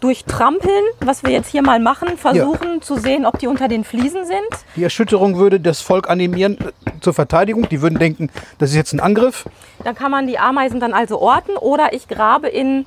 durch 0.00 0.24
Trampeln, 0.24 0.82
was 0.98 1.22
wir 1.22 1.30
jetzt 1.30 1.52
hier 1.52 1.62
mal 1.62 1.78
machen, 1.78 2.18
versuchen 2.18 2.74
ja. 2.74 2.80
zu 2.80 2.96
sehen, 2.96 3.24
ob 3.24 3.38
die 3.38 3.46
unter 3.46 3.68
den 3.68 3.84
Fliesen 3.84 4.26
sind. 4.26 4.40
Die 4.74 4.82
Erschütterung 4.82 5.36
würde 5.36 5.60
das 5.60 5.80
Volk 5.82 6.10
animieren 6.10 6.58
äh, 6.58 6.90
zur 7.00 7.14
Verteidigung. 7.14 7.68
Die 7.68 7.80
würden 7.80 8.00
denken, 8.00 8.28
das 8.58 8.70
ist 8.70 8.74
jetzt 8.74 8.92
ein 8.92 8.98
Angriff. 8.98 9.44
Dann 9.84 9.94
kann 9.94 10.10
man 10.10 10.26
die 10.26 10.40
Ameisen 10.40 10.80
dann 10.80 10.94
also 10.94 11.20
orten 11.20 11.56
oder 11.56 11.92
ich 11.92 12.08
grabe 12.08 12.48
in 12.48 12.86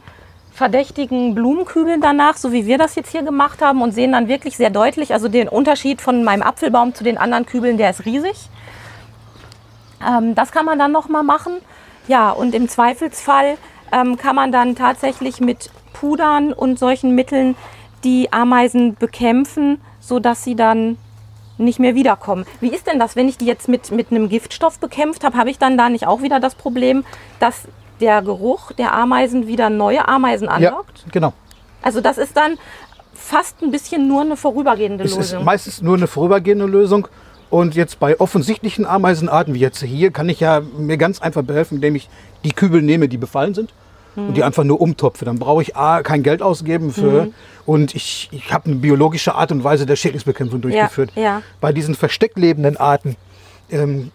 verdächtigen 0.51 1.33
Blumenkübeln 1.33 2.01
danach, 2.01 2.35
so 2.35 2.51
wie 2.51 2.65
wir 2.65 2.77
das 2.77 2.95
jetzt 2.95 3.09
hier 3.09 3.23
gemacht 3.23 3.61
haben 3.61 3.81
und 3.81 3.93
sehen 3.93 4.11
dann 4.11 4.27
wirklich 4.27 4.57
sehr 4.57 4.69
deutlich, 4.69 5.13
also 5.13 5.29
den 5.29 5.47
Unterschied 5.47 6.01
von 6.01 6.25
meinem 6.25 6.41
Apfelbaum 6.41 6.93
zu 6.93 7.05
den 7.05 7.17
anderen 7.17 7.45
Kübeln, 7.45 7.77
der 7.77 7.91
ist 7.91 8.03
riesig. 8.03 8.49
Ähm, 10.07 10.35
das 10.35 10.51
kann 10.51 10.65
man 10.65 10.79
dann 10.79 10.91
noch 10.91 11.09
mal 11.09 11.23
machen. 11.23 11.53
Ja, 12.07 12.31
und 12.31 12.55
im 12.55 12.67
Zweifelsfall 12.67 13.57
ähm, 13.91 14.17
kann 14.17 14.35
man 14.35 14.51
dann 14.51 14.75
tatsächlich 14.75 15.39
mit 15.39 15.69
Pudern 15.93 16.53
und 16.53 16.79
solchen 16.79 17.15
Mitteln 17.15 17.55
die 18.03 18.33
Ameisen 18.33 18.95
bekämpfen, 18.95 19.79
sodass 19.99 20.43
sie 20.43 20.55
dann 20.55 20.97
nicht 21.57 21.79
mehr 21.79 21.93
wiederkommen. 21.95 22.45
Wie 22.59 22.69
ist 22.69 22.87
denn 22.87 22.99
das, 22.99 23.15
wenn 23.15 23.29
ich 23.29 23.37
die 23.37 23.45
jetzt 23.45 23.67
mit, 23.67 23.91
mit 23.91 24.11
einem 24.11 24.29
Giftstoff 24.29 24.79
bekämpft 24.79 25.23
habe? 25.23 25.37
Habe 25.37 25.51
ich 25.51 25.59
dann 25.59 25.77
da 25.77 25.89
nicht 25.89 26.07
auch 26.07 26.21
wieder 26.21 26.39
das 26.39 26.55
Problem, 26.55 27.05
dass 27.39 27.67
der 27.99 28.21
Geruch 28.23 28.71
der 28.71 28.93
Ameisen 28.93 29.47
wieder 29.47 29.69
neue 29.69 30.07
Ameisen 30.07 30.47
anlockt? 30.49 31.03
Ja, 31.05 31.11
genau. 31.11 31.33
Also 31.83 32.01
das 32.01 32.17
ist 32.17 32.35
dann 32.35 32.57
fast 33.13 33.61
ein 33.61 33.71
bisschen 33.71 34.07
nur 34.07 34.21
eine 34.21 34.35
vorübergehende 34.35 35.03
es 35.03 35.15
Lösung. 35.15 35.39
Ist 35.39 35.45
meistens 35.45 35.81
nur 35.81 35.95
eine 35.95 36.07
vorübergehende 36.07 36.65
Lösung. 36.65 37.07
Und 37.51 37.75
jetzt 37.75 37.99
bei 37.99 38.19
offensichtlichen 38.19 38.85
Ameisenarten 38.85 39.53
wie 39.53 39.59
jetzt 39.59 39.83
hier 39.83 40.09
kann 40.09 40.27
ich 40.29 40.39
ja 40.39 40.61
mir 40.77 40.97
ganz 40.97 41.21
einfach 41.21 41.43
behelfen, 41.43 41.75
indem 41.75 41.95
ich 41.95 42.09
die 42.43 42.51
Kübel 42.51 42.81
nehme, 42.81 43.07
die 43.07 43.17
befallen 43.17 43.53
sind 43.53 43.71
mhm. 44.15 44.29
und 44.29 44.37
die 44.37 44.43
einfach 44.43 44.63
nur 44.63 44.81
umtopfe. 44.81 45.25
Dann 45.25 45.37
brauche 45.37 45.61
ich 45.61 45.75
A, 45.75 46.01
kein 46.01 46.23
Geld 46.23 46.41
ausgeben 46.41 46.91
für 46.91 47.25
mhm. 47.25 47.33
und 47.65 47.93
ich, 47.93 48.29
ich 48.31 48.51
habe 48.51 48.65
eine 48.65 48.75
biologische 48.75 49.35
Art 49.35 49.51
und 49.51 49.63
Weise 49.63 49.85
der 49.85 49.97
Schädlingsbekämpfung 49.97 50.61
durchgeführt. 50.61 51.11
Ja, 51.15 51.21
ja. 51.21 51.41
Bei 51.59 51.71
diesen 51.71 51.93
verstecklebenden 51.93 52.77
Arten, 52.77 53.17
ähm, 53.69 54.11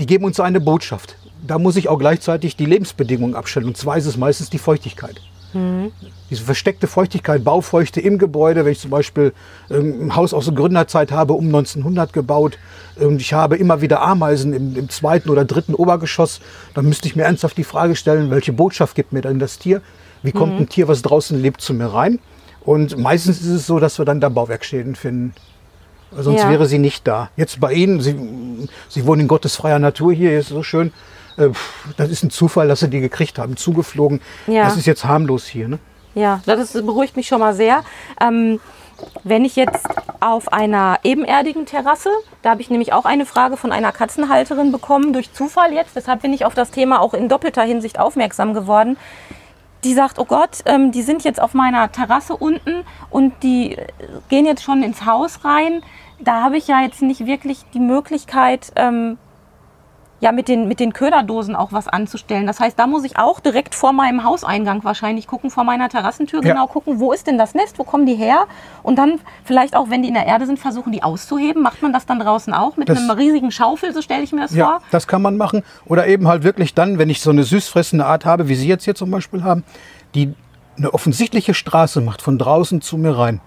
die 0.00 0.06
geben 0.06 0.24
uns 0.24 0.40
eine 0.40 0.60
Botschaft 0.60 1.16
da 1.42 1.58
muss 1.58 1.76
ich 1.76 1.88
auch 1.88 1.98
gleichzeitig 1.98 2.56
die 2.56 2.66
Lebensbedingungen 2.66 3.34
abstellen. 3.34 3.66
Und 3.66 3.76
zwar 3.76 3.96
ist 3.96 4.06
es 4.06 4.16
meistens 4.16 4.50
die 4.50 4.58
Feuchtigkeit. 4.58 5.20
Mhm. 5.54 5.92
Diese 6.30 6.42
versteckte 6.42 6.86
Feuchtigkeit, 6.86 7.44
Baufeuchte 7.44 8.00
im 8.00 8.18
Gebäude, 8.18 8.64
wenn 8.64 8.72
ich 8.72 8.80
zum 8.80 8.90
Beispiel 8.90 9.32
ähm, 9.70 10.06
ein 10.06 10.16
Haus 10.16 10.32
aus 10.34 10.46
der 10.46 10.54
Gründerzeit 10.54 11.12
habe, 11.12 11.34
um 11.34 11.46
1900 11.46 12.12
gebaut 12.12 12.58
und 12.96 13.20
ich 13.20 13.32
habe 13.32 13.56
immer 13.56 13.80
wieder 13.80 14.02
Ameisen 14.02 14.52
im, 14.52 14.76
im, 14.76 14.88
zweiten 14.88 15.30
oder 15.30 15.44
dritten 15.44 15.74
Obergeschoss, 15.74 16.40
dann 16.74 16.86
müsste 16.86 17.08
ich 17.08 17.16
mir 17.16 17.24
ernsthaft 17.24 17.56
die 17.56 17.64
Frage 17.64 17.96
stellen, 17.96 18.30
welche 18.30 18.52
Botschaft 18.52 18.94
gibt 18.94 19.12
mir 19.12 19.20
denn 19.20 19.38
das 19.38 19.58
Tier? 19.58 19.82
Wie 20.22 20.32
kommt 20.32 20.54
mhm. 20.54 20.60
ein 20.60 20.68
Tier, 20.68 20.88
was 20.88 21.02
draußen 21.02 21.40
lebt, 21.40 21.60
zu 21.60 21.74
mir 21.74 21.86
rein? 21.86 22.18
Und 22.60 22.96
meistens 22.96 23.40
ist 23.40 23.48
es 23.48 23.66
so, 23.66 23.78
dass 23.78 23.98
wir 23.98 24.04
dann 24.04 24.20
da 24.20 24.28
Bauwerkschäden 24.28 24.94
finden. 24.94 25.34
Sonst 26.16 26.42
ja. 26.42 26.50
wäre 26.50 26.66
sie 26.66 26.78
nicht 26.78 27.08
da. 27.08 27.30
Jetzt 27.36 27.58
bei 27.58 27.72
Ihnen, 27.72 28.00
Sie, 28.00 28.14
sie 28.88 29.06
wohnen 29.06 29.22
in 29.22 29.28
gottesfreier 29.28 29.78
Natur 29.78 30.12
hier, 30.12 30.38
ist 30.38 30.48
so 30.48 30.62
schön. 30.62 30.92
Äh, 31.36 31.50
das 31.96 32.10
ist 32.10 32.22
ein 32.22 32.30
Zufall, 32.30 32.68
dass 32.68 32.80
sie 32.80 32.88
die 32.88 33.00
gekriegt 33.00 33.38
haben, 33.38 33.56
zugeflogen. 33.56 34.20
Ja. 34.46 34.64
Das 34.64 34.76
ist 34.76 34.86
jetzt 34.86 35.04
harmlos 35.04 35.46
hier. 35.46 35.68
Ne? 35.68 35.78
Ja, 36.14 36.40
das 36.44 36.72
beruhigt 36.72 37.16
mich 37.16 37.26
schon 37.26 37.40
mal 37.40 37.54
sehr. 37.54 37.82
Ähm, 38.20 38.60
wenn 39.24 39.44
ich 39.44 39.56
jetzt 39.56 39.86
auf 40.20 40.52
einer 40.52 41.00
ebenerdigen 41.02 41.66
Terrasse, 41.66 42.10
da 42.42 42.50
habe 42.50 42.60
ich 42.60 42.70
nämlich 42.70 42.92
auch 42.92 43.04
eine 43.04 43.26
Frage 43.26 43.56
von 43.56 43.72
einer 43.72 43.92
Katzenhalterin 43.92 44.70
bekommen, 44.70 45.12
durch 45.12 45.32
Zufall 45.32 45.72
jetzt, 45.72 45.96
deshalb 45.96 46.22
bin 46.22 46.32
ich 46.32 46.44
auf 46.44 46.54
das 46.54 46.70
Thema 46.70 47.00
auch 47.00 47.14
in 47.14 47.28
doppelter 47.28 47.62
Hinsicht 47.62 47.98
aufmerksam 47.98 48.54
geworden. 48.54 48.96
Die 49.84 49.94
sagt, 49.94 50.20
oh 50.20 50.24
Gott, 50.24 50.58
ähm, 50.66 50.92
die 50.92 51.02
sind 51.02 51.24
jetzt 51.24 51.40
auf 51.40 51.54
meiner 51.54 51.90
Terrasse 51.90 52.36
unten 52.36 52.84
und 53.10 53.32
die 53.42 53.76
gehen 54.28 54.46
jetzt 54.46 54.62
schon 54.62 54.84
ins 54.84 55.04
Haus 55.04 55.44
rein. 55.44 55.82
Da 56.20 56.44
habe 56.44 56.56
ich 56.56 56.68
ja 56.68 56.82
jetzt 56.82 57.02
nicht 57.02 57.26
wirklich 57.26 57.64
die 57.74 57.80
Möglichkeit, 57.80 58.72
ähm, 58.76 59.18
ja 60.22 60.30
mit 60.30 60.46
den, 60.46 60.68
mit 60.68 60.78
den 60.78 60.92
Köderdosen 60.92 61.56
auch 61.56 61.72
was 61.72 61.88
anzustellen. 61.88 62.46
Das 62.46 62.60
heißt, 62.60 62.78
da 62.78 62.86
muss 62.86 63.02
ich 63.02 63.18
auch 63.18 63.40
direkt 63.40 63.74
vor 63.74 63.92
meinem 63.92 64.22
Hauseingang 64.22 64.84
wahrscheinlich 64.84 65.26
gucken, 65.26 65.50
vor 65.50 65.64
meiner 65.64 65.88
Terrassentür 65.88 66.44
ja. 66.44 66.52
genau 66.52 66.68
gucken, 66.68 67.00
wo 67.00 67.12
ist 67.12 67.26
denn 67.26 67.38
das 67.38 67.54
Nest, 67.54 67.80
wo 67.80 67.82
kommen 67.82 68.06
die 68.06 68.14
her? 68.14 68.46
Und 68.84 68.96
dann 68.96 69.18
vielleicht 69.44 69.74
auch, 69.74 69.90
wenn 69.90 70.02
die 70.02 70.08
in 70.08 70.14
der 70.14 70.26
Erde 70.26 70.46
sind, 70.46 70.60
versuchen, 70.60 70.92
die 70.92 71.02
auszuheben. 71.02 71.60
Macht 71.60 71.82
man 71.82 71.92
das 71.92 72.06
dann 72.06 72.20
draußen 72.20 72.54
auch 72.54 72.76
mit 72.76 72.88
das, 72.88 72.98
einem 72.98 73.10
riesigen 73.10 73.50
Schaufel, 73.50 73.92
so 73.92 74.00
stelle 74.00 74.22
ich 74.22 74.30
mir 74.30 74.42
das 74.42 74.54
ja, 74.54 74.66
vor? 74.66 74.82
das 74.92 75.08
kann 75.08 75.22
man 75.22 75.36
machen. 75.36 75.64
Oder 75.86 76.06
eben 76.06 76.28
halt 76.28 76.44
wirklich 76.44 76.72
dann, 76.72 76.98
wenn 76.98 77.10
ich 77.10 77.20
so 77.20 77.30
eine 77.30 77.42
süßfressende 77.42 78.06
Art 78.06 78.24
habe, 78.24 78.48
wie 78.48 78.54
Sie 78.54 78.68
jetzt 78.68 78.84
hier 78.84 78.94
zum 78.94 79.10
Beispiel 79.10 79.42
haben, 79.42 79.64
die 80.14 80.34
eine 80.78 80.94
offensichtliche 80.94 81.52
Straße 81.52 82.00
macht, 82.00 82.22
von 82.22 82.38
draußen 82.38 82.80
zu 82.80 82.96
mir 82.96 83.18
rein. 83.18 83.40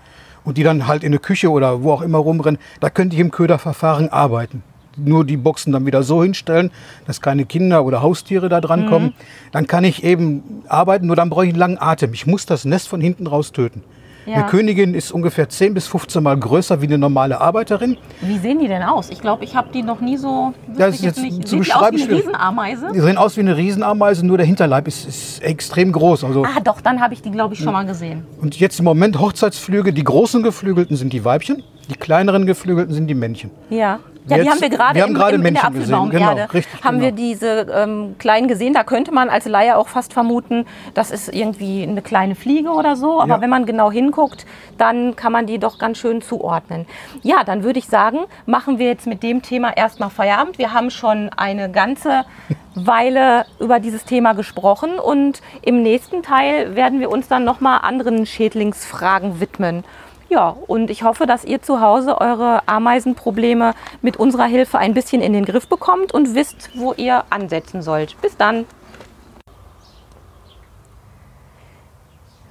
Und 0.43 0.57
die 0.57 0.63
dann 0.63 0.87
halt 0.87 1.05
in 1.05 1.13
der 1.13 1.21
Küche 1.21 1.49
oder 1.49 1.83
wo 1.83 1.93
auch 1.93 2.01
immer 2.01 2.17
rumrennen, 2.17 2.59
da 2.81 2.89
könnte 2.89 3.15
ich 3.15 3.21
im 3.21 3.31
Köderverfahren 3.31 4.09
arbeiten 4.09 4.61
nur 4.97 5.25
die 5.25 5.37
Boxen 5.37 5.73
dann 5.73 5.85
wieder 5.85 6.03
so 6.03 6.23
hinstellen, 6.23 6.71
dass 7.05 7.21
keine 7.21 7.45
Kinder 7.45 7.83
oder 7.85 8.01
Haustiere 8.01 8.49
da 8.49 8.61
dran 8.61 8.87
kommen. 8.87 9.05
Mhm. 9.05 9.13
Dann 9.51 9.67
kann 9.67 9.83
ich 9.83 10.03
eben 10.03 10.63
arbeiten, 10.67 11.07
nur 11.07 11.15
dann 11.15 11.29
brauche 11.29 11.45
ich 11.45 11.51
einen 11.51 11.59
langen 11.59 11.77
Atem. 11.79 12.13
Ich 12.13 12.27
muss 12.27 12.45
das 12.45 12.65
Nest 12.65 12.87
von 12.87 13.01
hinten 13.01 13.27
raus 13.27 13.51
töten. 13.51 13.83
Ja. 14.25 14.37
Eine 14.37 14.45
Königin 14.45 14.95
ist 14.95 15.11
ungefähr 15.11 15.49
10 15.49 15.75
bis 15.75 15.87
15 15.87 16.23
Mal 16.23 16.37
größer 16.37 16.81
wie 16.81 16.87
eine 16.87 16.97
normale 16.97 17.39
Arbeiterin. 17.39 17.97
Wie 18.21 18.39
sehen 18.39 18.59
die 18.59 18.67
denn 18.67 18.81
aus? 18.81 19.09
Ich 19.11 19.21
glaube, 19.21 19.43
ich 19.43 19.55
habe 19.55 19.69
die 19.71 19.83
noch 19.83 20.01
nie 20.01 20.17
so. 20.17 20.53
Das 20.75 20.95
ist 20.95 21.03
jetzt 21.03 21.21
nicht. 21.21 21.47
zu 21.47 21.57
beschreiben. 21.57 21.97
Sehen 21.97 22.09
die 22.09 22.13
aus 22.15 22.23
wie 22.23 22.23
eine 22.23 22.23
Riesenameise? 22.23 22.91
Die 22.93 22.99
sehen 23.01 23.17
aus 23.17 23.37
wie 23.37 23.41
eine 23.41 23.55
Riesenameise, 23.57 24.25
nur 24.25 24.37
der 24.37 24.47
Hinterleib 24.47 24.87
ist, 24.87 25.07
ist 25.07 25.43
extrem 25.43 25.91
groß. 25.91 26.23
Also 26.23 26.43
ah, 26.43 26.59
doch, 26.63 26.81
dann 26.81 27.01
habe 27.01 27.13
ich 27.13 27.21
die, 27.21 27.29
glaube 27.29 27.53
ich, 27.53 27.59
schon 27.59 27.73
mal 27.73 27.85
gesehen. 27.85 28.25
Und 28.41 28.59
jetzt 28.59 28.79
im 28.79 28.85
Moment 28.85 29.19
Hochzeitsflüge. 29.19 29.93
Die 29.93 30.03
großen 30.03 30.41
Geflügelten 30.41 30.97
sind 30.97 31.13
die 31.13 31.23
Weibchen, 31.23 31.63
die 31.89 31.95
kleineren 31.95 32.47
Geflügelten 32.47 32.93
sind 32.95 33.07
die 33.07 33.15
Männchen. 33.15 33.51
Ja. 33.69 33.99
Ja, 34.27 34.37
die 34.39 34.49
haben 34.49 34.61
wir 34.61 34.69
gerade 34.69 34.99
im, 34.99 35.15
im, 35.15 35.45
in 35.45 35.53
der 35.53 35.65
Apfelbaumerde. 35.65 36.47
Genau, 36.51 36.65
haben 36.83 36.99
genau. 36.99 37.01
wir 37.01 37.11
diese 37.11 37.67
ähm, 37.73 38.15
kleinen 38.17 38.47
gesehen. 38.47 38.73
Da 38.73 38.83
könnte 38.83 39.11
man 39.11 39.29
als 39.29 39.45
Laie 39.45 39.77
auch 39.77 39.87
fast 39.87 40.13
vermuten, 40.13 40.65
das 40.93 41.11
ist 41.11 41.33
irgendwie 41.33 41.83
eine 41.83 42.01
kleine 42.01 42.35
Fliege 42.35 42.69
oder 42.69 42.95
so. 42.95 43.21
Aber 43.21 43.35
ja. 43.35 43.41
wenn 43.41 43.49
man 43.49 43.65
genau 43.65 43.91
hinguckt, 43.91 44.45
dann 44.77 45.15
kann 45.15 45.31
man 45.31 45.45
die 45.45 45.59
doch 45.59 45.77
ganz 45.77 45.99
schön 45.99 46.21
zuordnen. 46.21 46.85
Ja, 47.21 47.43
dann 47.43 47.63
würde 47.63 47.79
ich 47.79 47.87
sagen, 47.87 48.19
machen 48.45 48.79
wir 48.79 48.87
jetzt 48.87 49.07
mit 49.07 49.21
dem 49.21 49.41
Thema 49.41 49.75
erstmal 49.75 50.09
Feierabend. 50.09 50.57
Wir 50.57 50.73
haben 50.73 50.89
schon 50.89 51.29
eine 51.29 51.71
ganze 51.71 52.25
Weile 52.75 53.45
über 53.59 53.79
dieses 53.79 54.03
Thema 54.05 54.33
gesprochen 54.33 54.99
und 54.99 55.41
im 55.61 55.81
nächsten 55.81 56.23
Teil 56.23 56.75
werden 56.75 56.99
wir 56.99 57.09
uns 57.09 57.27
dann 57.27 57.45
nochmal 57.45 57.79
anderen 57.83 58.25
Schädlingsfragen 58.25 59.39
widmen. 59.39 59.83
Ja, 60.27 60.55
und 60.67 60.89
ich 60.89 61.03
hoffe, 61.03 61.27
dass 61.27 61.45
ihr 61.45 61.61
zu 61.61 61.81
Hause 61.81 62.19
eure 62.19 62.67
Ameisenprobleme 62.67 63.73
mit 64.01 64.17
unserer 64.17 64.45
Hilfe 64.45 64.79
ein 64.79 64.93
bisschen 64.93 65.21
in 65.21 65.33
den 65.33 65.45
Griff 65.45 65.67
bekommt 65.67 66.13
und 66.13 66.33
wisst, 66.33 66.71
wo 66.75 66.93
ihr 66.93 67.23
ansetzen 67.29 67.81
sollt. 67.81 68.19
Bis 68.21 68.35
dann. 68.35 68.65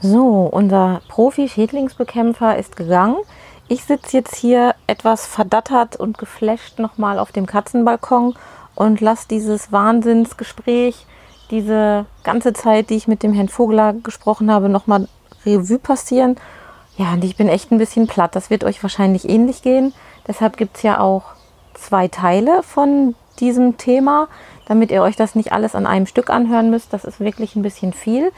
So, 0.00 0.48
unser 0.52 1.00
Profi-Schädlingsbekämpfer 1.08 2.56
ist 2.58 2.76
gegangen. 2.76 3.16
Ich 3.68 3.84
sitze 3.84 4.18
jetzt 4.18 4.36
hier 4.36 4.74
etwas 4.86 5.26
verdattert 5.26 5.96
und 5.96 6.18
geflasht 6.18 6.78
nochmal 6.78 7.18
auf 7.18 7.32
dem 7.32 7.46
Katzenbalkon 7.46 8.34
und 8.74 9.00
lasse 9.00 9.26
dieses 9.28 9.72
Wahnsinnsgespräch, 9.72 11.06
diese 11.50 12.04
ganze 12.22 12.52
Zeit, 12.52 12.90
die 12.90 12.96
ich 12.96 13.08
mit 13.08 13.22
dem 13.22 13.32
Herrn 13.32 13.48
Vogler 13.48 13.94
gesprochen 13.94 14.50
habe, 14.50 14.68
nochmal 14.68 15.08
Revue 15.46 15.78
passieren 15.78 16.36
ja, 16.96 17.12
und 17.12 17.24
ich 17.24 17.36
bin 17.36 17.48
echt 17.48 17.72
ein 17.72 17.78
bisschen 17.78 18.06
platt. 18.06 18.36
Das 18.36 18.50
wird 18.50 18.64
euch 18.64 18.82
wahrscheinlich 18.82 19.28
ähnlich 19.28 19.62
gehen. 19.62 19.92
Deshalb 20.28 20.56
gibt 20.56 20.76
es 20.76 20.82
ja 20.82 21.00
auch 21.00 21.24
zwei 21.74 22.08
Teile 22.08 22.62
von 22.62 23.14
diesem 23.40 23.76
Thema, 23.76 24.28
damit 24.66 24.90
ihr 24.90 25.02
euch 25.02 25.16
das 25.16 25.34
nicht 25.34 25.52
alles 25.52 25.74
an 25.74 25.86
einem 25.86 26.06
Stück 26.06 26.30
anhören 26.30 26.70
müsst. 26.70 26.92
Das 26.92 27.04
ist 27.04 27.20
wirklich 27.20 27.56
ein 27.56 27.62
bisschen 27.62 27.92
viel. 27.92 28.32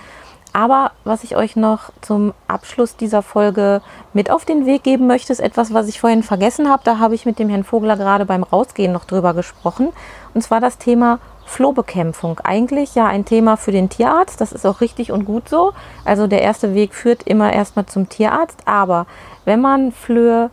Aber 0.55 0.93
was 1.05 1.23
ich 1.23 1.37
euch 1.37 1.55
noch 1.55 1.91
zum 2.01 2.33
Abschluss 2.49 2.97
dieser 2.97 3.21
Folge 3.21 3.83
mit 4.15 4.31
auf 4.31 4.47
den 4.47 4.65
Weg 4.65 4.85
geben 4.85 5.07
möchte, 5.07 5.31
ist 5.31 5.41
etwas, 5.41 5.75
was 5.75 5.87
ich 5.87 6.01
vorhin 6.01 6.23
vergessen 6.23 6.71
habe. 6.71 6.83
Da 6.83 6.99
habe 6.99 7.15
ich 7.15 7.27
mit 7.27 7.39
dem 7.39 7.51
Herrn 7.51 7.63
Vogler 7.63 7.99
gerade 7.99 8.25
beim 8.25 8.43
Rausgehen 8.43 8.91
noch 8.91 9.05
drüber 9.05 9.35
gesprochen. 9.35 9.93
Und 10.33 10.41
zwar 10.41 10.61
das 10.61 10.79
Thema 10.79 11.19
Flohbekämpfung. 11.47 12.41
Eigentlich 12.41 12.95
ja 12.95 13.07
ein 13.07 13.25
Thema 13.25 13.57
für 13.57 13.73
den 13.73 13.89
Tierarzt. 13.89 14.41
Das 14.41 14.53
ist 14.53 14.67
auch 14.67 14.81
richtig 14.81 15.13
und 15.13 15.25
gut 15.25 15.49
so. 15.49 15.73
Also 16.05 16.27
der 16.27 16.43
erste 16.43 16.75
Weg 16.75 16.95
führt 16.95 17.23
immer 17.23 17.53
erstmal 17.53 17.87
zum 17.87 18.09
Tierarzt. 18.09 18.59
Aber 18.67 19.07
wenn 19.45 19.61
man 19.61 19.93
Flöhe 19.93 20.51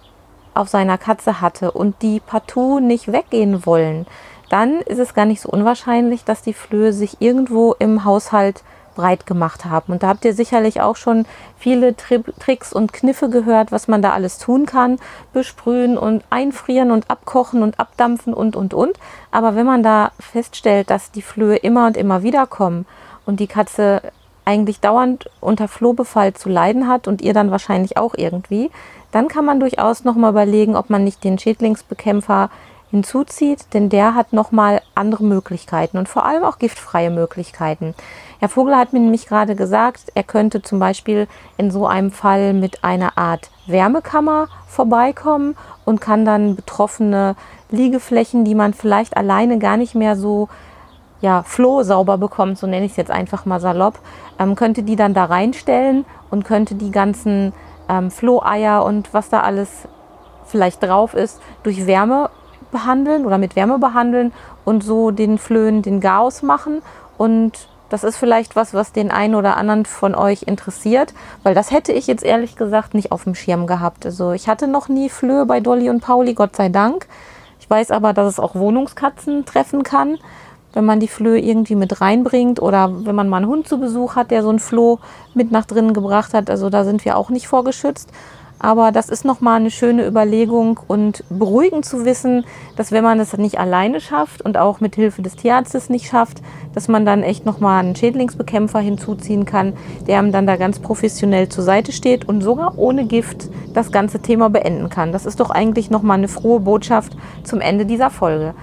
auf 0.54 0.70
seiner 0.70 0.98
Katze 0.98 1.42
hatte 1.42 1.72
und 1.72 2.02
die 2.02 2.20
partout 2.20 2.80
nicht 2.80 3.12
weggehen 3.12 3.66
wollen, 3.66 4.06
dann 4.50 4.82
ist 4.82 5.00
es 5.00 5.16
gar 5.16 5.26
nicht 5.26 5.42
so 5.42 5.50
unwahrscheinlich, 5.50 6.26
dass 6.26 6.44
die 6.44 6.54
Flöhe 6.54 6.94
sich 6.94 7.22
irgendwo 7.22 7.74
im 7.80 8.06
Haushalt 8.06 8.64
breit 8.96 9.26
gemacht 9.26 9.66
haben. 9.66 9.94
Und 9.94 10.04
da 10.04 10.08
habt 10.08 10.26
ihr 10.26 10.34
sicherlich 10.34 10.82
auch 10.82 10.96
schon 10.96 11.26
viele 11.58 11.96
Tri 11.96 12.24
Tricks 12.40 12.74
und 12.74 12.94
Kniffe 12.94 13.30
gehört, 13.30 13.72
was 13.72 13.88
man 13.88 14.02
da 14.02 14.12
alles 14.12 14.38
tun 14.38 14.66
kann. 14.66 14.98
Besprühen 15.34 15.98
und 15.98 16.24
einfrieren 16.30 16.92
und 16.92 17.10
abkochen 17.10 17.64
und 17.64 17.80
abdampfen 17.80 18.34
und, 18.34 18.56
und, 18.56 18.74
und. 18.74 18.98
Aber 19.32 19.56
wenn 19.56 19.66
man 19.66 19.84
da 19.84 20.12
feststellt, 20.20 20.90
dass 20.90 21.12
die 21.12 21.22
Flöhe 21.22 21.58
immer 21.58 21.88
und 21.88 21.98
immer 21.98 22.24
wieder 22.24 22.48
kommen 22.48 22.86
und 23.26 23.40
die 23.40 23.48
Katze 23.48 24.02
eigentlich 24.46 24.80
dauernd 24.80 25.30
unter 25.40 25.68
Flohbefall 25.68 26.34
zu 26.34 26.50
leiden 26.50 26.88
hat 26.88 27.08
und 27.08 27.22
ihr 27.22 27.34
dann 27.34 27.52
wahrscheinlich 27.52 27.98
auch 27.98 28.14
irgendwie, 28.16 28.72
dann 29.12 29.28
kann 29.28 29.46
man 29.46 29.60
durchaus 29.60 30.04
nochmal 30.04 30.32
überlegen, 30.32 30.76
ob 30.76 30.90
man 30.90 31.04
nicht 31.04 31.24
den 31.24 31.40
Schädlingsbekämpfer 31.40 32.50
hinzuzieht, 32.94 33.74
denn 33.74 33.90
der 33.90 34.14
hat 34.14 34.34
nochmal 34.34 34.82
andere 34.94 35.24
Möglichkeiten 35.24 35.98
und 35.98 36.08
vor 36.08 36.26
allem 36.26 36.44
auch 36.44 36.60
giftfreie 36.60 37.10
Möglichkeiten. 37.10 37.96
Herr 38.44 38.50
Vogel 38.50 38.76
hat 38.76 38.92
mir 38.92 39.00
nämlich 39.00 39.28
gerade 39.28 39.56
gesagt, 39.56 40.12
er 40.16 40.24
könnte 40.24 40.62
zum 40.62 40.78
Beispiel 40.78 41.30
in 41.56 41.72
so 41.72 41.88
einem 41.88 42.12
Fall 42.12 42.54
mit 42.54 42.84
einer 42.84 43.18
Art 43.18 43.50
Wärmekammer 43.68 44.50
vorbeikommen 44.68 45.56
und 45.86 46.02
kann 46.02 46.26
dann 46.26 46.58
betroffene 46.58 47.38
Liegeflächen, 47.72 48.44
die 48.44 48.54
man 48.54 48.74
vielleicht 48.74 49.16
alleine 49.16 49.60
gar 49.60 49.78
nicht 49.78 49.96
mehr 49.96 50.18
so 50.18 50.50
ja, 51.22 51.44
floh 51.44 51.84
sauber 51.84 52.18
bekommt, 52.18 52.58
so 52.58 52.68
nenne 52.68 52.86
ich 52.86 52.92
es 52.92 52.98
jetzt 52.98 53.12
einfach 53.12 53.46
mal 53.46 53.62
salopp, 53.62 53.98
ähm, 54.38 54.56
könnte 54.56 54.84
die 54.84 54.98
dann 54.98 55.14
da 55.14 55.24
reinstellen 55.24 56.04
und 56.30 56.44
könnte 56.44 56.76
die 56.76 56.92
ganzen 56.92 57.54
ähm, 57.88 58.12
Floheier 58.12 58.84
und 58.84 59.14
was 59.14 59.30
da 59.30 59.40
alles 59.40 59.88
vielleicht 60.48 60.84
drauf 60.84 61.14
ist, 61.14 61.40
durch 61.64 61.88
Wärme 61.88 62.30
behandeln 62.74 63.26
oder 63.26 63.38
mit 63.38 63.56
Wärme 63.56 63.80
behandeln 63.80 64.34
und 64.66 64.84
so 64.84 65.12
den 65.12 65.38
Flöhen 65.38 65.82
den 65.82 66.02
Chaos 66.02 66.42
machen. 66.42 66.82
Und 67.18 67.70
das 67.94 68.04
ist 68.04 68.18
vielleicht 68.18 68.56
was, 68.56 68.74
was 68.74 68.92
den 68.92 69.12
einen 69.12 69.36
oder 69.36 69.56
anderen 69.56 69.86
von 69.86 70.16
euch 70.16 70.42
interessiert, 70.48 71.14
weil 71.44 71.54
das 71.54 71.70
hätte 71.70 71.92
ich 71.92 72.08
jetzt 72.08 72.24
ehrlich 72.24 72.56
gesagt 72.56 72.96
nicht 72.96 73.12
auf 73.12 73.26
dem 73.26 73.36
Schirm 73.36 73.68
gehabt. 73.68 74.04
Also 74.08 74.32
ich 74.32 74.48
hatte 74.48 74.68
noch 74.68 74.90
nie 74.90 75.10
Flöhe 75.10 75.46
bei 75.46 75.60
Dolly 75.60 75.92
und 75.92 76.02
Pauli, 76.02 76.34
Gott 76.34 76.56
sei 76.56 76.70
Dank. 76.70 77.06
Ich 77.60 77.70
weiß 77.70 77.92
aber, 77.92 78.14
dass 78.14 78.28
es 78.28 78.40
auch 78.40 78.56
Wohnungskatzen 78.56 79.46
treffen 79.46 79.84
kann, 79.84 80.18
wenn 80.74 80.86
man 80.86 81.00
die 81.00 81.08
Flöhe 81.08 81.38
irgendwie 81.38 81.76
mit 81.76 82.02
reinbringt 82.02 82.60
oder 82.60 82.90
wenn 83.06 83.14
man 83.14 83.30
mal 83.30 83.38
einen 83.38 83.46
Hund 83.46 83.68
zu 83.68 83.80
Besuch 83.80 84.16
hat, 84.16 84.32
der 84.32 84.42
so 84.42 84.50
ein 84.50 84.58
Floh 84.58 84.98
mit 85.36 85.52
nach 85.52 85.66
drinnen 85.66 85.94
gebracht 85.94 86.34
hat. 86.34 86.50
Also 86.50 86.72
da 86.72 86.86
sind 86.86 87.06
wir 87.06 87.16
auch 87.16 87.30
nicht 87.30 87.48
vorgeschützt. 87.48 88.10
Aber 88.60 88.92
das 88.92 89.10
ist 89.10 89.26
nochmal 89.26 89.60
eine 89.60 89.72
schöne 89.72 90.08
Überlegung 90.08 90.80
und 90.88 91.24
beruhigend 91.30 91.84
zu 91.84 92.06
wissen, 92.06 92.46
dass 92.78 92.92
wenn 92.92 93.04
man 93.04 93.20
es 93.20 93.38
nicht 93.38 93.60
alleine 93.60 94.00
schafft 94.00 94.42
und 94.42 94.58
auch 94.58 94.80
mit 94.80 94.96
Hilfe 94.96 95.22
des 95.22 95.36
Tierarztes 95.36 95.90
nicht 95.90 96.08
schafft, 96.08 96.42
dass 96.74 96.88
man 96.88 97.06
dann 97.06 97.24
echt 97.24 97.46
nochmal 97.46 97.84
einen 97.84 97.96
Schädlingsbekämpfer 97.96 98.80
hinzuziehen 98.80 99.46
kann, 99.46 99.74
der 100.08 100.20
einem 100.20 100.32
dann 100.32 100.48
da 100.48 100.56
ganz 100.56 100.80
professionell 100.80 101.50
zur 101.50 101.64
Seite 101.64 101.92
steht 101.92 102.28
und 102.28 102.42
sogar 102.42 102.78
ohne 102.78 103.06
Gift 103.06 103.50
das 103.74 103.92
ganze 103.92 104.22
Thema 104.22 104.50
beenden 104.50 104.90
kann. 104.90 105.12
Das 105.12 105.26
ist 105.26 105.40
doch 105.40 105.50
eigentlich 105.50 105.90
nochmal 105.90 106.18
eine 106.18 106.30
frohe 106.30 106.62
Botschaft 106.62 107.18
zum 107.44 107.60
Ende 107.60 107.86
dieser 107.86 108.10
Folge. 108.10 108.54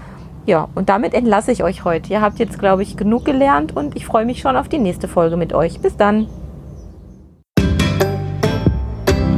Ja, 0.46 0.68
und 0.74 0.88
damit 0.88 1.12
entlasse 1.12 1.53
ich 1.53 1.62
euch 1.62 1.85
heute. 1.85 2.11
Ihr 2.11 2.22
habt 2.22 2.38
jetzt, 2.38 2.59
glaube 2.59 2.83
ich, 2.83 2.96
genug 2.96 3.24
gelernt 3.24 3.76
und 3.76 3.94
ich 3.96 4.07
freue 4.07 4.24
mich 4.24 4.40
schon 4.40 4.57
auf 4.57 4.68
die 4.68 4.79
nächste 4.79 5.09
Folge 5.09 5.37
mit 5.37 5.53
euch. 5.53 5.81
Bis 5.81 5.96
dann. 5.96 6.26